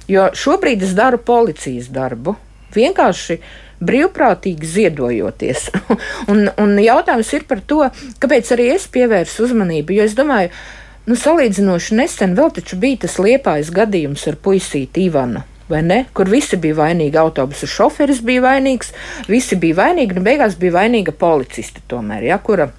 Jo 0.10 0.30
šobrīd 0.34 0.84
es 0.88 0.96
daru 0.98 1.20
policijas 1.22 1.90
darbu. 1.94 2.36
Vienkārši 2.74 3.40
brīvprātīgi 3.86 4.68
ziedojoties. 4.74 5.70
un, 6.32 6.50
un 6.60 6.76
jautājums 6.82 7.30
ir 7.38 7.46
par 7.50 7.62
to, 7.66 7.84
kāpēc 8.22 8.52
arī 8.56 8.72
es 8.76 8.90
pievērsu 8.92 9.46
uzmanību. 9.48 9.96
Jo 10.00 10.08
es 10.10 10.18
domāju, 10.18 10.52
nu, 11.10 11.18
salīdzinoši 11.18 12.00
nesen 12.02 12.36
vēl 12.38 12.52
taču 12.58 12.80
bija 12.82 13.06
tas 13.06 13.20
liepais 13.22 13.72
gadījums 13.74 14.28
ar 14.32 14.40
puisīti 14.42 15.08
Ivanu? 15.08 15.46
Kur 16.18 16.30
visi 16.30 16.58
bija 16.58 16.80
vainīgi. 16.80 17.18
Autobusu 17.22 17.70
šoferis 17.70 18.24
bija 18.26 18.42
vainīgs, 18.48 18.90
visi 19.30 19.58
bija 19.62 19.84
vainīgi, 19.84 20.18
un 20.18 20.26
beigās 20.26 20.58
bija 20.58 20.80
vainīga 20.80 21.14
policiste 21.14 21.86
tomēr, 21.88 22.26
ja, 22.32 22.40
kura 22.42 22.72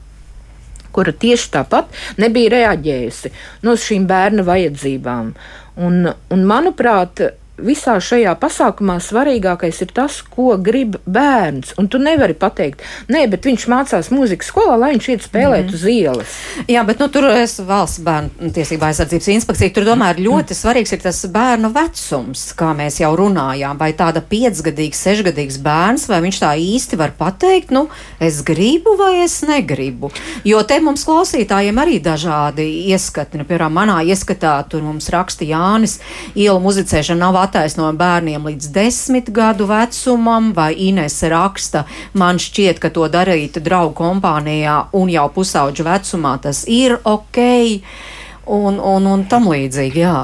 kura 0.90 1.12
tieši 1.14 1.52
tāpat 1.54 1.92
nebija 2.18 2.50
reaģējusi 2.56 3.30
no 3.62 3.76
šīm 3.78 4.08
bērnu 4.10 4.42
vajadzībām. 4.46 5.32
Un, 5.76 6.14
un 6.35 6.42
manuprāt, 6.44 7.22
visā 7.64 7.96
šajā 8.03 8.35
pasākumā 8.40 8.99
svarīgākais 9.03 9.81
ir 9.85 9.92
tas, 9.94 10.20
ko 10.23 10.55
grib 10.61 10.96
bērns. 11.07 11.75
Un 11.81 11.88
tu 11.92 12.01
nevari 12.03 12.35
pateikt, 12.38 12.83
nē, 13.12 13.27
bet 13.31 13.46
viņš 13.49 13.66
mācās 13.70 14.11
mūzikas 14.14 14.51
skolā, 14.51 14.77
lai 14.81 14.92
viņš 14.94 15.11
iet 15.14 15.27
spēlēt 15.27 15.68
mm 15.70 15.77
uz 15.77 15.85
ielas. 15.87 16.37
Jā, 16.68 16.83
bet 16.87 16.99
nu, 17.01 17.07
tur 17.12 17.29
es 17.31 17.59
valsts 17.62 18.03
bērnu 18.05 18.51
tiesība 18.55 18.88
aizsardzības 18.90 19.29
inspekcija. 19.35 19.73
Tur 19.75 19.87
domāju, 19.87 20.25
ļoti 20.27 20.57
svarīgs 20.57 20.92
ir 20.96 21.03
tas 21.05 21.20
bērnu 21.31 21.70
vecums, 21.75 22.42
kā 22.59 22.73
mēs 22.77 23.01
jau 23.03 23.12
runājām. 23.18 23.79
Vai 23.81 23.92
tāda 23.96 24.23
piecgadīgs, 24.25 25.03
sešgadīgs 25.07 25.61
bērns, 25.62 26.09
vai 26.11 26.20
viņš 26.25 26.40
tā 26.42 26.53
īsti 26.59 26.99
var 27.01 27.14
pateikt, 27.18 27.70
nu, 27.75 27.87
es 28.20 28.42
gribu 28.46 28.96
vai 28.99 29.23
es 29.25 29.40
negribu. 29.46 30.11
Jo 30.44 30.64
te 30.66 30.81
mums 30.83 31.07
klausītājiem 31.07 31.81
arī 31.81 32.01
dažādi 32.03 32.66
ieskati. 32.90 33.40
Nu, 33.40 33.46
piemēram, 33.49 33.77
manā 33.79 34.01
ieskatā 34.11 34.57
tur 34.70 34.85
mums 34.85 35.11
raksta 35.12 35.46
Jānis, 35.46 36.01
ielu 36.35 36.59
muzicēšana 36.62 37.20
nav 37.20 37.38
attīstīta 37.40 37.49
attaisnojam 37.50 37.98
bērniem 37.98 38.46
līdz 38.46 38.70
desmit 38.70 39.30
gadu 39.34 39.66
vecumam, 39.66 40.52
vai 40.54 40.70
Inese 40.86 41.28
raksta, 41.32 41.84
man 42.14 42.38
šķiet, 42.38 42.78
ka 42.78 42.92
to 42.94 43.10
darīt 43.10 43.58
draugu 43.58 43.96
kompānijā 43.98 44.78
un 44.96 45.10
jau 45.10 45.26
pusauģu 45.34 45.86
vecumā 45.90 46.36
tas 46.46 46.62
ir 46.70 46.96
ok 47.02 47.42
un, 48.50 48.80
un, 48.82 49.06
un 49.06 49.22
tam 49.30 49.46
līdzīgi. 49.50 50.02
Jā. 50.02 50.14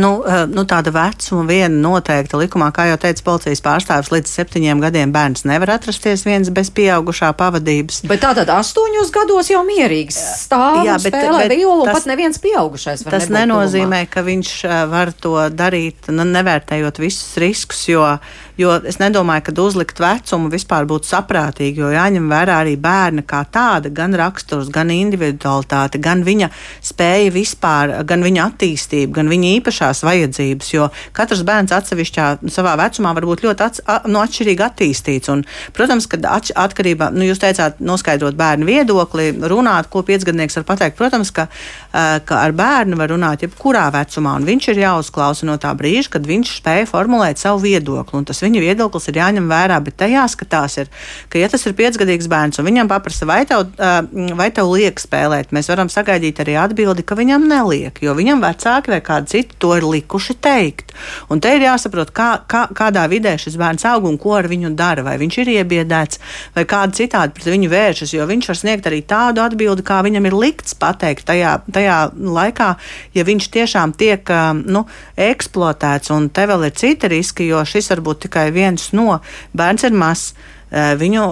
Nu, 0.00 0.10
eh, 0.26 0.44
nu, 0.50 0.64
tāda 0.68 0.92
vecuma 0.94 1.44
viena 1.48 1.74
noteikta 1.74 2.40
likumā, 2.40 2.70
kā 2.74 2.88
jau 2.88 2.98
teica 3.00 3.24
policijas 3.26 3.62
pārstāvis, 3.64 4.10
līdz 4.14 4.32
septiņiem 4.38 4.82
gadiem 4.84 5.12
bērns 5.14 5.44
nevar 5.48 5.74
atrasties 5.76 6.24
viens 6.26 6.50
bez 6.54 6.72
pieaugušā 6.74 7.32
pavadības. 7.38 8.02
Bet 8.10 8.24
tātad 8.24 8.50
astoņos 8.54 9.12
gados 9.14 9.52
jau 9.52 9.62
mierīgs 9.66 10.18
stāv 10.44 10.82
jā, 10.88 10.96
bet, 11.02 11.12
spēlē 11.12 11.44
bet 11.44 11.56
violu, 11.58 11.84
tas, 11.88 12.00
pat 12.00 12.10
neviens 12.12 12.40
pieaugušais. 12.42 13.04
Tas 13.04 13.28
nenozīmē, 13.32 14.04
tuvumā. 14.04 14.12
ka 14.16 14.24
viņš 14.26 14.54
eh, 14.68 14.80
var 14.90 15.12
to 15.12 15.36
darīt, 15.52 16.10
nu, 16.14 16.26
nevērtējot 16.34 17.02
visus 17.04 17.36
riskus, 17.42 17.84
jo 17.90 18.04
Jo 18.60 18.76
es 18.86 19.00
nedomāju, 19.02 19.48
ka 19.48 19.52
uzlikt 19.64 19.98
vecumu 19.98 20.46
vispār 20.52 20.86
būtu 20.86 21.08
saprātīgi, 21.08 21.80
jo 21.82 21.88
jāņem 21.90 22.28
vērā 22.30 22.60
arī 22.62 22.76
bērna 22.78 23.24
kā 23.26 23.40
tāda, 23.50 23.90
gan 23.90 24.14
raksturs, 24.14 24.68
gan 24.70 24.92
individualitāte, 24.94 25.98
gan 25.98 26.22
viņa 26.26 26.50
spēja 26.84 27.32
vispār, 27.34 27.96
gan 28.06 28.22
viņa 28.22 28.44
attīstība, 28.52 29.16
gan 29.18 29.32
viņa 29.32 29.50
īpašās 29.56 30.04
vajadzības. 30.06 30.70
Jo 30.70 30.86
katrs 31.16 31.42
bērns 31.46 31.74
atsevišķā 31.74 32.28
savā 32.54 32.76
vecumā 32.78 33.14
var 33.18 33.26
būt 33.26 33.42
ļoti 33.42 33.66
ats, 33.66 33.82
a, 33.90 33.98
no 34.06 34.20
nu, 34.20 34.22
atšķirīgi 34.22 34.66
attīstīts. 34.68 35.32
Un, 35.34 35.42
protams, 35.74 36.06
ka 36.10 36.20
atš, 36.36 36.54
atkarībā, 36.54 37.10
nu, 37.16 37.26
jūs 37.26 37.42
teicāt, 37.42 37.82
noskaidrot 37.82 38.38
bērnu 38.38 38.70
viedokli, 38.70 39.32
runāt, 39.50 39.90
ko 39.90 40.04
piecgadnieks 40.06 40.60
var 40.60 40.68
pateikt. 40.70 40.98
Protams, 41.00 41.34
ka, 41.34 41.48
ka 41.90 42.38
ar 42.38 42.54
bērnu 42.54 43.02
var 43.02 43.10
runāt 43.10 43.42
jebkurā 43.42 43.88
vecumā, 43.98 44.38
un 44.38 44.46
viņš 44.46 44.70
ir 44.70 44.82
jāuzklausa 44.84 45.50
no 45.50 45.58
tā 45.58 45.74
brīža, 45.74 46.14
kad 46.14 46.30
viņš 46.30 46.56
spēja 46.60 46.86
formulēt 46.90 47.42
savu 47.42 47.64
viedokli. 47.66 48.20
Un 48.20 48.30
tas 48.30 48.43
viņa 48.44 48.62
viedoklis 48.64 49.08
ir 49.10 49.20
jāņem 49.20 49.48
vērā, 49.50 49.80
bet 49.84 49.98
tajā 50.02 50.24
skatās, 50.32 50.78
ir, 50.82 50.90
ka, 51.32 51.40
ja 51.40 51.50
tas 51.52 51.64
ir 51.66 51.76
piecgadīgs 51.78 52.28
bērns 52.30 52.60
un 52.60 52.68
viņam 52.68 52.90
paprasa, 52.90 53.28
vai 53.28 53.42
tev, 53.48 53.66
vai 54.38 54.50
tev 54.54 54.70
liek 54.72 55.00
spēlēt, 55.00 55.52
mēs 55.54 55.70
varam 55.72 55.90
sagaidīt 55.92 56.42
arī 56.44 56.56
atbildi, 56.60 57.06
ka 57.06 57.18
viņam 57.18 57.48
neliek, 57.50 58.00
jo 58.04 58.14
viņam 58.16 58.44
vecāki 58.44 58.94
vai 58.94 59.00
kādi 59.04 59.34
citi 59.34 59.58
to 59.60 59.74
ir 59.78 59.86
likuši 59.88 60.38
teikt. 60.44 60.94
Un 61.32 61.40
te 61.42 61.52
ir 61.56 61.64
jāsaprot, 61.66 62.12
kā, 62.14 62.30
kā, 62.50 62.66
kādā 62.74 63.06
vidē 63.10 63.34
šis 63.40 63.58
bērns 63.60 63.86
aug 63.90 64.06
un 64.08 64.18
ko 64.20 64.36
ar 64.38 64.48
viņu 64.50 64.74
dara, 64.78 65.04
vai 65.06 65.16
viņš 65.20 65.40
ir 65.42 65.52
iebiedēts, 65.56 66.20
vai 66.54 66.66
kādi 66.68 67.02
citādi 67.02 67.34
pret 67.36 67.50
viņu 67.50 67.70
vēršas, 67.72 68.14
jo 68.14 68.26
viņš 68.28 68.50
var 68.50 68.60
sniegt 68.60 68.88
arī 68.90 69.00
tādu 69.08 69.42
atbildi, 69.44 69.84
kā 69.86 70.00
viņam 70.06 70.28
ir 70.30 70.38
likts 70.38 70.76
pateikt 70.78 71.26
tajā, 71.28 71.56
tajā 71.74 71.98
laikā, 72.14 72.70
ja 73.16 73.26
viņš 73.26 73.50
tiešām 73.54 73.94
tiek 73.98 74.30
nu, 74.64 74.84
eksploatēts. 75.20 76.12
Un 76.14 76.28
te 76.34 76.46
vēl 76.50 76.68
ir 76.68 76.76
citi 76.78 77.10
riski, 77.10 77.48
jo 77.50 77.62
šis 77.68 77.90
var 77.92 78.04
būt 78.04 78.26
tikai 78.34 78.50
viens 78.50 78.90
no. 78.92 79.20
Bērns 79.54 79.86
ir 79.86 79.94
mazs, 79.94 80.34
viņu. 80.72 81.30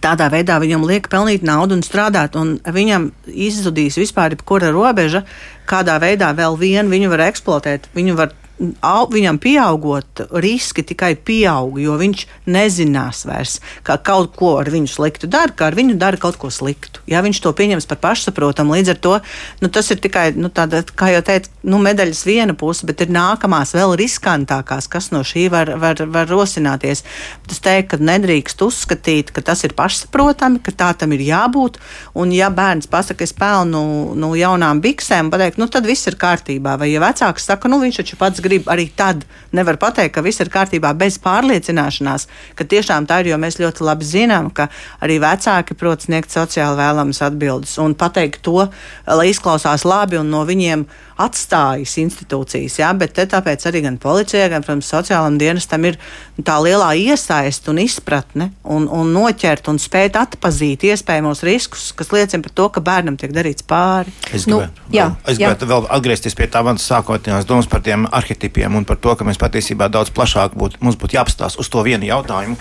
Tādā 0.00 0.30
veidā 0.32 0.54
viņam 0.62 0.84
liek 0.86 1.08
pelnīt 1.10 1.42
naudu 1.44 1.74
un 1.76 1.82
strādāt, 1.84 2.36
un 2.38 2.54
viņam 2.62 3.10
izzudīs 3.26 3.98
vispār 3.98 4.32
jebkura 4.32 4.70
robeža, 4.72 5.24
kādā 5.68 5.98
veidā 6.00 6.30
vēl 6.38 6.54
vienu 6.56 6.88
viņu 6.88 7.10
var 7.10 7.24
eksploatēt. 7.26 7.90
Viņu 7.92 8.14
var 8.16 8.30
viņam 8.60 9.38
pieaugot, 9.40 10.24
riski 10.30 10.84
tikai 10.84 11.14
pieaug, 11.16 11.78
jo 11.80 11.96
viņš 12.00 12.26
nezinās 12.46 13.24
vairs, 13.24 13.58
ka 13.82 13.96
kaut 13.96 14.36
ko 14.36 14.58
ar 14.60 14.68
viņu 14.70 14.90
sliktu 14.90 15.30
dara, 15.30 15.52
ka 15.52 15.70
ar 15.70 15.74
viņu 15.78 15.96
dara 15.98 16.20
kaut 16.20 16.36
ko 16.36 16.50
sliktu. 16.52 17.00
Ja 17.08 17.22
viņš 17.24 17.40
to 17.40 17.52
pieņems 17.56 17.88
par 17.88 18.00
pašsaprotamu, 18.04 18.76
līdz 18.76 18.92
ar 18.92 19.00
to 19.00 19.14
nu, 19.60 19.68
tas 19.68 19.90
ir 19.90 20.00
tikai, 20.02 20.30
nu, 20.36 20.50
tāda, 20.52 20.82
kā 20.84 21.08
jau 21.14 21.22
teicu, 21.24 21.50
nu, 21.64 21.80
medaļas 21.82 22.22
viena 22.28 22.54
puse, 22.54 22.86
bet 22.86 23.00
ir 23.00 23.12
nākamās 23.14 23.72
vēl 23.76 23.96
riskantākās, 24.00 24.88
kas 24.90 25.10
no 25.14 25.22
šī 25.26 25.48
var, 25.52 25.72
var, 25.80 26.04
var 26.12 26.28
rosināties. 26.30 27.04
Es 27.50 27.62
teiktu, 27.64 27.96
ka 27.96 28.04
nedrīkst 28.10 28.60
uzskatīt, 28.62 29.32
ka 29.34 29.42
tas 29.44 29.64
ir 29.66 29.74
pašsaprotami, 29.78 30.60
ka 30.62 30.74
tā 30.76 30.92
tam 31.00 31.16
ir 31.16 31.24
jābūt. 31.24 31.80
Un, 32.14 32.34
ja 32.36 32.50
bērns 32.52 32.90
pasakā, 32.90 33.24
es 33.24 33.34
pelnu 33.36 34.14
nu, 34.20 34.32
jaunām 34.38 34.82
biksēm, 34.84 35.32
pateikt, 35.32 35.58
nu, 35.60 35.66
tad 35.72 35.88
viss 35.88 36.08
ir 36.10 36.18
kārtībā. 36.20 36.76
Vai 36.80 36.92
ja 36.92 37.02
vecāks 37.02 37.48
saka, 37.50 37.70
nu, 37.72 37.80
viņš 37.82 38.02
taču 38.02 38.20
pats 38.20 38.42
grib, 38.44 38.49
arī 38.70 38.88
tad 38.96 39.24
nevar 39.56 39.78
pateikt, 39.80 40.14
ka 40.14 40.24
viss 40.26 40.42
ir 40.42 40.50
kārtībā 40.52 40.92
bez 40.98 41.18
pārliecināšanās, 41.22 42.26
ka 42.58 42.66
tiešām 42.66 43.06
tā 43.06 43.20
ir, 43.22 43.32
jo 43.32 43.38
mēs 43.40 43.60
ļoti 43.60 43.86
labi 43.86 44.08
zinām, 44.08 44.50
ka 44.50 44.68
arī 45.04 45.20
vecāki 45.22 45.76
prot 45.78 46.06
sniegt 46.06 46.34
sociāli 46.34 46.80
vēlamas 46.80 47.22
atbildes 47.26 47.76
un 47.82 47.94
pateikt 47.94 48.42
to, 48.46 48.66
lai 49.06 49.30
izklausās 49.30 49.86
labi 49.88 50.20
un 50.20 50.30
no 50.32 50.42
viņiem 50.48 50.86
atstājis 51.20 51.98
institūcijas. 52.00 52.78
Jā, 52.80 52.90
bet 52.96 53.18
tāpēc 53.18 53.66
arī 53.68 53.82
gan 53.84 53.98
policijai, 54.00 54.48
gan, 54.52 54.64
protams, 54.64 54.88
sociālajam 54.88 55.36
dienestam 55.40 55.84
ir 55.88 55.98
tā 56.46 56.56
lielā 56.64 56.94
iesaiste 56.96 57.72
un 57.72 57.82
izpratne 57.82 58.50
un, 58.64 58.86
un 58.88 59.12
noķert 59.12 59.68
un 59.72 59.80
spēt 59.80 60.16
atpazīt 60.20 60.86
iespējamos 60.88 61.44
riskus, 61.46 61.90
kas 61.96 62.12
liecina 62.14 62.44
par 62.46 62.54
to, 62.56 62.68
ka 62.72 62.84
bērnam 62.84 63.18
tiek 63.20 63.34
darīts 63.36 63.66
pāri. 63.68 64.14
Es 64.32 64.46
gribētu, 64.48 64.86
nu, 64.86 64.96
jā, 64.96 65.10
es 65.26 65.40
gribētu 65.40 65.68
jā. 65.68 65.72
vēl 65.74 65.90
atgriezties 65.98 66.38
pie 66.38 66.48
tā 66.52 66.64
manas 66.66 66.88
sākotnējās 66.88 67.48
domas 67.48 67.68
par 67.70 67.84
tiem 67.84 68.08
arhetipiem 68.40 68.74
un 68.74 68.84
par 68.84 68.96
to, 68.96 69.14
ka 69.16 69.24
mēs 69.24 69.38
patiesībā 69.38 69.90
daudz 69.92 70.10
plašāk 70.10 70.56
būtu, 70.56 70.80
mums 70.80 70.96
būtu 70.96 71.16
jāapstāsta 71.16 71.60
uz 71.60 71.68
to 71.68 71.82
vienu 71.84 72.06
jautājumu 72.08 72.56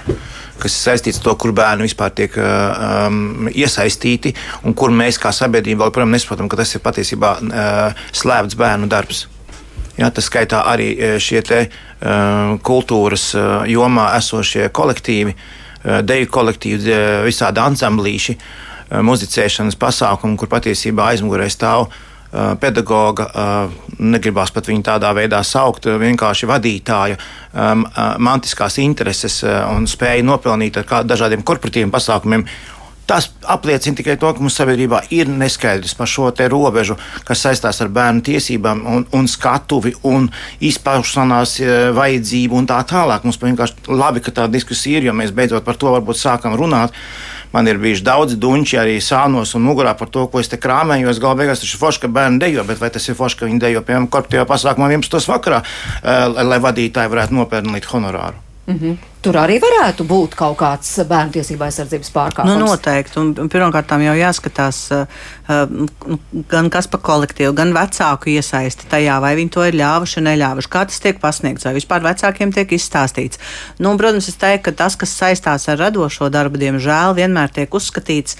kas 0.59 0.75
saistīts 0.75 1.19
ar 1.19 1.23
to, 1.23 1.35
kur 1.39 1.53
bērni 1.55 1.87
vispār 1.87 2.11
tiek 2.11 2.35
um, 2.35 3.47
iesaistīti 3.47 4.33
un 4.65 4.73
kur 4.75 4.91
mēs 4.91 5.17
kā 5.17 5.31
sabiedrība 5.31 5.85
vēl 5.85 5.91
joprojām 5.91 6.11
nesaprotam, 6.11 6.49
ka 6.49 6.59
tas 6.59 6.75
ir 6.75 6.83
patiesībā 6.83 7.29
uh, 7.39 8.01
slēpts 8.11 8.57
bērnu 8.59 8.89
darbs. 8.91 9.27
Ja, 9.99 10.09
tas 10.11 10.27
skaitā 10.27 10.65
arī 10.67 11.19
šie 11.19 11.39
te, 11.47 11.61
uh, 11.69 12.57
kultūras 12.59 13.29
uh, 13.35 13.63
jomā 13.67 14.09
esošie 14.17 14.67
kolektīvi, 14.75 15.31
uh, 15.31 16.01
deju 16.03 16.27
kolektīvi, 16.27 16.91
uh, 16.91 17.07
visādi 17.23 17.63
ansamblīši, 17.63 18.35
uh, 18.35 18.99
muzicēšanas 18.99 19.79
pasākumi, 19.79 20.35
kur 20.39 20.51
patiesībā 20.51 21.13
aizmugurē 21.13 21.47
stāv 21.51 21.87
uh, 21.87 21.99
pedagoga, 22.31 23.29
negribās 23.97 24.51
pat 24.53 24.69
viņu 24.69 24.85
tādā 24.85 25.11
veidā 25.17 25.41
saukt, 25.45 25.87
vienkārši 25.89 26.49
vadītāja 26.49 27.17
mantiskās 28.21 28.77
intereses 28.83 29.41
un 29.43 29.87
spēja 29.89 30.25
nopelnīt 30.25 30.77
ar 30.77 31.07
dažādiem 31.09 31.45
korporatīviem 31.45 31.93
pasākumiem. 31.93 32.45
Tas 33.09 33.31
apliecina 33.49 33.97
tikai 33.97 34.19
to, 34.21 34.29
ka 34.29 34.43
mums 34.43 34.53
sabiedrībā 34.59 34.99
ir 35.17 35.31
neskaidrs 35.33 35.95
par 35.97 36.05
šo 36.11 36.27
robežu, 36.53 36.93
kas 37.25 37.41
saistās 37.41 37.81
ar 37.81 37.89
bērnu 37.89 38.21
tiesībām, 38.21 38.83
un, 38.85 39.05
un 39.17 39.25
skatuvi 39.25 39.95
un 40.05 40.27
izpaušanās 40.61 41.55
vajadzību 41.97 42.59
un 42.59 42.69
tā 42.69 42.77
tālāk. 42.85 43.25
Mums 43.25 43.41
vienkārši 43.41 43.89
labi, 43.89 44.21
ka 44.21 44.29
tā 44.29 44.45
diskusija 44.45 45.01
ir, 45.01 45.09
jo 45.09 45.17
mēs 45.17 45.33
beidzot 45.33 45.65
par 45.65 45.81
to 45.81 45.89
varbūt 45.95 46.21
sākam 46.21 46.53
runāt. 46.53 46.93
Man 47.53 47.65
ir 47.65 47.79
bijuši 47.81 48.05
daudzi 48.05 48.37
duņķi 48.37 48.77
arī 48.77 48.97
sānos 49.01 49.55
un 49.57 49.63
mugurā 49.65 49.95
par 49.97 50.11
to, 50.13 50.27
ko 50.29 50.41
es 50.41 50.51
te 50.51 50.59
krāmēju. 50.61 51.09
Es 51.09 51.21
galvā 51.21 51.41
beigās 51.41 51.63
ir 51.65 51.79
forši, 51.81 52.03
ka 52.03 52.11
bērni 52.19 52.41
dejo, 52.43 52.65
bet 52.67 52.81
vai 52.81 52.91
tas 52.93 53.09
ir 53.09 53.17
forši, 53.17 53.39
ka 53.39 53.49
viņi 53.49 53.63
dejo, 53.63 53.81
piemēram, 53.87 54.09
korporatīvā 54.13 54.45
pasākumā 54.49 54.91
11. 54.93 55.31
vakarā, 55.33 55.63
eh, 56.03 56.27
lai 56.45 56.61
vadītāji 56.61 57.15
varētu 57.15 57.39
nopelnīt 57.39 57.89
honorāru? 57.89 58.48
Mm 58.69 58.79
-hmm. 58.79 58.97
Tur 59.19 59.35
arī 59.35 59.57
varētu 59.59 60.05
būt 60.07 60.35
kaut 60.35 60.57
kāds 60.57 60.91
bērnu 61.07 61.31
tiesību 61.31 61.63
aizsardzības 61.63 62.11
pārkāpums. 62.15 62.59
Nu, 62.59 62.65
noteikti. 62.65 63.19
Un, 63.19 63.33
un 63.39 63.49
pirmkārt, 63.49 63.91
jau 63.91 64.13
jāskatās 64.15 64.77
uh, 64.95 65.07
gan 66.47 66.69
kas 66.69 66.87
pa 66.87 66.97
kolektīvu, 66.97 67.53
gan 67.53 67.73
vecāku 67.73 68.29
iesaisti 68.29 68.87
tajā, 68.89 69.19
vai 69.19 69.35
viņi 69.35 69.49
to 69.49 69.65
ir 69.65 69.73
ļāvuši, 69.73 70.21
neļāvuši, 70.21 70.69
kā 70.69 70.85
tas 70.85 70.99
tiek 70.99 71.19
pasniegts, 71.19 71.65
vai 71.65 71.73
vispār 71.73 72.01
vecākiem 72.01 72.53
tiek 72.53 72.71
izstāstīts. 72.71 73.39
Nu, 73.79 73.97
protams, 73.97 74.29
es 74.29 74.35
teiktu, 74.35 74.63
ka 74.63 74.71
tas, 74.71 74.95
kas 74.95 75.17
saistās 75.21 75.67
ar 75.67 75.77
radošo 75.77 76.29
darbu, 76.29 76.57
diemžēl 76.57 77.15
vienmēr 77.15 77.49
tiek 77.49 77.73
uzskatīts 77.73 78.37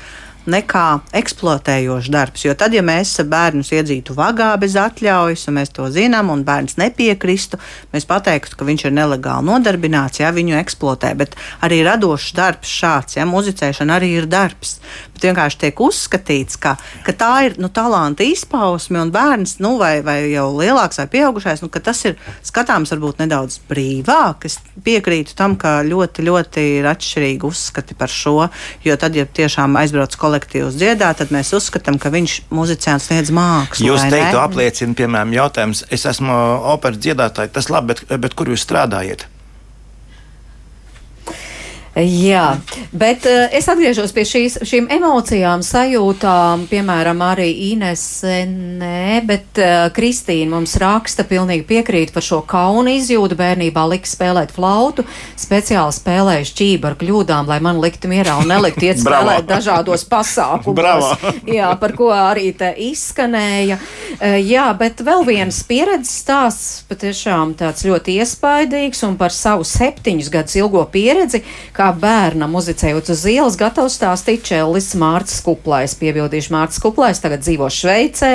nekā 0.52 0.86
eksploatējošs 1.20 2.10
darbs. 2.14 2.46
Jo 2.46 2.56
tad, 2.58 2.74
ja 2.76 2.84
mēs 2.86 3.14
bērnus 3.30 3.72
iedzītu 3.76 4.16
vagā 4.18 4.52
bez 4.62 4.76
atļaujas, 4.80 5.48
un 5.50 5.58
mēs 5.60 5.74
to 5.76 5.88
zinām, 5.94 6.32
un 6.34 6.44
bērns 6.48 6.80
nepiekristu, 6.82 7.60
mēs 7.94 8.08
pateiktu, 8.10 8.58
ka 8.60 8.68
viņš 8.68 8.88
ir 8.90 8.96
nelegāli 8.98 9.48
nodarbināts, 9.50 10.22
ja 10.24 10.34
viņu 10.36 10.58
eksploatē. 10.60 11.14
Bet 11.20 11.38
arī 11.66 11.82
radošs 11.88 12.34
darbs 12.38 12.74
šāds, 12.82 13.20
ja 13.20 13.28
muzicēšana 13.30 14.00
arī 14.00 14.14
ir 14.20 14.30
darbs. 14.30 14.78
Vienkārši 15.28 15.62
tiek 15.66 15.84
uzskatīts, 15.84 16.60
ka, 16.62 16.76
ka 17.06 17.16
tā 17.16 17.32
ir 17.48 17.58
nu, 17.62 17.72
talanta 17.74 18.26
izpausme, 18.26 19.02
un 19.04 19.14
bērns, 19.16 19.58
nu, 19.64 19.76
vai, 19.82 20.00
vai 20.06 20.20
jau 20.32 20.48
lielāks 20.58 21.02
vai 21.02 21.08
pieaugušais, 21.12 21.64
nu, 21.66 21.72
tas 21.80 22.04
ir 22.08 22.18
skatāms 22.46 22.94
varbūt 22.96 23.24
nedaudz 23.24 23.60
brīvāk. 23.70 24.48
Es 24.50 24.60
piekrītu 24.86 25.36
tam, 25.38 25.58
ka 25.60 25.80
ļoti, 25.88 26.26
ļoti 26.30 26.66
ir 26.80 26.90
atšķirīgi 26.90 27.48
uzskati 27.50 27.98
par 28.00 28.12
šo, 28.14 28.38
jo 28.86 29.00
tad, 29.00 29.18
ja 29.18 29.28
tiešām 29.28 29.78
aizbrauc 29.80 30.16
kolektīvs, 30.20 30.38
kolektīvs 30.50 30.78
dziedā, 30.78 31.14
tad 31.18 31.34
mēs 31.34 31.52
uzskatām, 31.56 32.00
ka 32.00 32.12
viņš 32.14 32.40
muzicēns 32.54 33.10
sniedz 33.10 33.32
mākslu. 33.32 33.90
Jūs 33.90 34.06
teiktu, 34.10 34.40
apliecina, 34.42 34.96
piemēram, 34.98 35.34
jautājums, 35.34 35.84
es 35.90 36.06
esmu 36.06 36.34
operas 36.74 37.02
dziedātāji, 37.02 37.54
tas 37.54 37.70
labi, 37.70 37.94
bet, 37.94 38.06
bet 38.20 38.36
kur 38.36 38.50
jūs 38.50 38.66
strādājat? 38.66 39.28
Jā, 42.00 42.54
bet 42.96 43.26
uh, 43.28 43.50
es 43.56 43.68
atgriežos 43.68 44.14
pie 44.16 44.24
šīs, 44.28 44.60
šīm 44.68 44.88
emocijām, 44.94 45.64
sajūtām, 45.66 46.68
piemēram, 46.72 47.20
arī 47.26 47.50
Inese, 47.72 48.44
nē, 48.48 49.20
bet 49.28 49.60
uh, 49.60 49.88
Kristīna 49.96 50.54
mums 50.54 50.78
raksta, 50.80 51.26
pilnīgi 51.28 51.66
piekrīt 51.68 52.14
par 52.16 52.24
šo 52.26 52.40
kaunu 52.48 52.94
izjūtu. 52.96 53.36
Bērnībā 53.40 53.84
lika 53.92 54.08
spēlēt 54.08 54.54
flautu, 54.56 55.04
speciāli 55.40 55.96
spēlēju 55.96 56.50
šķību 56.52 56.90
ar 56.90 56.98
kļūdām, 57.02 57.50
lai 57.52 57.60
man 57.64 57.82
liktu 57.84 58.12
mierā 58.12 58.38
un 58.40 58.48
nelikt 58.52 58.86
iet 58.86 59.02
spēlēt 59.04 59.50
dažādos 59.50 60.08
pasākumos. 60.10 61.26
jā, 61.60 61.74
par 61.82 61.96
ko 62.00 62.12
arī 62.16 62.54
te 62.58 62.72
izskanēja. 62.90 63.80
Uh, 64.20 64.38
jā, 64.40 64.70
bet 64.80 65.04
vēl 65.04 65.28
viens 65.28 65.62
pieredzes 65.68 66.16
stāsts, 66.24 66.72
patiešām 66.90 67.58
tāds 67.60 67.84
ļoti 67.88 68.20
iespaidīgs 68.24 69.04
un 69.10 69.20
par 69.20 69.36
savu 69.36 69.68
septiņus 69.68 70.34
gadus 70.34 70.60
ilgo 70.62 70.86
pieredzi 70.92 71.44
kā 71.76 71.89
bērnam 71.96 72.54
muzicējot 72.54 73.12
uz 73.14 73.26
ielas, 73.30 73.58
gatavs 73.60 73.98
stāstīt 74.00 74.46
Čellis 74.48 74.92
Mārcis 75.00 75.42
Kuplais. 75.46 75.96
Piebildīšu 76.00 76.54
Mārcis 76.56 76.84
Kuplais 76.84 77.22
tagad 77.24 77.44
dzīvo 77.46 77.70
Šveicē, 77.74 78.32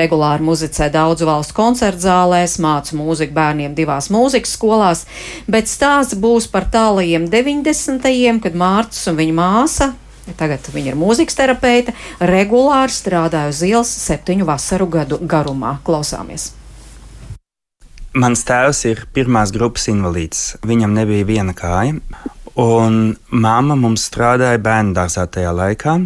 regulāri 0.00 0.46
muzicē 0.46 0.90
daudzu 0.94 1.28
valstu 1.28 1.56
koncertzālēs, 1.60 2.58
māca 2.62 2.98
mūziku 2.98 3.36
bērniem 3.36 3.74
divās 3.78 4.10
mūzikas 4.14 4.54
skolās, 4.58 5.06
bet 5.50 5.70
stāsts 5.70 6.18
būs 6.20 6.50
par 6.52 6.68
tālajiem 6.72 7.30
90. 7.30 8.06
kad 8.44 8.62
Mārcis 8.66 9.10
un 9.10 9.20
viņa 9.20 9.36
māsa 9.40 9.92
Tagad 10.38 10.68
viņa 10.72 10.92
ir 10.92 10.98
mūzikas 10.98 11.36
terapeite, 11.38 11.94
regulāri 12.20 12.94
strādāja 12.94 13.50
uz 13.50 13.62
ielas 13.66 13.90
septiņu 14.04 14.46
vasaru 14.48 14.88
gadu 14.90 15.18
garumā. 15.22 15.78
Klausāmies! 15.86 16.52
Mans 18.10 18.42
tēvs 18.42 18.82
ir 18.90 19.04
pirmās 19.14 19.52
grupas 19.54 19.86
invalīds. 19.92 20.56
Viņam 20.66 20.96
nebija 20.96 21.26
viena 21.28 21.54
kāja, 21.54 22.00
Un 22.58 23.16
mamma 23.30 23.76
mums 23.78 24.08
strādāja 24.10 24.58
bērnu 24.58 24.94
dārzā 24.96 25.26
tajā 25.30 25.52
laikā, 25.54 25.96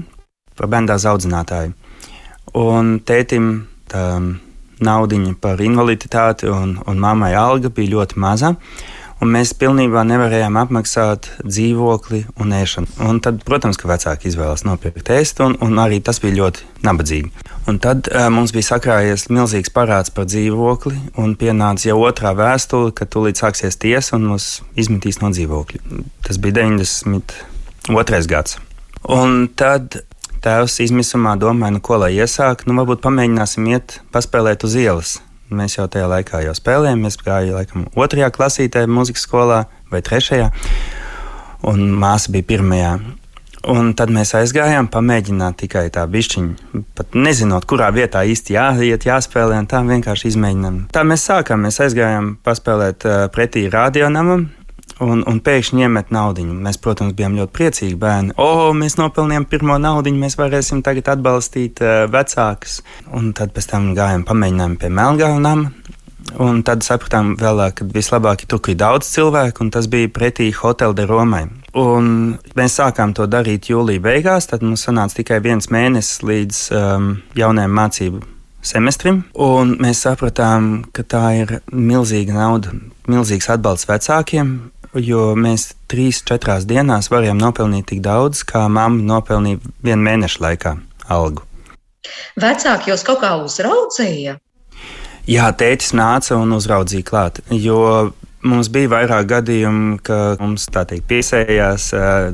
par 0.57 0.69
bērnu 0.69 0.91
dārza 0.91 1.15
audzinātāju. 1.15 1.73
Un 2.61 2.99
tētim 3.01 3.47
tā 3.89 4.05
naudiņa 4.85 5.35
par 5.41 5.63
invaliditāti 5.63 6.51
un, 6.51 6.77
un 6.87 7.01
mammai 7.01 7.33
alga 7.39 7.71
bija 7.73 7.95
ļoti 7.97 8.21
maza 8.21 8.55
un 9.23 9.33
mēs 9.35 9.55
pilnībā 9.59 10.03
nevarējām 10.09 10.57
apmaksāt 10.61 11.29
dzīvokli 11.43 12.25
un 12.43 12.55
ēšanu. 12.57 12.91
Un 13.07 13.21
tad, 13.25 13.43
protams, 13.47 13.79
ka 13.81 13.91
vecāki 13.91 14.31
izvēlējās 14.31 14.65
nopirkt 14.67 15.11
ēst, 15.15 15.43
un, 15.45 15.57
un 15.65 15.81
arī 15.83 16.01
tas 16.05 16.21
bija 16.23 16.39
ļoti 16.41 16.67
nabadzīgi. 16.87 17.33
Un 17.71 17.79
tad 17.83 18.11
uh, 18.11 18.27
mums 18.35 18.53
bija 18.55 18.75
sakrājies 18.75 19.29
milzīgs 19.33 19.73
parāds 19.75 20.13
par 20.15 20.29
dzīvokli, 20.29 20.99
un 21.21 21.37
pienāca 21.41 21.89
jau 21.89 22.01
otrā 22.05 22.35
vēstule, 22.37 22.93
ka 22.97 23.09
tūlīt 23.09 23.41
sāksies 23.41 23.81
tiesa 23.81 24.19
un 24.19 24.29
mūs 24.35 24.49
izmetīs 24.81 25.23
no 25.23 25.33
dzīvokļa. 25.33 26.03
Tas 26.27 26.41
bija 26.43 26.61
92. 26.65 28.25
gads. 28.29 28.59
Un 29.15 29.47
tad 29.57 30.01
tēvs 30.45 30.81
izmisumā 30.85 31.39
domāja, 31.41 31.77
nu, 31.77 31.81
ko 31.85 31.99
lai 32.03 32.15
iesāk, 32.19 32.67
nu, 32.69 32.77
varbūt 32.81 33.05
pamēģināsim 33.05 33.69
iet 33.73 34.01
paspēlēt 34.13 34.67
uz 34.69 34.77
ielas. 34.81 35.17
Mēs 35.53 35.77
jau 35.77 35.89
tajā 35.91 36.07
laikā 36.09 36.45
jau 36.47 36.55
spēlējām. 36.57 37.03
Mēs 37.05 37.19
gājām 37.21 37.59
laikam 37.59 37.85
otrajā 37.99 38.31
klasītē, 38.33 38.87
mūzikas 38.89 39.27
skolā 39.27 39.65
vai 39.93 40.01
trešajā, 40.05 40.49
un 41.69 41.85
māsa 42.01 42.33
bija 42.33 42.49
pirmajā. 42.55 42.95
Un 43.73 43.95
tad 43.97 44.11
mēs 44.13 44.35
aizgājām, 44.37 44.91
pamēģināt 44.93 45.57
tikai 45.63 45.87
tā 45.93 46.03
bišķiņa, 46.13 46.81
pat 46.99 47.15
nezinot, 47.17 47.65
kurā 47.65 47.87
vietā 47.97 48.21
īsti 48.29 48.59
jāiet, 48.59 49.07
jāspēlē, 49.09 49.63
tā 49.71 49.81
vienkārši 49.89 50.35
izmēģinām. 50.35 50.83
Tā 50.93 51.05
mēs 51.09 51.25
sākām, 51.31 51.65
mēs 51.65 51.81
aizgājām 51.81 52.35
paspēlēt 52.45 53.09
pretī 53.33 53.65
radionamam, 53.73 54.51
Un, 55.03 55.25
un 55.27 55.41
pēkšņi 55.43 55.83
iemet 55.83 56.13
naudu. 56.15 56.45
Mēs, 56.47 56.79
protams, 56.79 57.17
bijām 57.19 57.35
ļoti 57.41 57.55
priecīgi 57.57 57.97
bērni. 57.99 58.37
O, 58.39 58.71
mēs 58.77 58.95
nopelnījām 59.01 59.49
pirmo 59.51 59.75
naudu, 59.83 60.13
mēs 60.15 60.39
varēsim 60.39 60.85
tagad 60.87 61.11
atbalstīt 61.17 61.83
uh, 61.83 62.05
vecākus. 62.13 62.79
Un 63.11 63.33
tad 63.35 63.51
pēc 63.57 63.73
tam 63.73 63.91
gājām, 63.99 64.23
pamēģinājām 64.29 64.77
pie 64.79 64.93
Melngalnām. 64.95 65.67
Un 66.41 66.63
tad 66.67 66.83
sapratām, 66.87 67.35
vēlāk, 67.39 67.81
ka 67.81 67.87
vislabāk 67.95 68.45
ir 68.45 68.51
tur, 68.51 68.63
kur 68.65 68.73
ir 68.73 68.79
daudz 68.81 69.11
cilvēku, 69.13 69.67
un 69.67 69.73
tas 69.75 69.89
bija 69.91 70.11
pretī 70.11 70.49
Hotel 70.57 70.95
de 70.97 71.05
Romai. 71.11 71.45
Un 71.79 72.07
mēs 72.57 72.79
sākām 72.79 73.13
to 73.19 73.27
darīt 73.31 73.69
jūlijā 73.71 74.03
beigās, 74.03 74.49
tad 74.51 74.63
mums 74.65 74.87
sanāca 74.87 75.19
tikai 75.21 75.41
viens 75.45 75.69
mēnesis 75.75 76.23
līdz 76.25 76.61
um, 76.79 77.11
jaunajam 77.39 77.77
mācību 77.77 78.23
semestrim. 78.65 79.25
Un 79.35 79.77
mēs 79.83 80.05
sapratām, 80.07 80.87
ka 80.97 81.05
tā 81.05 81.25
ir 81.43 81.59
milzīga 81.71 82.39
nauda, 82.39 82.73
milzīgs 83.11 83.51
atbalsts 83.53 83.91
vecākiem, 83.91 84.55
jo 85.01 85.33
mēs 85.39 85.73
trīs, 85.91 86.23
četrās 86.27 86.67
dienās 86.69 87.11
varējām 87.13 87.41
nopelnīt 87.41 87.89
tik 87.93 88.03
daudz, 88.05 88.45
kā 88.47 88.67
mamma 88.69 89.03
nopelnīja 89.15 89.61
vienu 89.85 90.03
mēnešu 90.07 90.45
laikā 90.45 90.77
algu. 91.13 91.45
Vecāki 92.41 92.93
jūs 92.93 93.05
kaut 93.07 93.23
kā 93.23 93.35
uzraudzīja? 93.43 94.39
Jā, 95.31 95.49
tētis 95.57 95.95
nāca 95.97 96.37
un 96.37 96.53
uzraudzīja 96.53 97.07
klāt, 97.09 97.41
jo 97.49 98.13
Mums 98.45 98.69
bija 98.69 98.91
vairāk 98.93 99.29
gadījumu, 99.31 99.99
ka 100.05 100.37
mums 100.37 100.67
tā 100.73 100.83
teikt 100.89 101.07
piesējās 101.09 101.87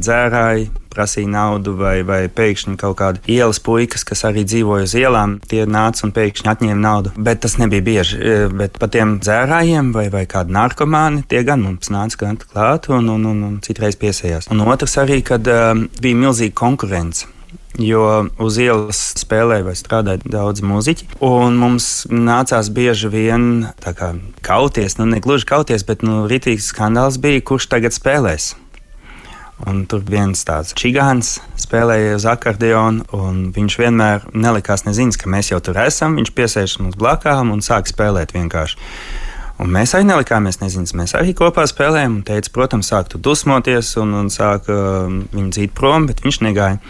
dzērāji, 0.03 0.65
prasīja 0.91 1.31
naudu, 1.31 1.77
vai, 1.79 2.01
vai 2.07 2.25
pēkšņi 2.35 2.75
kaut 2.81 2.97
kādi 2.99 3.23
ielas 3.37 3.63
puikas, 3.63 4.03
kas 4.09 4.25
arī 4.27 4.43
dzīvoja 4.49 4.89
uz 4.89 4.97
ielām, 4.99 5.37
tie 5.47 5.63
nāca 5.71 6.09
un 6.09 6.15
pēkšņi 6.17 6.51
atņēma 6.51 6.83
naudu. 6.83 7.15
Bet 7.15 7.45
tas 7.47 7.57
nebija 7.63 7.87
bieži. 7.87 8.21
Bet 8.59 8.81
par 8.83 8.91
tiem 8.91 9.19
dzērājiem 9.23 9.95
vai, 9.95 10.09
vai 10.11 10.27
kādi 10.31 10.55
narkomāni, 10.57 11.23
tie 11.31 11.45
gan 11.47 11.63
mums 11.63 11.93
nāca 11.95 12.25
gan 12.25 12.41
klāt 12.43 12.91
un, 12.91 13.07
un, 13.15 13.31
un, 13.31 13.45
un 13.47 13.59
citreiz 13.63 13.99
piesējās. 14.01 14.51
Un 14.51 14.67
otrs 14.67 14.99
arī, 14.99 15.23
kad 15.27 15.47
uh, 15.47 15.77
bija 16.03 16.25
milzīga 16.27 16.59
konkurence 16.59 17.31
jo 17.85 18.05
uz 18.43 18.59
ielas 18.61 19.01
spēlēja 19.21 19.67
vai 19.67 19.77
strādāja 19.79 20.23
daudz 20.25 20.65
muzeķi. 20.65 21.09
Mums 21.21 22.07
nācās 22.11 22.71
bieži 22.75 23.11
vien 23.13 23.47
kā, 23.83 24.15
kauties, 24.47 24.99
nu 25.01 25.09
ne 25.11 25.21
gluži 25.23 25.49
kauties, 25.51 25.87
bet 25.89 26.05
nu, 26.07 26.25
rītīgs 26.31 26.73
skandāls 26.73 27.21
bija, 27.23 27.45
kurš 27.45 27.71
tagad 27.73 27.97
spēlēs. 27.97 28.55
Un 29.69 29.83
tur 29.85 30.01
viens 30.09 30.41
tāds 30.49 30.73
čigāns 30.73 31.35
spēlēja 31.61 32.15
uz 32.17 32.25
akordeona, 32.29 33.05
un 33.13 33.51
viņš 33.53 33.75
vienmēr 33.83 34.23
nelikās 34.33 34.87
nezinis, 34.87 35.19
ka 35.21 35.29
mēs 35.29 35.53
jau 35.53 35.61
tur 35.61 35.77
esam. 35.83 36.17
Viņš 36.17 36.31
piesēž 36.37 36.79
mums 36.81 36.97
blakām 37.01 37.53
un 37.53 37.61
sāk 37.65 37.91
spēlēt 37.91 38.33
vienkārši. 38.37 38.81
Un 39.61 39.69
mēs 39.75 39.93
arī 39.93 40.07
nelikāmies 40.09 40.63
nezinis. 40.63 40.95
Mēs 40.97 41.13
arī 41.19 41.35
kopā 41.37 41.67
spēlējām, 41.69 42.21
un 42.21 42.25
teica, 42.25 42.53
protams, 42.55 42.89
sāktu 42.89 43.21
dusmoties 43.21 43.93
un, 44.01 44.15
un 44.23 44.31
sāk 44.33 44.71
uh, 44.73 45.11
viņu 45.35 45.51
dzīt 45.53 45.75
prom, 45.77 46.09
bet 46.09 46.25
viņš 46.25 46.41
negāja. 46.47 46.81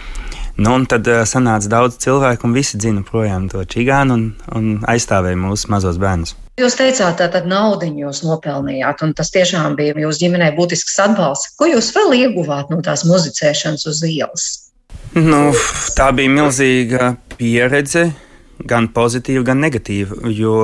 Nu, 0.61 0.75
un 0.77 0.83
tad 0.85 1.07
uh, 1.09 1.23
sanāca 1.25 1.71
daudz 1.73 1.97
cilvēku, 2.05 2.45
un 2.45 2.53
visi 2.53 2.77
dzina 2.77 3.01
projām 3.07 3.47
to 3.49 3.63
čigānu 3.65 4.13
un, 4.13 4.25
un 4.59 4.67
aizstāvēja 4.93 5.39
mūsu 5.41 5.71
mazos 5.73 5.97
bērnus. 6.03 6.35
Jūs 6.61 6.77
teicāt, 6.77 7.17
tā 7.17 7.31
tad 7.33 7.47
naudu 7.49 7.89
jūs 7.89 8.21
nopelnījāt, 8.27 9.01
un 9.07 9.15
tas 9.17 9.33
tiešām 9.33 9.79
bija 9.79 9.97
jūsu 10.03 10.27
ģimenei 10.27 10.51
būtisks 10.59 10.99
atbalsts. 11.07 11.55
Ko 11.57 11.71
jūs 11.71 11.89
vēl 11.97 12.13
ieguvāt 12.19 12.69
no 12.69 12.83
tās 12.85 13.07
muzicēšanas 13.09 13.87
uz 13.89 14.03
ielas? 14.05 14.51
Nu, 15.17 15.55
tā 15.97 16.11
bija 16.13 16.35
milzīga 16.35 17.15
pieredze, 17.39 18.11
gan 18.69 18.91
pozitīva, 18.93 19.47
gan 19.49 19.65
negatīva. 19.65 20.21
Jo 20.29 20.59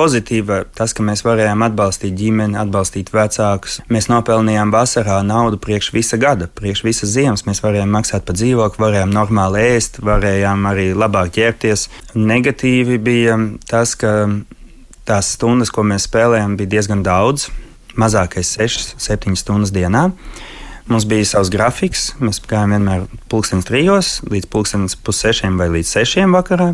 pozitīva 0.00 0.62
tas, 0.76 0.94
ka 0.96 1.04
mēs 1.04 1.22
varējām 1.26 1.60
atbalstīt 1.66 2.14
ģimeni, 2.16 2.56
atbalstīt 2.60 3.12
vecākus. 3.12 3.80
Mēs 3.92 4.08
nopelnījām 4.08 4.72
vasarā 4.72 5.18
naudu 5.26 5.60
priekš 5.60 5.92
visa 5.92 6.18
gada, 6.20 6.48
priekš 6.48 6.84
visas 6.86 7.12
ziemas. 7.12 7.44
Mēs 7.48 7.60
varējām 7.64 7.92
maksāt 7.92 8.24
par 8.28 8.38
dzīvokli, 8.38 8.84
varējām 8.86 9.12
normāli 9.12 9.66
ēst, 9.74 10.00
varējām 10.04 10.64
arī 10.70 10.90
labāk 10.96 11.34
ķerties. 11.36 11.88
Negatīvi 12.16 12.96
bija 13.04 13.36
tas, 13.68 13.92
ka 14.00 14.14
tās 15.08 15.34
stundas, 15.36 15.72
ko 15.74 15.84
mēs 15.86 16.08
spēlējām, 16.08 16.56
bija 16.60 16.76
diezgan 16.78 17.04
daudz. 17.06 17.50
Mazākais 18.00 18.54
6, 18.56 18.94
7 19.02 19.36
stundas 19.36 19.74
dienā. 19.74 20.08
Mums 20.90 21.04
bija 21.06 21.26
savs 21.28 21.52
grafiks. 21.52 22.14
Mēs 22.22 22.40
gājām 22.50 22.72
vienmēr 22.74 23.06
pulkstenis 23.30 23.68
trijos, 23.68 24.16
līdz 24.26 24.48
pulkstenis 24.50 24.96
pussešiem 24.98 25.60
vai 25.60 25.68
līdz 25.76 25.92
sešiem 25.98 26.34
vakarā. 26.34 26.72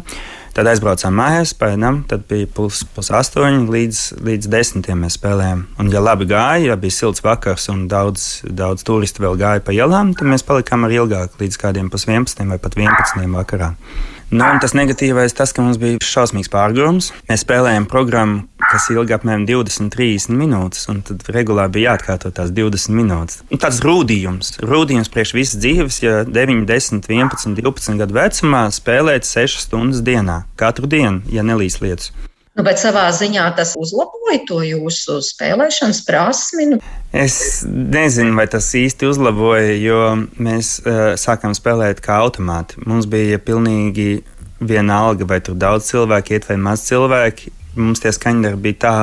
Tad 0.56 0.70
aizbraucām 0.70 1.12
mājās, 1.18 1.50
pēdām, 1.52 1.98
tad 2.08 2.22
bija 2.30 2.46
pus, 2.48 2.78
pus 2.96 3.10
astoņi 3.12 3.66
līdz, 3.68 3.98
līdz 4.24 4.48
desmitiem 4.48 5.02
mēs 5.04 5.18
spēlējām. 5.18 5.66
Un, 5.82 5.90
ja 5.92 6.00
labi 6.00 6.24
gāja, 6.30 6.70
ja 6.70 6.76
bija 6.80 6.96
silts 6.96 7.20
vakars 7.20 7.68
un 7.68 7.82
daudz, 7.92 8.24
daudz 8.48 8.86
turistu 8.88 9.20
vēl 9.26 9.36
gāja 9.42 9.60
pa 9.66 9.74
ielām, 9.76 10.14
tad 10.16 10.30
mēs 10.32 10.46
palikām 10.48 10.88
arī 10.88 11.02
ilgāk, 11.02 11.36
līdz 11.42 11.60
kādiem 11.60 11.92
pus 11.92 12.08
11 12.08 12.48
vai 12.48 12.56
pat 12.56 12.78
11 12.80 13.36
vakarā. 13.36 13.74
Nu, 14.26 14.46
tas 14.58 14.72
negatīvais 14.74 15.36
tas, 15.38 15.52
ka 15.54 15.62
mums 15.62 15.78
bija 15.78 16.00
šausmīgs 16.02 16.50
pārgājums. 16.50 17.12
Mēs 17.28 17.44
spēlējām 17.44 17.86
programmu, 17.86 18.40
kas 18.58 18.88
ilga 18.90 19.20
apmēram 19.20 19.44
20, 19.46 19.92
30 19.94 20.34
minūtes, 20.34 20.88
un 20.90 21.04
tad 21.06 21.22
regulāri 21.30 21.76
bija 21.76 21.92
jāatkārto 21.92 22.32
tās 22.34 22.50
20 22.56 22.96
minūtes. 22.98 23.44
Un 23.54 23.62
tāds 23.62 23.78
rūdījums, 23.86 24.56
rūdījums 24.66 25.12
priekš 25.14 25.34
visas 25.38 25.60
dzīves, 25.62 26.00
ja 26.02 26.16
9, 26.26 26.66
10, 26.66 27.06
11, 27.06 27.54
12 27.60 28.02
gadu 28.02 28.18
vecumā 28.18 28.64
spēlēt 28.74 29.28
6 29.30 29.62
stundas 29.68 30.02
dienā, 30.02 30.42
katru 30.58 30.90
dienu, 30.90 31.22
ja 31.30 31.46
nelīs 31.46 31.78
lietas. 31.84 32.10
Nu, 32.56 32.64
bet 32.64 32.80
savā 32.80 33.04
ziņā 33.12 33.50
tas 33.58 33.74
uzlaboja 33.76 34.38
to 34.48 34.62
jūsu 34.64 35.18
spēlēšanas 35.24 36.00
prasmi. 36.06 36.70
Nu. 36.70 36.78
Es 37.12 37.36
nezinu, 37.68 38.32
vai 38.38 38.46
tas 38.48 38.70
īsti 38.76 39.10
uzlaboja, 39.10 39.74
jo 39.76 40.00
mēs 40.40 40.78
uh, 40.80 41.12
sākām 41.20 41.52
spēlēt 41.56 42.00
kā 42.04 42.16
automāti. 42.24 42.80
Mums 42.88 43.08
bija 43.12 43.36
pilnīgi 43.44 44.22
vienalga, 44.64 45.28
vai 45.28 45.42
tur 45.44 45.58
daudz 45.60 45.90
cilvēku 45.90 46.32
iet 46.32 46.48
vai 46.48 46.56
maz 46.70 46.86
cilvēki. 46.88 47.52
Mums 47.76 48.00
tie 48.00 48.14
skaņdari 48.16 48.62
bija 48.64 48.80
tā 48.86 48.96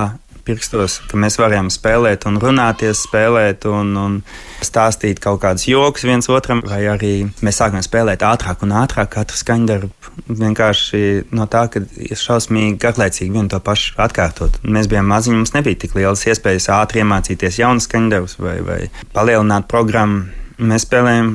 pirkstos, 0.47 0.99
ka 1.09 1.19
mēs 1.19 1.37
varējām 1.39 1.69
spēlēt 1.73 2.27
un 2.29 2.39
runāties, 2.41 3.05
spēlēt 3.07 3.67
un, 3.69 3.93
un 3.99 4.17
stāstīt 4.63 5.21
kaut 5.23 5.41
kādus 5.43 5.67
joks 5.69 6.05
viens 6.07 6.29
otram, 6.31 6.63
vai 6.67 6.83
arī 6.91 7.13
mēs 7.45 7.61
sākām 7.61 7.83
spēlēt 7.85 8.25
ātrāk 8.27 8.63
un 8.65 8.75
ātrāk 8.83 9.13
katru 9.17 9.39
skaņdarbu 9.39 9.91
vienkārši 10.27 11.01
no 11.35 11.47
tā, 11.51 11.65
ka 11.71 11.81
ir 11.97 12.19
šausmīgi 12.19 12.77
garlaicīgi 12.81 13.33
vienu 13.33 13.49
to 13.51 13.59
pašu 13.63 13.97
atkārtot. 14.03 14.59
Mēs 14.63 14.89
bijām 14.91 15.09
maziņi, 15.11 15.39
mums 15.41 15.55
nebija 15.55 15.79
tik 15.83 15.97
lielas 15.97 16.25
iespējas 16.29 16.69
ātri 16.75 17.03
iemācīties 17.03 17.59
jaunus 17.63 17.89
skaņdarbus 17.89 18.39
vai, 18.43 18.57
vai 18.65 18.79
palielināt 19.15 19.69
programmu. 19.71 20.42
Mēs 20.61 20.85
spēlējām 20.85 21.29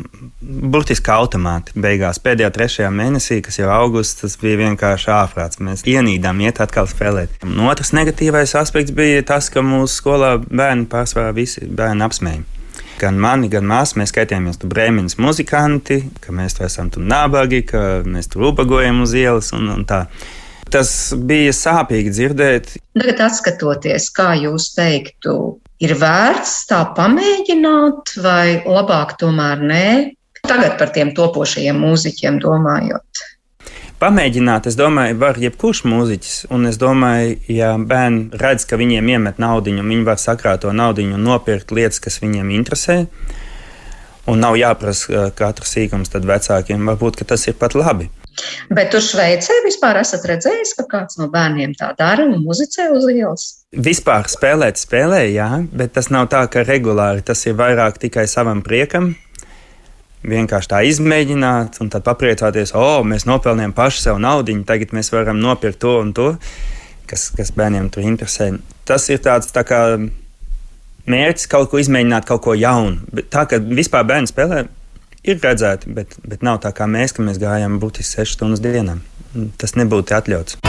burtiski 0.73 1.11
automāti. 1.11 1.75
Beigās 1.81 2.21
pēdējā 2.23 2.51
trešajā 2.55 2.91
mēnesī, 2.95 3.41
kas 3.45 3.59
jau 3.59 3.71
augusts, 3.75 4.21
tas 4.21 4.37
bija 4.41 4.61
vienkārši 4.61 5.11
ārprāts. 5.14 5.61
Mēs 5.64 5.83
ienīdām 5.89 6.43
iet 6.45 6.61
atkal 6.62 6.87
spēlēt. 6.91 7.41
Un 7.47 7.59
otrs 7.66 7.91
negatīvais 7.97 8.55
aspekts 8.61 8.95
bija 8.95 9.25
tas, 9.27 9.51
ka 9.51 9.64
mūsu 9.64 10.01
skolā 10.01 10.37
bērni 10.47 10.87
pārsvarā 10.91 11.35
visi 11.37 11.66
bērni 11.66 12.07
apsmēja. 12.07 12.47
Gan 12.99 13.19
mani, 13.23 13.47
gan 13.51 13.66
māsu 13.66 14.01
mēs 14.01 14.11
skaitījāmies 14.11 14.59
tur 14.59 14.73
brēmeņas 14.73 15.21
muzikanti, 15.23 16.01
ka 16.23 16.35
mēs 16.35 16.57
tur 16.59 16.66
esam 16.66 16.89
tur 16.91 17.05
nabagi, 17.07 17.62
ka 17.69 17.83
mēs 18.07 18.31
tur 18.33 18.49
ubagojam 18.51 19.05
uz 19.05 19.14
ielas 19.14 19.53
un, 19.55 19.69
un 19.71 19.85
tā. 19.87 20.05
Tas 20.73 20.91
bija 21.14 21.55
sāpīgi 21.57 22.12
dzirdēt. 22.12 22.75
Tagad, 22.99 23.33
skatoties, 23.39 24.11
kā 24.14 24.35
jūs 24.37 24.73
teiktu, 24.77 25.35
ir 25.85 25.95
vērts 25.99 26.61
tā 26.69 26.83
pamēģināt, 26.97 28.14
vai 28.25 28.61
labāk 28.66 29.16
tomēr 29.21 29.64
nē? 29.64 29.89
Tagad 30.49 30.79
par 30.81 30.93
tiem 30.95 31.12
topošajiem 31.16 31.79
mūziķiem 31.83 32.39
domājot. 32.43 33.27
Pamēģināt, 33.99 34.69
es 34.71 34.77
domāju, 34.79 35.16
var 35.19 35.41
jebkurš 35.43 35.81
mūziķis. 35.91 36.37
Un 36.55 36.69
es 36.69 36.77
domāju, 36.79 37.35
ja 37.51 37.73
bērni 37.79 38.39
redz, 38.39 38.62
ka 38.69 38.79
viņiem 38.79 39.11
iemet 39.16 39.41
naudu, 39.43 39.75
viņi 39.75 40.05
var 40.07 40.21
sakrāt 40.23 40.62
to 40.62 40.71
naudu 40.71 41.03
un 41.09 41.25
nopirkt 41.27 41.75
lietas, 41.75 41.99
kas 42.05 42.21
viņiem 42.23 42.53
interesē, 42.55 43.01
un 44.31 44.39
nav 44.45 44.55
jāprasa 44.61 45.33
katrs 45.35 45.75
sīkums 45.75 46.14
vecākiem, 46.14 46.87
varbūt 46.93 47.25
tas 47.27 47.49
ir 47.51 47.59
pat 47.59 47.75
labi. 47.75 48.07
Bet 48.74 48.91
tur 48.93 49.03
Šveicē 49.05 49.61
vispār 49.64 50.01
esat 50.03 50.26
redzējis, 50.28 50.74
ka 50.78 50.86
kāds 50.91 51.18
no 51.20 51.28
bērniem 51.32 51.74
tā 51.78 51.93
dara 51.99 52.26
un 52.28 52.43
muzicē 52.45 52.89
uz 52.95 53.07
ielas? 53.12 53.47
Vispār 53.72 54.28
spēlēt, 54.30 54.80
spēlē, 54.80 55.22
jā, 55.32 55.49
bet 55.72 55.95
tas 55.97 56.11
nav 56.14 56.28
tā, 56.32 56.45
ka 56.53 56.64
regulāri 56.66 57.24
tas 57.24 57.45
ir 57.47 57.57
vairāk 57.59 58.01
tikai 58.03 58.26
savam 58.30 58.62
priekam. 58.64 59.12
Vienkārši 60.28 60.70
tā 60.72 60.80
izmēģināt, 60.89 61.78
un 61.82 61.93
tad 61.93 62.03
papriecāties, 62.07 62.74
o, 62.74 62.82
oh, 62.82 63.05
mēs 63.07 63.28
nopelnījām 63.28 63.74
paši 63.76 64.03
sev 64.09 64.22
naudu, 64.22 64.57
tagad 64.66 64.95
mēs 64.97 65.12
varam 65.14 65.39
nopirkt 65.39 65.78
to 65.84 65.95
un 66.01 66.11
to, 66.16 66.32
kas, 67.09 67.28
kas 67.36 67.55
bērniem 67.55 67.86
tur 67.95 68.09
interesē. 68.09 68.51
Tas 68.89 69.07
ir 69.12 69.22
tāds 69.22 69.53
tā 69.55 69.62
kā 69.68 69.82
mērķis 71.09 71.49
kaut 71.53 71.70
ko 71.70 71.80
izmēģināt, 71.80 72.26
kaut 72.28 72.43
ko 72.45 72.57
jaunu. 72.59 72.99
Bet 73.14 73.30
tā 73.32 73.47
kā 73.49 73.61
vispār 73.62 74.07
bērni 74.09 74.30
spēlē, 74.30 74.64
ir 75.25 75.41
redzēti, 75.43 75.95
bet, 75.95 76.19
bet 76.27 76.45
nav 76.47 76.61
tā 76.64 76.75
kā 76.77 76.89
mēs, 76.91 77.16
ka 77.16 77.27
mēs 77.27 77.41
gājām 77.43 77.81
būtiski 77.83 78.23
6 78.23 78.39
stundas 78.39 78.64
dienā. 78.64 78.99
Tas 79.61 79.77
nebūtu 79.79 80.16
atļauts. 80.19 80.62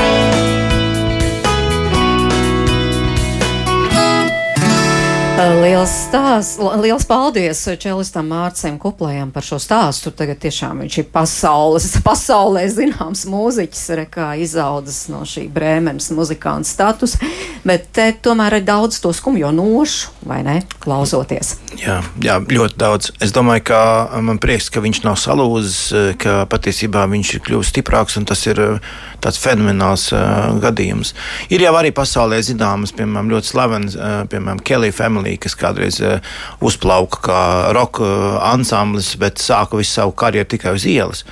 Liels 5.39 5.91
stāsts, 6.09 6.57
liels 6.81 7.05
paldies 7.07 7.61
Čelistam 7.79 8.27
Mārcim 8.27 8.75
Kuplējam 8.75 9.29
par 9.31 9.45
šo 9.47 9.55
stāstu. 9.63 10.11
Tagad 10.11 10.41
tiešām 10.43 10.81
viņš 10.83 10.97
ir 10.99 11.05
pasaules, 11.13 11.85
pasaulē 12.07 12.65
zināms 12.67 13.23
mūziķis, 13.31 13.83
re, 13.95 14.03
kā 14.11 14.33
izaudzis 14.43 15.05
no 15.07 15.21
šī 15.23 15.45
brēmenes 15.55 16.09
muzikāna 16.17 16.67
status, 16.67 17.15
bet 17.63 17.87
te 17.95 18.09
tomēr 18.19 18.57
ir 18.59 18.65
daudz 18.67 18.99
to 18.99 19.13
skumjo 19.15 19.53
nošu, 19.55 20.11
vai 20.27 20.41
ne, 20.43 20.57
klausoties. 20.83 21.53
Jā, 21.79 22.01
jā, 22.19 22.35
ļoti 22.43 22.75
daudz. 22.81 23.13
Es 23.23 23.31
domāju, 23.31 23.69
ka 23.71 23.79
man 24.25 24.41
prieks, 24.43 24.67
ka 24.67 24.83
viņš 24.83 25.05
nav 25.05 25.15
salūzis, 25.23 25.79
ka 26.19 26.41
patiesībā 26.51 27.05
viņš 27.15 27.37
ir 27.37 27.45
kļuvis 27.47 27.71
stiprāks 27.71 28.19
un 28.19 28.27
tas 28.27 28.43
ir 28.49 28.59
tāds 29.23 29.39
fenomenāls 29.41 30.09
uh, 30.15 30.55
gadījums. 30.63 31.13
Ir 31.51 31.63
jau 31.65 31.73
arī 31.79 31.91
pasaulē 31.95 32.39
zināmas, 32.45 32.93
piemēram, 32.95 33.31
ļoti 33.33 33.51
slavenas, 33.51 33.97
uh, 33.99 34.21
piemēram, 34.31 34.61
Kelly 34.65 34.91
Family, 34.95 35.28
kas 35.37 35.55
kādreiz 35.59 35.99
uh, 36.01 36.17
uzplauka 36.65 37.21
kā 37.29 37.39
roka 37.75 38.03
uh, 38.05 38.37
ansamblis, 38.51 39.13
bet 39.21 39.41
sāka 39.43 39.77
visu 39.79 39.99
savu 39.99 40.15
karjeru 40.17 40.49
tikai 40.49 40.73
uz 40.77 40.87
ielas. 40.89 41.25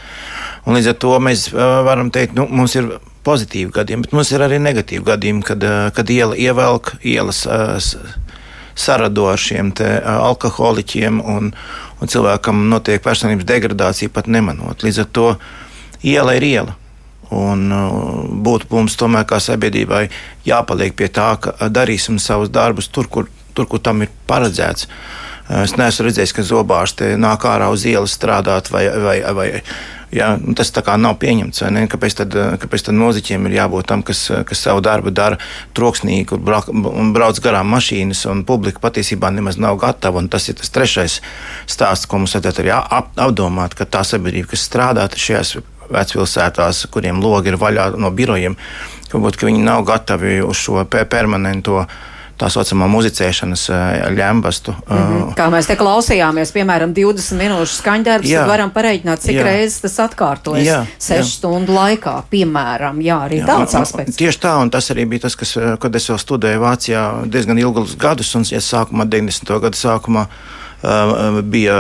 Un 0.67 0.77
līdz 0.77 0.93
ar 0.93 0.97
to 1.01 1.17
mēs 1.23 1.47
uh, 1.53 1.81
varam 1.87 2.11
teikt, 2.13 2.37
nu, 2.37 2.45
mums 2.51 2.77
ir 2.77 2.91
pozitīvi 3.27 3.73
gadījumi, 3.75 4.07
bet 4.07 4.15
mums 4.15 4.31
ir 4.31 4.45
arī 4.45 4.61
negatīvi 4.63 5.03
gadījumi, 5.07 5.43
kad, 5.47 5.63
kad 5.95 6.09
iela 6.13 6.37
ievelk 6.37 6.95
ielas. 7.03 7.45
Sarado 8.77 9.23
ar 9.25 9.39
šiem 9.41 9.71
alkoholiķiem, 9.81 11.17
un, 11.33 11.47
un 11.97 12.11
cilvēkam 12.13 12.67
notiek 12.69 13.01
personības 13.01 13.47
degradācija 13.49 14.13
pat 14.13 14.29
nemanot. 14.29 14.85
Līdz 14.85 14.99
ar 15.01 15.07
to 15.17 15.31
iela 16.05 16.35
ir 16.37 16.45
iela. 16.45 16.75
Un 17.33 17.67
būtu 18.45 18.69
mums 18.71 18.95
tomēr 18.99 19.25
kā 19.27 19.39
sabiedrībai 19.43 20.05
jāpaliek 20.47 20.95
pie 20.95 21.09
tā, 21.11 21.33
ka 21.41 21.55
darīsim 21.73 22.21
savus 22.23 22.51
darbus 22.53 22.87
tur, 22.87 23.09
kur, 23.11 23.27
tur, 23.57 23.67
kur 23.69 23.83
tam 23.83 24.05
ir 24.05 24.13
paredzēts. 24.29 24.87
Uh, 25.47 25.63
es 25.63 25.75
neesmu 25.79 26.07
redzējis, 26.07 26.33
ka 26.35 26.45
zobārste 26.45 27.13
nāk 27.19 27.45
ārā 27.47 27.69
uz 27.73 27.85
ielas 27.87 28.15
strādāt, 28.17 28.71
vai, 28.73 28.87
vai, 29.03 29.15
vai 29.37 29.47
jā, 30.13 30.33
nu, 30.41 30.55
tas 30.57 30.71
tā 30.75 30.83
kā 30.85 30.97
nav 30.99 31.17
pieņemts. 31.21 31.63
Kāpēc 31.91 32.17
tad, 32.21 32.35
uh, 32.35 32.57
kāpēc 32.61 32.87
tad 32.89 32.99
mūziķiem 32.99 33.47
ir 33.47 33.57
jābūt 33.61 33.89
tam, 33.91 34.03
kas, 34.07 34.25
kas 34.47 34.65
savu 34.67 34.83
darbu 34.85 35.13
dara 35.15 35.39
troksnīgi, 35.77 36.27
kur 36.33 36.43
brauc, 36.43 36.69
brauc 37.15 37.39
garām 37.43 37.71
mašīnas, 37.75 38.25
un 38.31 38.43
publika 38.47 38.83
patiesībā 38.83 39.31
nemaz 39.35 39.59
nav 39.61 39.79
gatava. 39.83 40.25
Tas 40.27 40.49
ir 40.51 40.59
tas 40.59 40.73
trešais 40.73 41.21
stāsts, 41.69 42.09
ko 42.09 42.21
mums 42.21 42.35
vajadzētu 42.35 42.65
arī 42.65 42.75
apdomāt, 43.27 43.77
ka 43.77 43.89
tā 43.89 44.03
sabiedrība, 44.07 44.51
kas 44.53 44.67
strādā 44.67 45.07
šajās 45.13 45.57
vecpilsētās, 45.93 46.85
kuriem 46.91 47.21
logi 47.23 47.53
ir 47.53 47.59
vaļā 47.59 47.89
no 47.99 48.11
birojiem, 48.11 48.57
varbūt 49.11 49.43
viņi 49.47 49.63
nav 49.63 49.85
gatavi 49.87 50.41
uz 50.43 50.59
šo 50.59 50.83
permanento 50.87 51.85
tā 52.37 52.49
saucamā 52.53 52.87
muzicēšanas 52.91 53.63
ļembastu. 54.13 54.73
Mm 54.87 54.97
-hmm. 54.97 55.33
Kā 55.37 55.47
mēs 55.53 55.67
te 55.67 55.75
klausījāmies, 55.75 56.53
piemēram, 56.53 56.93
20 56.93 57.39
minūšu 57.41 57.79
skaņdarbs, 57.81 58.29
tad 58.29 58.47
varam 58.47 58.71
pareiķināt, 58.71 59.23
cik 59.25 59.39
jā. 59.39 59.43
reizes 59.43 59.81
tas 59.81 59.97
atkārtojas 60.05 60.65
jā, 60.65 60.85
6 60.99 61.17
jā. 61.17 61.23
stundu 61.23 61.73
laikā, 61.73 62.23
piemēram. 62.29 63.01
Jā, 63.01 63.17
arī 63.25 63.41
jā, 63.41 63.45
tāds 63.45 63.73
un, 63.73 63.81
aspekts. 63.81 64.17
Tieši 64.17 64.39
tā, 64.39 64.57
un 64.61 64.69
tas 64.69 64.91
arī 64.91 65.05
bija 65.05 65.25
tas, 65.25 65.35
kas, 65.35 65.57
kad 65.79 65.95
es 65.95 66.09
vēl 66.09 66.19
studēju 66.21 66.59
Vācijā 66.61 67.03
diezgan 67.25 67.57
ilgus 67.57 67.97
gadus, 67.97 68.35
un 68.35 68.41
es 68.41 68.73
sākumā, 68.73 69.05
90. 69.05 69.59
gadu 69.59 69.77
sākumā, 69.77 70.27
bija 70.81 71.77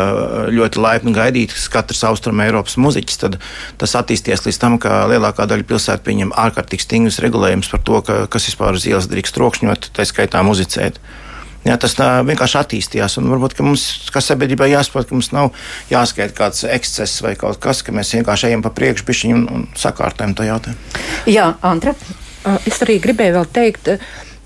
ļoti 0.49 0.81
laipni 0.81 1.13
gaidīts 1.13 1.67
katrs 1.69 2.03
Austrum 2.07 2.41
Eiropas 2.41 2.77
muzeķis. 2.81 3.19
Tad 3.21 3.37
tas 3.77 3.95
attīstījās 3.99 4.45
līdz 4.47 4.59
tam, 4.61 4.79
ka 4.81 5.05
lielākā 5.11 5.45
daļa 5.49 5.67
pilsētu 5.69 6.03
pieņem 6.07 6.33
ārkārtīgi 6.33 6.85
stingrus 6.85 7.21
regulējumus 7.23 7.69
par 7.73 7.83
to, 7.85 8.01
ka, 8.01 8.17
kas 8.31 8.49
vispār 8.49 8.77
uz 8.77 8.87
ielas 8.89 9.09
drīkst 9.11 9.37
trokšņot, 9.37 9.89
tā 9.93 10.05
skaitā 10.07 10.41
muzicēt. 10.45 10.99
Jā, 11.67 11.75
tas 11.75 11.97
tā, 11.97 12.21
vienkārši 12.23 12.59
attīstījās. 12.61 13.17
Varbūt 13.19 13.57
mums, 13.65 13.83
kā 14.13 14.21
sabiedrībai, 14.23 14.69
jāsaprot, 14.71 15.09
ka 15.09 15.17
mums 15.17 15.33
nav 15.35 15.49
jāskaita 15.91 16.35
kāds 16.37 16.63
ekscess 16.63 17.21
vai 17.25 17.33
kaut 17.39 17.59
kas, 17.59 17.81
ka 17.83 17.91
mēs 17.95 18.13
vienkārši 18.15 18.51
ejam 18.51 18.63
pa 18.63 18.71
priekšu 18.71 19.07
pišķiņu 19.09 19.35
un, 19.35 19.49
un 19.51 19.65
sakārtojam 19.75 20.37
to 20.37 20.47
jautājumu. 20.47 21.03
Jā, 21.27 21.49
Antra. 21.67 21.93
Es 22.69 22.79
arī 22.85 23.01
gribēju 23.03 23.35
vēl 23.35 23.49
teikt, 23.51 23.89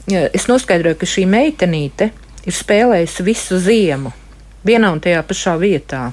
es 0.10 0.47
noskaidroju, 0.49 0.97
ka 0.97 1.12
šī 1.12 1.28
meitenīte 1.30 2.10
ir 2.49 2.58
spēlējusi 2.58 3.28
visu 3.28 3.60
ziemu 3.62 4.16
vienā 4.68 4.91
un 4.93 5.01
tajā 5.03 5.24
pašā 5.28 5.55
vietā. 5.62 6.09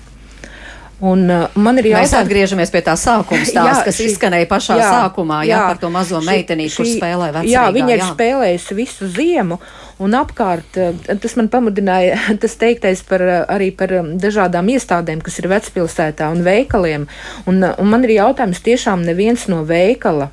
Un, 0.98 1.28
uh, 1.30 1.44
man 1.54 1.78
ir 1.78 1.92
jāsaka, 1.92 2.02
mēs 2.02 2.12
atgriežamies 2.24 2.72
pie 2.74 2.80
tā 2.82 2.96
sākuma 2.98 3.46
stāsta, 3.46 3.84
kas 3.86 4.00
šī, 4.00 4.08
izskanēja 4.10 4.48
pašā 4.50 4.78
jā, 4.80 4.88
jā, 4.90 5.42
jā, 5.46 5.58
par 5.68 5.78
to 5.78 5.90
mazo 5.94 6.18
meitenīti, 6.26 6.74
kurš 6.74 6.96
spēlē 6.96 7.28
vecāku. 7.36 7.52
Jā, 7.52 7.66
viņa 7.76 7.92
ir 7.94 8.02
spēlējusi 8.02 8.76
visu 8.80 9.10
ziemu, 9.14 9.60
un 10.02 10.16
apkārt 10.18 10.80
uh, 10.82 10.98
tas 11.22 11.36
man 11.38 11.50
pamudināja 11.52 12.18
tas 12.42 12.58
teiktais 12.58 13.04
par, 13.06 13.22
uh, 13.22 13.44
arī 13.46 13.70
par 13.78 13.94
um, 14.00 14.10
dažādām 14.18 14.72
iestādēm, 14.74 15.22
kas 15.22 15.38
ir 15.38 15.46
vecpilsētā 15.54 16.32
un 16.34 16.42
veikaliem. 16.46 17.06
Un, 17.46 17.62
uh, 17.62 17.78
un 17.78 17.94
man 17.94 18.02
ir 18.08 18.16
jautājums, 18.16 18.64
tiešām 18.66 19.06
neviens 19.06 19.46
no 19.52 19.62
veikala, 19.68 20.32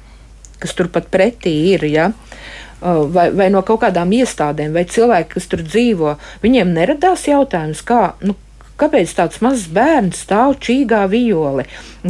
kas 0.57 0.73
turpat 0.73 1.13
pretī 1.13 1.53
ir, 1.75 1.85
ja, 1.93 2.09
vai, 2.85 3.29
vai 3.33 3.49
no 3.53 3.63
kaut 3.65 3.83
kādām 3.85 4.13
iestādēm, 4.15 4.73
vai 4.75 4.85
cilvēki, 4.89 5.35
kas 5.35 5.47
tur 5.51 5.63
dzīvo, 5.65 6.15
viņiem 6.45 6.73
neradās 6.75 7.25
jautājums, 7.29 7.81
kā, 7.85 8.01
nu, 8.25 8.35
kāpēc 8.79 9.13
tāds 9.17 9.41
mazs 9.43 9.67
bērns 9.73 10.23
stāv 10.25 10.57
čīgā 10.63 11.05
violi. 11.11 11.65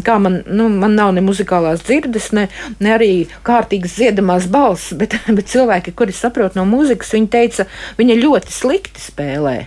Kā 0.06 0.18
man, 0.22 0.42
nu, 0.48 0.68
man 0.70 0.98
nav 0.98 1.14
ne 1.16 1.24
muzikālās 1.26 1.86
dzirdes, 1.86 2.32
ne, 2.36 2.48
ne 2.84 2.96
arī 2.96 3.12
kārtīgas 3.46 3.98
dziedamās 4.00 4.50
balss, 4.52 4.96
bet, 4.98 5.18
bet 5.38 5.52
cilvēki, 5.52 5.96
kuri 5.98 6.16
saprot 6.16 6.58
no 6.58 6.68
mūzikas, 6.70 7.14
viņi 7.18 7.32
teica, 7.38 7.70
viņa 8.02 8.20
ļoti 8.24 8.60
slikti 8.60 9.08
spēlē. 9.10 9.58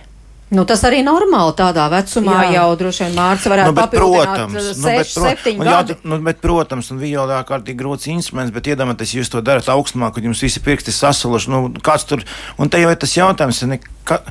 Nu, 0.49 0.63
tas 0.65 0.81
arī 0.87 1.03
normāli 1.05 1.53
tādā 1.59 1.83
vecumā 1.93 2.39
jā. 2.47 2.53
jau 2.55 2.69
droši 2.79 3.03
vien 3.03 3.17
Mārcis 3.19 3.51
varētu 3.53 3.69
nu, 3.69 3.75
bet, 3.77 3.91
protams, 3.93 4.55
6, 4.57 4.79
nu, 4.81 4.87
bet, 4.87 5.11
7 5.45 5.67
jā, 5.67 5.81
nu, 6.09 6.17
bet, 6.25 6.39
protams, 6.41 6.89
un 6.89 7.01
violā 7.03 7.43
ārkārtīgi 7.43 7.77
grūts 7.77 8.09
instruments, 8.09 8.53
bet 8.55 8.71
iedomājieties, 8.73 9.13
jūs 9.19 9.29
to 9.29 9.43
darat 9.45 9.69
augstumā, 9.69 10.09
kad 10.15 10.25
jums 10.25 10.41
visi 10.41 10.63
pirksti 10.65 10.95
sasuluši, 10.95 11.53
nu, 11.53 11.61
kāds 11.85 12.07
tur, 12.09 12.25
un 12.57 12.73
te 12.73 12.81
jau 12.81 12.89
ir 12.89 12.97
tas 12.97 13.13
jautājums, 13.13 13.61
ne, 13.69 13.77
ka, 14.09 14.23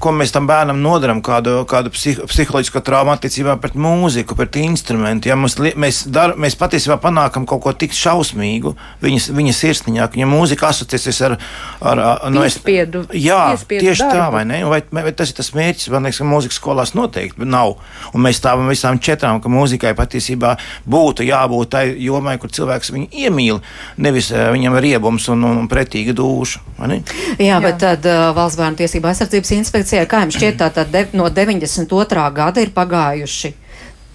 ko 0.00 0.12
mēs 0.16 0.32
tam 0.34 0.48
bērnam 0.48 0.80
nodaram, 0.82 1.20
kādu, 1.24 1.60
kādu 1.68 1.92
psih, 1.94 2.22
psiholoģisku 2.28 2.80
traumu 2.84 3.12
attiecībā 3.14 3.56
pret 3.60 3.76
mūziku, 3.78 4.36
pret 4.38 4.56
instrumentu. 4.62 5.30
Ja 5.30 5.36
mums, 5.38 5.58
mēs, 5.58 6.02
dar, 6.12 6.34
mēs 6.40 6.56
patiesībā 6.60 6.96
panākam 7.02 7.46
kaut 7.48 7.62
ko 7.64 7.74
tik 7.76 7.94
šausmīgu 7.96 8.74
viņas, 9.04 9.28
viņas 9.36 9.60
sirsniņā, 9.64 10.08
ka 10.08 10.18
viņa 10.18 10.28
mūzika 10.30 10.70
asociēsies 10.70 11.20
ar, 11.28 11.36
ar, 11.80 12.02
ar 12.16 12.32
no, 12.32 12.44
es, 12.46 12.56
piespiedu, 12.58 13.04
jā, 13.12 13.40
piespiedu 13.54 13.86
tieši 13.86 14.06
darbu. 14.06 14.16
tā, 14.16 14.28
vai 14.34 14.44
ne? 14.48 14.60
Vai, 14.70 14.80
vai 15.00 15.14
tas 15.16 15.32
ir 15.32 15.38
tas 15.40 15.52
mērķis, 15.56 15.90
man 15.92 16.08
liekas, 16.08 16.22
ka 16.22 16.28
mūzikas 16.30 16.60
skolās 16.62 16.94
noteikti 16.96 17.48
nav. 17.48 17.76
Un 18.14 18.24
mēs 18.24 18.40
stāvam 18.40 18.70
visām 18.72 19.00
četrām, 19.02 19.42
ka 19.44 19.52
mūzikai 19.52 19.92
patiesībā 19.98 20.56
būtu 20.90 21.28
jābūt 21.28 21.74
tai 21.76 21.84
jomai, 22.00 22.38
kur 22.40 22.52
cilvēks 22.54 22.94
viņu 22.96 23.10
iemīl, 23.26 23.60
nevis 24.00 24.32
viņam 24.32 24.80
ir 24.80 24.86
riebums 24.88 25.28
un, 25.32 25.44
un, 25.44 25.62
un 25.64 25.70
pretīga 25.70 26.16
dūša. 26.16 26.64
Jā, 26.80 27.00
jā, 27.44 27.60
bet 27.62 27.80
tad 27.82 28.06
uh, 28.08 28.30
valsts 28.36 28.58
bērnu 28.60 28.80
tiesība 28.80 29.12
aizsardzības 29.12 29.52
inspekcija 29.58 29.89
Policijai, 29.90 30.06
kā 30.06 30.18
jums 30.22 30.36
šķiet, 30.38 30.54
tātad 30.60 30.90
de, 30.94 31.00
no 31.18 31.24
92. 31.34 32.26
gada 32.30 32.62
ir 32.62 32.70
pagājuši 32.70 33.48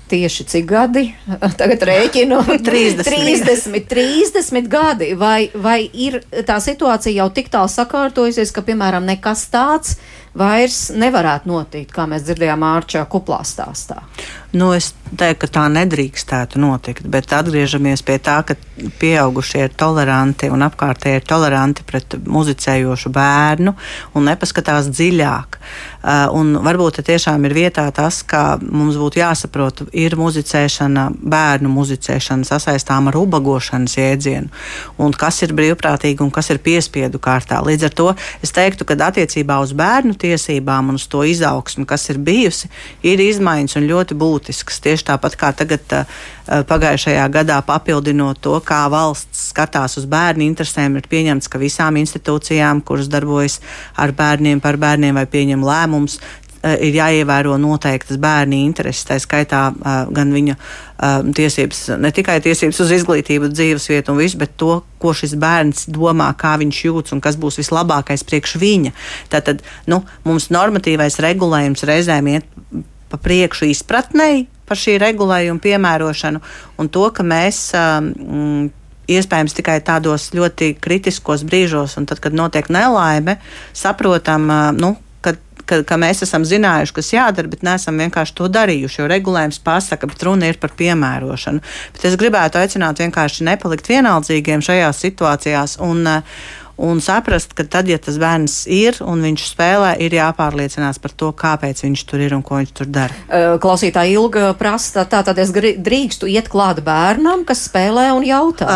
tieši 0.07 0.45
cik 0.47 0.69
gadi? 0.69 1.03
Tagad 1.59 1.83
rēķinu 1.89 2.37
30. 2.63 3.03
30, 3.03 3.89
30 3.91 4.69
gadi. 4.71 5.09
Vai, 5.19 5.49
vai 5.51 5.81
ir 5.91 6.21
tā 6.47 6.61
situācija 6.63 7.17
jau 7.17 7.27
tik 7.35 7.51
tālu 7.51 7.67
sakārtojusies, 7.73 8.55
ka, 8.55 8.63
piemēram, 8.63 9.03
nekas 9.03 9.49
tāds 9.51 9.97
vairs 10.31 10.93
nevarētu 10.95 11.51
notikt, 11.51 11.91
kā 11.91 12.07
mēs 12.07 12.23
dzirdējām 12.23 12.63
Mārčā 12.63 13.03
kuplā 13.11 13.41
stāstā? 13.43 13.99
Nu, 14.55 14.69
es 14.71 14.93
teiktu, 15.11 15.45
ka 15.45 15.47
tā 15.51 15.63
nedrīkstētu 15.71 16.59
notikt, 16.63 17.07
bet 17.11 17.31
atgriežamies 17.35 18.01
pie 18.05 18.15
tā, 18.23 18.39
ka 18.47 18.55
pieaugušie 18.99 19.65
ir 19.67 19.73
toleranti 19.77 20.49
un 20.51 20.63
apkārtēji 20.65 21.19
ir 21.19 21.25
toleranti 21.27 21.85
pret 21.87 22.15
muzicējošu 22.23 23.11
bērnu 23.15 23.73
un 24.15 24.27
nepaskatās 24.29 24.89
dziļāk. 24.91 25.59
Uh, 26.05 26.27
un 26.37 26.53
varbūt 26.65 27.01
tiešām 27.05 27.47
ir 27.47 27.55
vietā 27.55 27.85
tas, 27.95 28.21
ka 28.23 28.57
mums 28.61 28.97
būtu 28.99 29.21
jāsaprot, 29.21 29.83
ir 29.95 30.15
muzicēšana, 30.19 31.07
bērnu 31.19 31.71
muzicēšana 31.71 32.47
sasaistām 32.47 33.09
ar 33.11 33.19
ubagošanas 33.19 33.97
jēdzienu, 33.97 34.51
un 35.01 35.15
kas 35.15 35.41
ir 35.45 35.55
brīvprātīgi 35.57 36.23
un 36.25 36.33
kas 36.33 36.51
ir 36.53 36.61
piespiedu 36.65 37.21
kārtā. 37.23 37.61
Līdz 37.65 37.89
ar 37.89 37.95
to 37.97 38.07
es 38.45 38.53
teiktu, 38.55 38.87
ka 38.87 38.97
attiecībā 39.07 39.59
uz 39.63 39.73
bērnu 39.77 40.17
tiesībām 40.19 40.93
un 40.93 40.99
uz 40.99 41.07
to 41.11 41.23
izaugsmu, 41.27 41.87
kas 41.89 42.09
ir 42.13 42.21
bijusi, 42.23 42.71
ir 43.05 43.23
izmaiņas 43.23 43.79
un 43.79 43.89
ļoti 43.89 44.19
būtiskas 44.19 44.44
būtisks. 44.45 44.81
Tieši 44.81 45.05
tāpat 45.09 45.35
kā 45.35 45.51
tagad 45.53 46.05
pagājušajā 46.45 47.25
gadā 47.31 47.61
papildinot 47.65 48.39
to, 48.39 48.59
kā 48.61 48.85
valsts 48.89 49.49
skatās 49.51 49.97
uz 49.97 50.05
bērnu 50.05 50.45
interesēm, 50.45 50.97
ir 50.97 51.07
pieņemts, 51.09 51.49
ka 51.49 51.57
visām 51.57 51.97
institūcijām, 51.97 52.83
kuras 52.85 53.07
darbojas 53.07 53.61
ar 53.97 54.11
bērniem, 54.11 54.61
par 54.61 54.77
bērniem 54.77 55.15
vai 55.15 55.25
pieņem 55.25 55.63
lēmumus, 55.63 56.19
ir 56.65 56.95
jāievēro 56.97 57.59
noteiktas 57.61 58.17
bērni 58.17 58.63
intereses, 58.65 59.05
tā 59.05 59.19
skaitā 59.21 59.67
gan 60.09 60.31
viņa 60.33 60.55
tiesības, 61.37 61.83
ne 62.01 62.09
tikai 62.09 62.39
tiesības 62.41 62.79
uz 62.81 62.93
izglītību, 62.95 63.51
dzīvesvietu 63.53 64.13
un 64.13 64.17
visu, 64.17 64.39
bet 64.41 64.55
to, 64.57 64.79
ko 64.97 65.13
šis 65.13 65.35
bērns 65.37 65.85
domā, 65.93 66.31
kā 66.33 66.55
viņš 66.57 66.81
jūtas 66.87 67.13
un 67.13 67.21
kas 67.21 67.37
būs 67.37 67.59
vislabākais 67.61 68.25
priekš 68.25 68.57
viņa. 68.57 68.95
Tātad 69.29 69.61
nu, 69.85 70.01
mums 70.25 70.49
normatīvais 70.49 71.21
regulējums 71.21 71.85
reizēm 71.85 72.33
iet 72.33 72.49
pa 73.11 73.19
priekšu 73.21 73.69
izpratnei 73.71 74.45
par 74.65 74.79
šī 74.81 74.97
regulējuma 75.01 75.61
piemērošanu 75.61 76.41
un 76.81 76.89
to, 76.89 77.05
ka 77.13 77.27
mēs. 77.27 77.69
Um, 77.77 78.71
iespējams 79.05 79.53
tikai 79.53 79.75
tādos 79.85 80.31
ļoti 80.33 80.71
kritiskos 80.81 81.43
brīžos, 81.45 81.93
un 81.99 82.07
tad, 82.09 82.17
kad 82.23 82.33
notiek 82.33 82.71
nelaime, 82.73 83.35
saprotam, 83.77 84.49
nu, 84.81 84.95
ka, 85.65 85.81
ka, 85.87 85.97
mēs 86.01 86.23
esam 86.25 86.45
zinājuši, 86.47 86.95
kas 86.95 87.11
jādara, 87.13 87.51
bet 87.51 87.65
neesam 87.65 87.99
vienkārši 88.01 88.37
to 88.37 88.49
darījuši. 88.51 89.01
Jo 89.01 89.09
regulējums 89.11 89.61
pasaka, 89.65 90.09
bet 90.09 90.23
runa 90.27 90.49
ir 90.51 90.59
par 90.61 90.73
piemērošanu. 90.77 91.63
Bet 91.95 92.07
es 92.09 92.17
gribētu 92.21 92.61
aicināt 92.61 93.01
vienkārši 93.03 93.47
nepalikt 93.49 93.89
vienaldzīgiem 93.91 94.63
šajās 94.65 95.01
situācijās. 95.07 95.77
Un, 95.85 96.05
un 96.77 96.99
saprast, 97.03 97.53
ka 97.55 97.63
tad, 97.63 97.87
ja 97.89 97.97
tas 98.01 98.17
bērns 98.19 98.65
ir 98.71 98.97
un 99.05 99.21
viņš 99.23 99.45
spēlē, 99.53 99.93
ir 100.03 100.15
jāpārliecinās 100.17 100.99
par 101.01 101.13
to, 101.15 101.31
kāpēc 101.35 101.83
viņš 101.85 102.03
tur 102.09 102.23
ir 102.25 102.35
un 102.35 102.43
ko 102.45 102.59
viņš 102.59 102.73
tur 102.75 102.89
dara. 102.91 103.15
Klausītāji 103.63 104.17
ilga 104.17 104.51
prasa, 104.59 105.05
tā 105.07 105.21
tad 105.25 105.39
es 105.41 105.53
drīkstu 105.55 106.27
iet 106.31 106.49
klāt 106.51 106.81
bērnam, 106.85 107.45
kas 107.47 107.65
spēlē 107.69 108.09
un 108.15 108.25
jautā. 108.27 108.67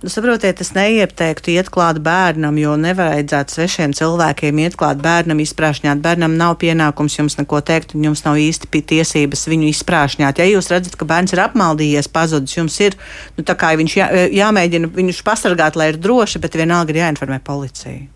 Saprotiet, 0.00 0.62
es 0.64 0.72
neieteiktu 0.76 1.52
iet 1.54 1.68
klāt 1.74 2.00
bērnam, 2.04 2.56
jo 2.60 2.76
nevajadzētu 2.80 3.58
svešiem 3.58 3.94
cilvēkiem 3.96 4.62
iet 4.64 4.78
klāt 4.80 5.02
bērnam, 5.04 5.42
izprāšņāt. 5.44 6.00
Bērnam 6.04 6.38
nav 6.40 6.56
pienākums 6.62 7.18
jums 7.18 7.38
neko 7.40 7.60
teikt, 7.66 7.94
un 7.94 8.08
jums 8.08 8.24
nav 8.24 8.40
īsti 8.40 8.82
tiesības 8.94 9.46
viņu 9.52 9.68
izprāšņāt. 9.72 10.40
Ja 10.40 10.48
jūs 10.48 10.70
redzat, 10.72 10.96
ka 10.96 11.08
bērns 11.08 11.36
ir 11.36 11.44
apmaldījies, 11.44 12.10
pazudis, 12.12 12.56
jums 12.56 12.80
ir, 12.80 12.96
nu 13.36 13.44
jā, 13.44 14.08
jāmēģina 14.32 14.90
viņus 14.94 15.22
pasargāt, 15.26 15.76
lai 15.76 15.92
ir 15.92 16.00
droši, 16.00 16.40
bet 16.42 16.56
vienalga 16.58 16.94
ir 16.94 17.02
jāinformē 17.02 17.33
informē 17.34 17.40
policiju. 17.40 18.06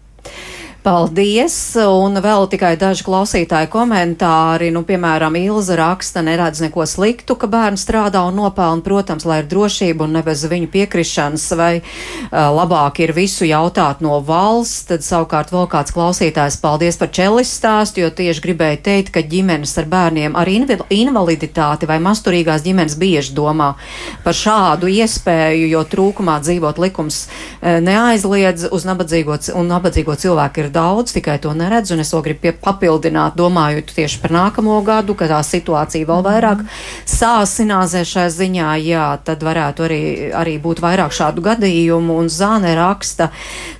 Paldies! 0.78 1.74
Un 1.74 2.20
vēl 2.22 2.44
tikai 2.52 2.76
daži 2.78 3.02
klausītāji 3.02 3.66
komentāri. 3.72 4.68
Nu, 4.70 4.84
piemēram, 4.86 5.34
Ilza 5.34 5.74
raksta, 5.76 6.22
neredz 6.22 6.62
neko 6.62 6.84
sliktu, 6.86 7.34
ka 7.34 7.48
bērns 7.50 7.82
strādā 7.82 8.22
un 8.28 8.38
nopelna, 8.38 8.84
protams, 8.86 9.26
lai 9.26 9.40
ir 9.42 9.48
drošība 9.50 10.06
un 10.06 10.14
ne 10.14 10.22
bez 10.22 10.44
viņu 10.46 10.70
piekrišanas, 10.70 11.46
vai 11.58 11.72
uh, 11.80 12.46
labāk 12.54 13.00
ir 13.02 13.12
visu 13.16 13.48
jautāt 13.48 14.04
no 14.06 14.20
valsts. 14.22 14.86
Tad 14.92 15.02
savukārt 15.02 15.50
vēl 15.52 15.66
kāds 15.72 15.92
klausītājs 15.96 16.60
paldies 16.62 17.00
par 17.00 17.10
čelis 17.10 17.50
stāstu, 17.58 18.04
jo 18.04 18.12
tieši 18.14 18.46
gribēju 18.46 18.80
teikt, 18.86 19.12
ka 19.18 19.24
ģimenes 19.26 19.74
ar 19.82 19.90
bērniem 19.90 20.38
ar 20.38 20.46
invaliditāti 20.48 21.90
vai 21.90 21.98
masturīgās 22.06 22.62
ģimenes 22.62 22.94
bieži 23.02 23.34
domā 23.34 23.72
par 24.22 24.38
šādu 24.38 24.86
iespēju, 24.94 25.68
jo 25.74 25.82
trūkumā 25.90 26.38
dzīvot 26.46 26.78
likums 26.86 27.24
neaizliedz 27.60 28.70
uz 28.70 28.86
nabadzīgo, 28.88 29.42
un 29.58 29.72
nabadzīgo 29.74 30.14
cilvēku 30.22 30.64
ir 30.64 30.68
daudz, 30.68 30.77
tikai 31.14 31.38
to 31.42 31.52
neredzu, 31.56 31.94
un 31.94 32.02
es 32.04 32.12
to 32.12 32.20
gribu 32.24 32.52
papildināt, 32.62 33.36
domājot 33.38 33.92
tieši 33.96 34.20
par 34.22 34.34
nākamo 34.34 34.78
gadu, 34.86 35.16
kad 35.18 35.32
tā 35.32 35.40
situācija 35.46 36.08
vēl 36.08 36.24
vairāk 36.26 36.64
sāsināsies 37.08 38.12
šajā 38.12 38.34
ziņā, 38.36 38.68
jā, 38.84 39.06
tad 39.24 39.42
varētu 39.46 39.86
arī, 39.88 40.02
arī 40.36 40.58
būt 40.62 40.82
vairāk 40.84 41.14
šādu 41.14 41.44
gadījumu, 41.48 42.18
un 42.22 42.30
Zāne 42.32 42.74
raksta, 42.78 43.30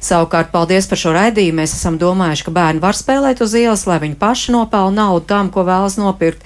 savukārt, 0.01 0.53
paldies 0.55 0.88
par 0.90 1.01
šo 1.01 1.14
raidījumu, 1.16 1.61
mēs 1.62 1.76
esam 1.78 2.01
domājuši, 2.01 2.49
ka 2.49 2.57
bērni 2.59 2.82
var 2.84 2.99
spēlēt 2.99 3.44
uz 3.44 3.55
ielas, 3.59 3.86
lai 3.90 4.01
viņi 4.03 4.18
paši 4.20 4.57
nopelna 4.57 5.05
naudu 5.05 5.28
tam, 5.30 5.53
ko 5.55 5.66
vēlas 5.68 5.99
nopirkt. 6.01 6.44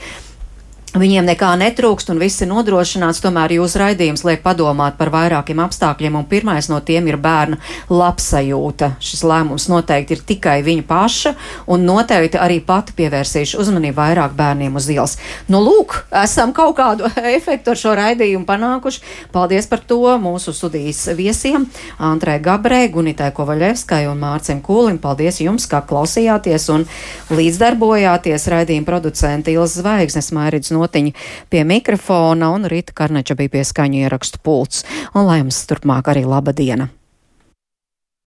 Viņiem 0.93 1.25
nekā 1.25 1.55
netrūkst 1.57 2.11
un 2.13 2.19
viss 2.21 2.43
ir 2.45 2.51
nodrošināts, 2.51 3.23
tomēr 3.25 3.55
jūsu 3.57 3.79
raidījums 3.81 4.27
liek 4.29 4.43
padomāt 4.45 4.99
par 4.99 5.09
vairākiem 5.09 5.63
apstākļiem, 5.65 6.19
un 6.21 6.27
pirmais 6.29 6.67
no 6.69 6.83
tiem 6.85 7.07
ir 7.09 7.17
bērna 7.17 7.57
labsajūta. 7.89 8.91
Šis 9.01 9.23
lēmums 9.25 9.71
noteikti 9.73 10.19
ir 10.19 10.25
tikai 10.29 10.59
viņa 10.67 10.85
paša, 10.85 11.33
un 11.73 11.87
noteikti 11.89 12.37
arī 12.37 12.59
pati 12.67 12.93
pievērsīšu 12.99 13.63
uzmanību 13.65 13.97
vairāk 13.97 14.35
bērniem 14.37 14.77
uz 14.77 14.91
ielas. 14.93 15.17
Nu, 15.49 15.63
lūk, 15.65 15.95
esam 16.25 16.53
kaut 16.53 16.77
kādu 16.77 17.09
efektu 17.39 17.73
ar 17.73 17.81
šo 17.81 17.97
raidījumu 17.97 18.45
panākuši. 18.53 19.01
Paldies 19.33 19.71
par 19.73 19.81
to 19.89 20.13
mūsu 20.21 20.53
studijas 20.53 21.07
viesiem 21.17 21.65
Antrai 22.05 22.37
Gabrē, 22.45 22.83
Gunitai 22.93 23.31
Kovaļevskai 23.33 24.03
un 24.13 24.21
Mārcim 24.27 24.61
Kūlim. 24.61 25.01
Paldies 25.01 25.41
jums, 25.41 25.65
kā 25.73 25.81
klausījāties 25.89 26.69
un 26.77 26.85
līdzdarbojāties 27.33 28.49
raidījuma 28.53 28.93
producenta 28.93 29.57
Ilza 29.57 29.81
Zvaigznes 29.81 30.35
Mairidz 30.37 30.69
notiņa 30.83 31.15
pie 31.53 31.63
mikrofona 31.69 32.53
un 32.55 32.69
Rīta 32.71 32.97
Karneča 32.99 33.39
bija 33.39 33.57
pie 33.57 33.67
skaņu 33.69 34.03
ierakstu 34.05 34.43
pults. 34.43 34.85
Un 35.15 35.31
lai 35.31 35.41
jums 35.43 35.63
turpmāk 35.71 36.13
arī 36.13 36.27
laba 36.29 36.55
diena! 36.57 36.91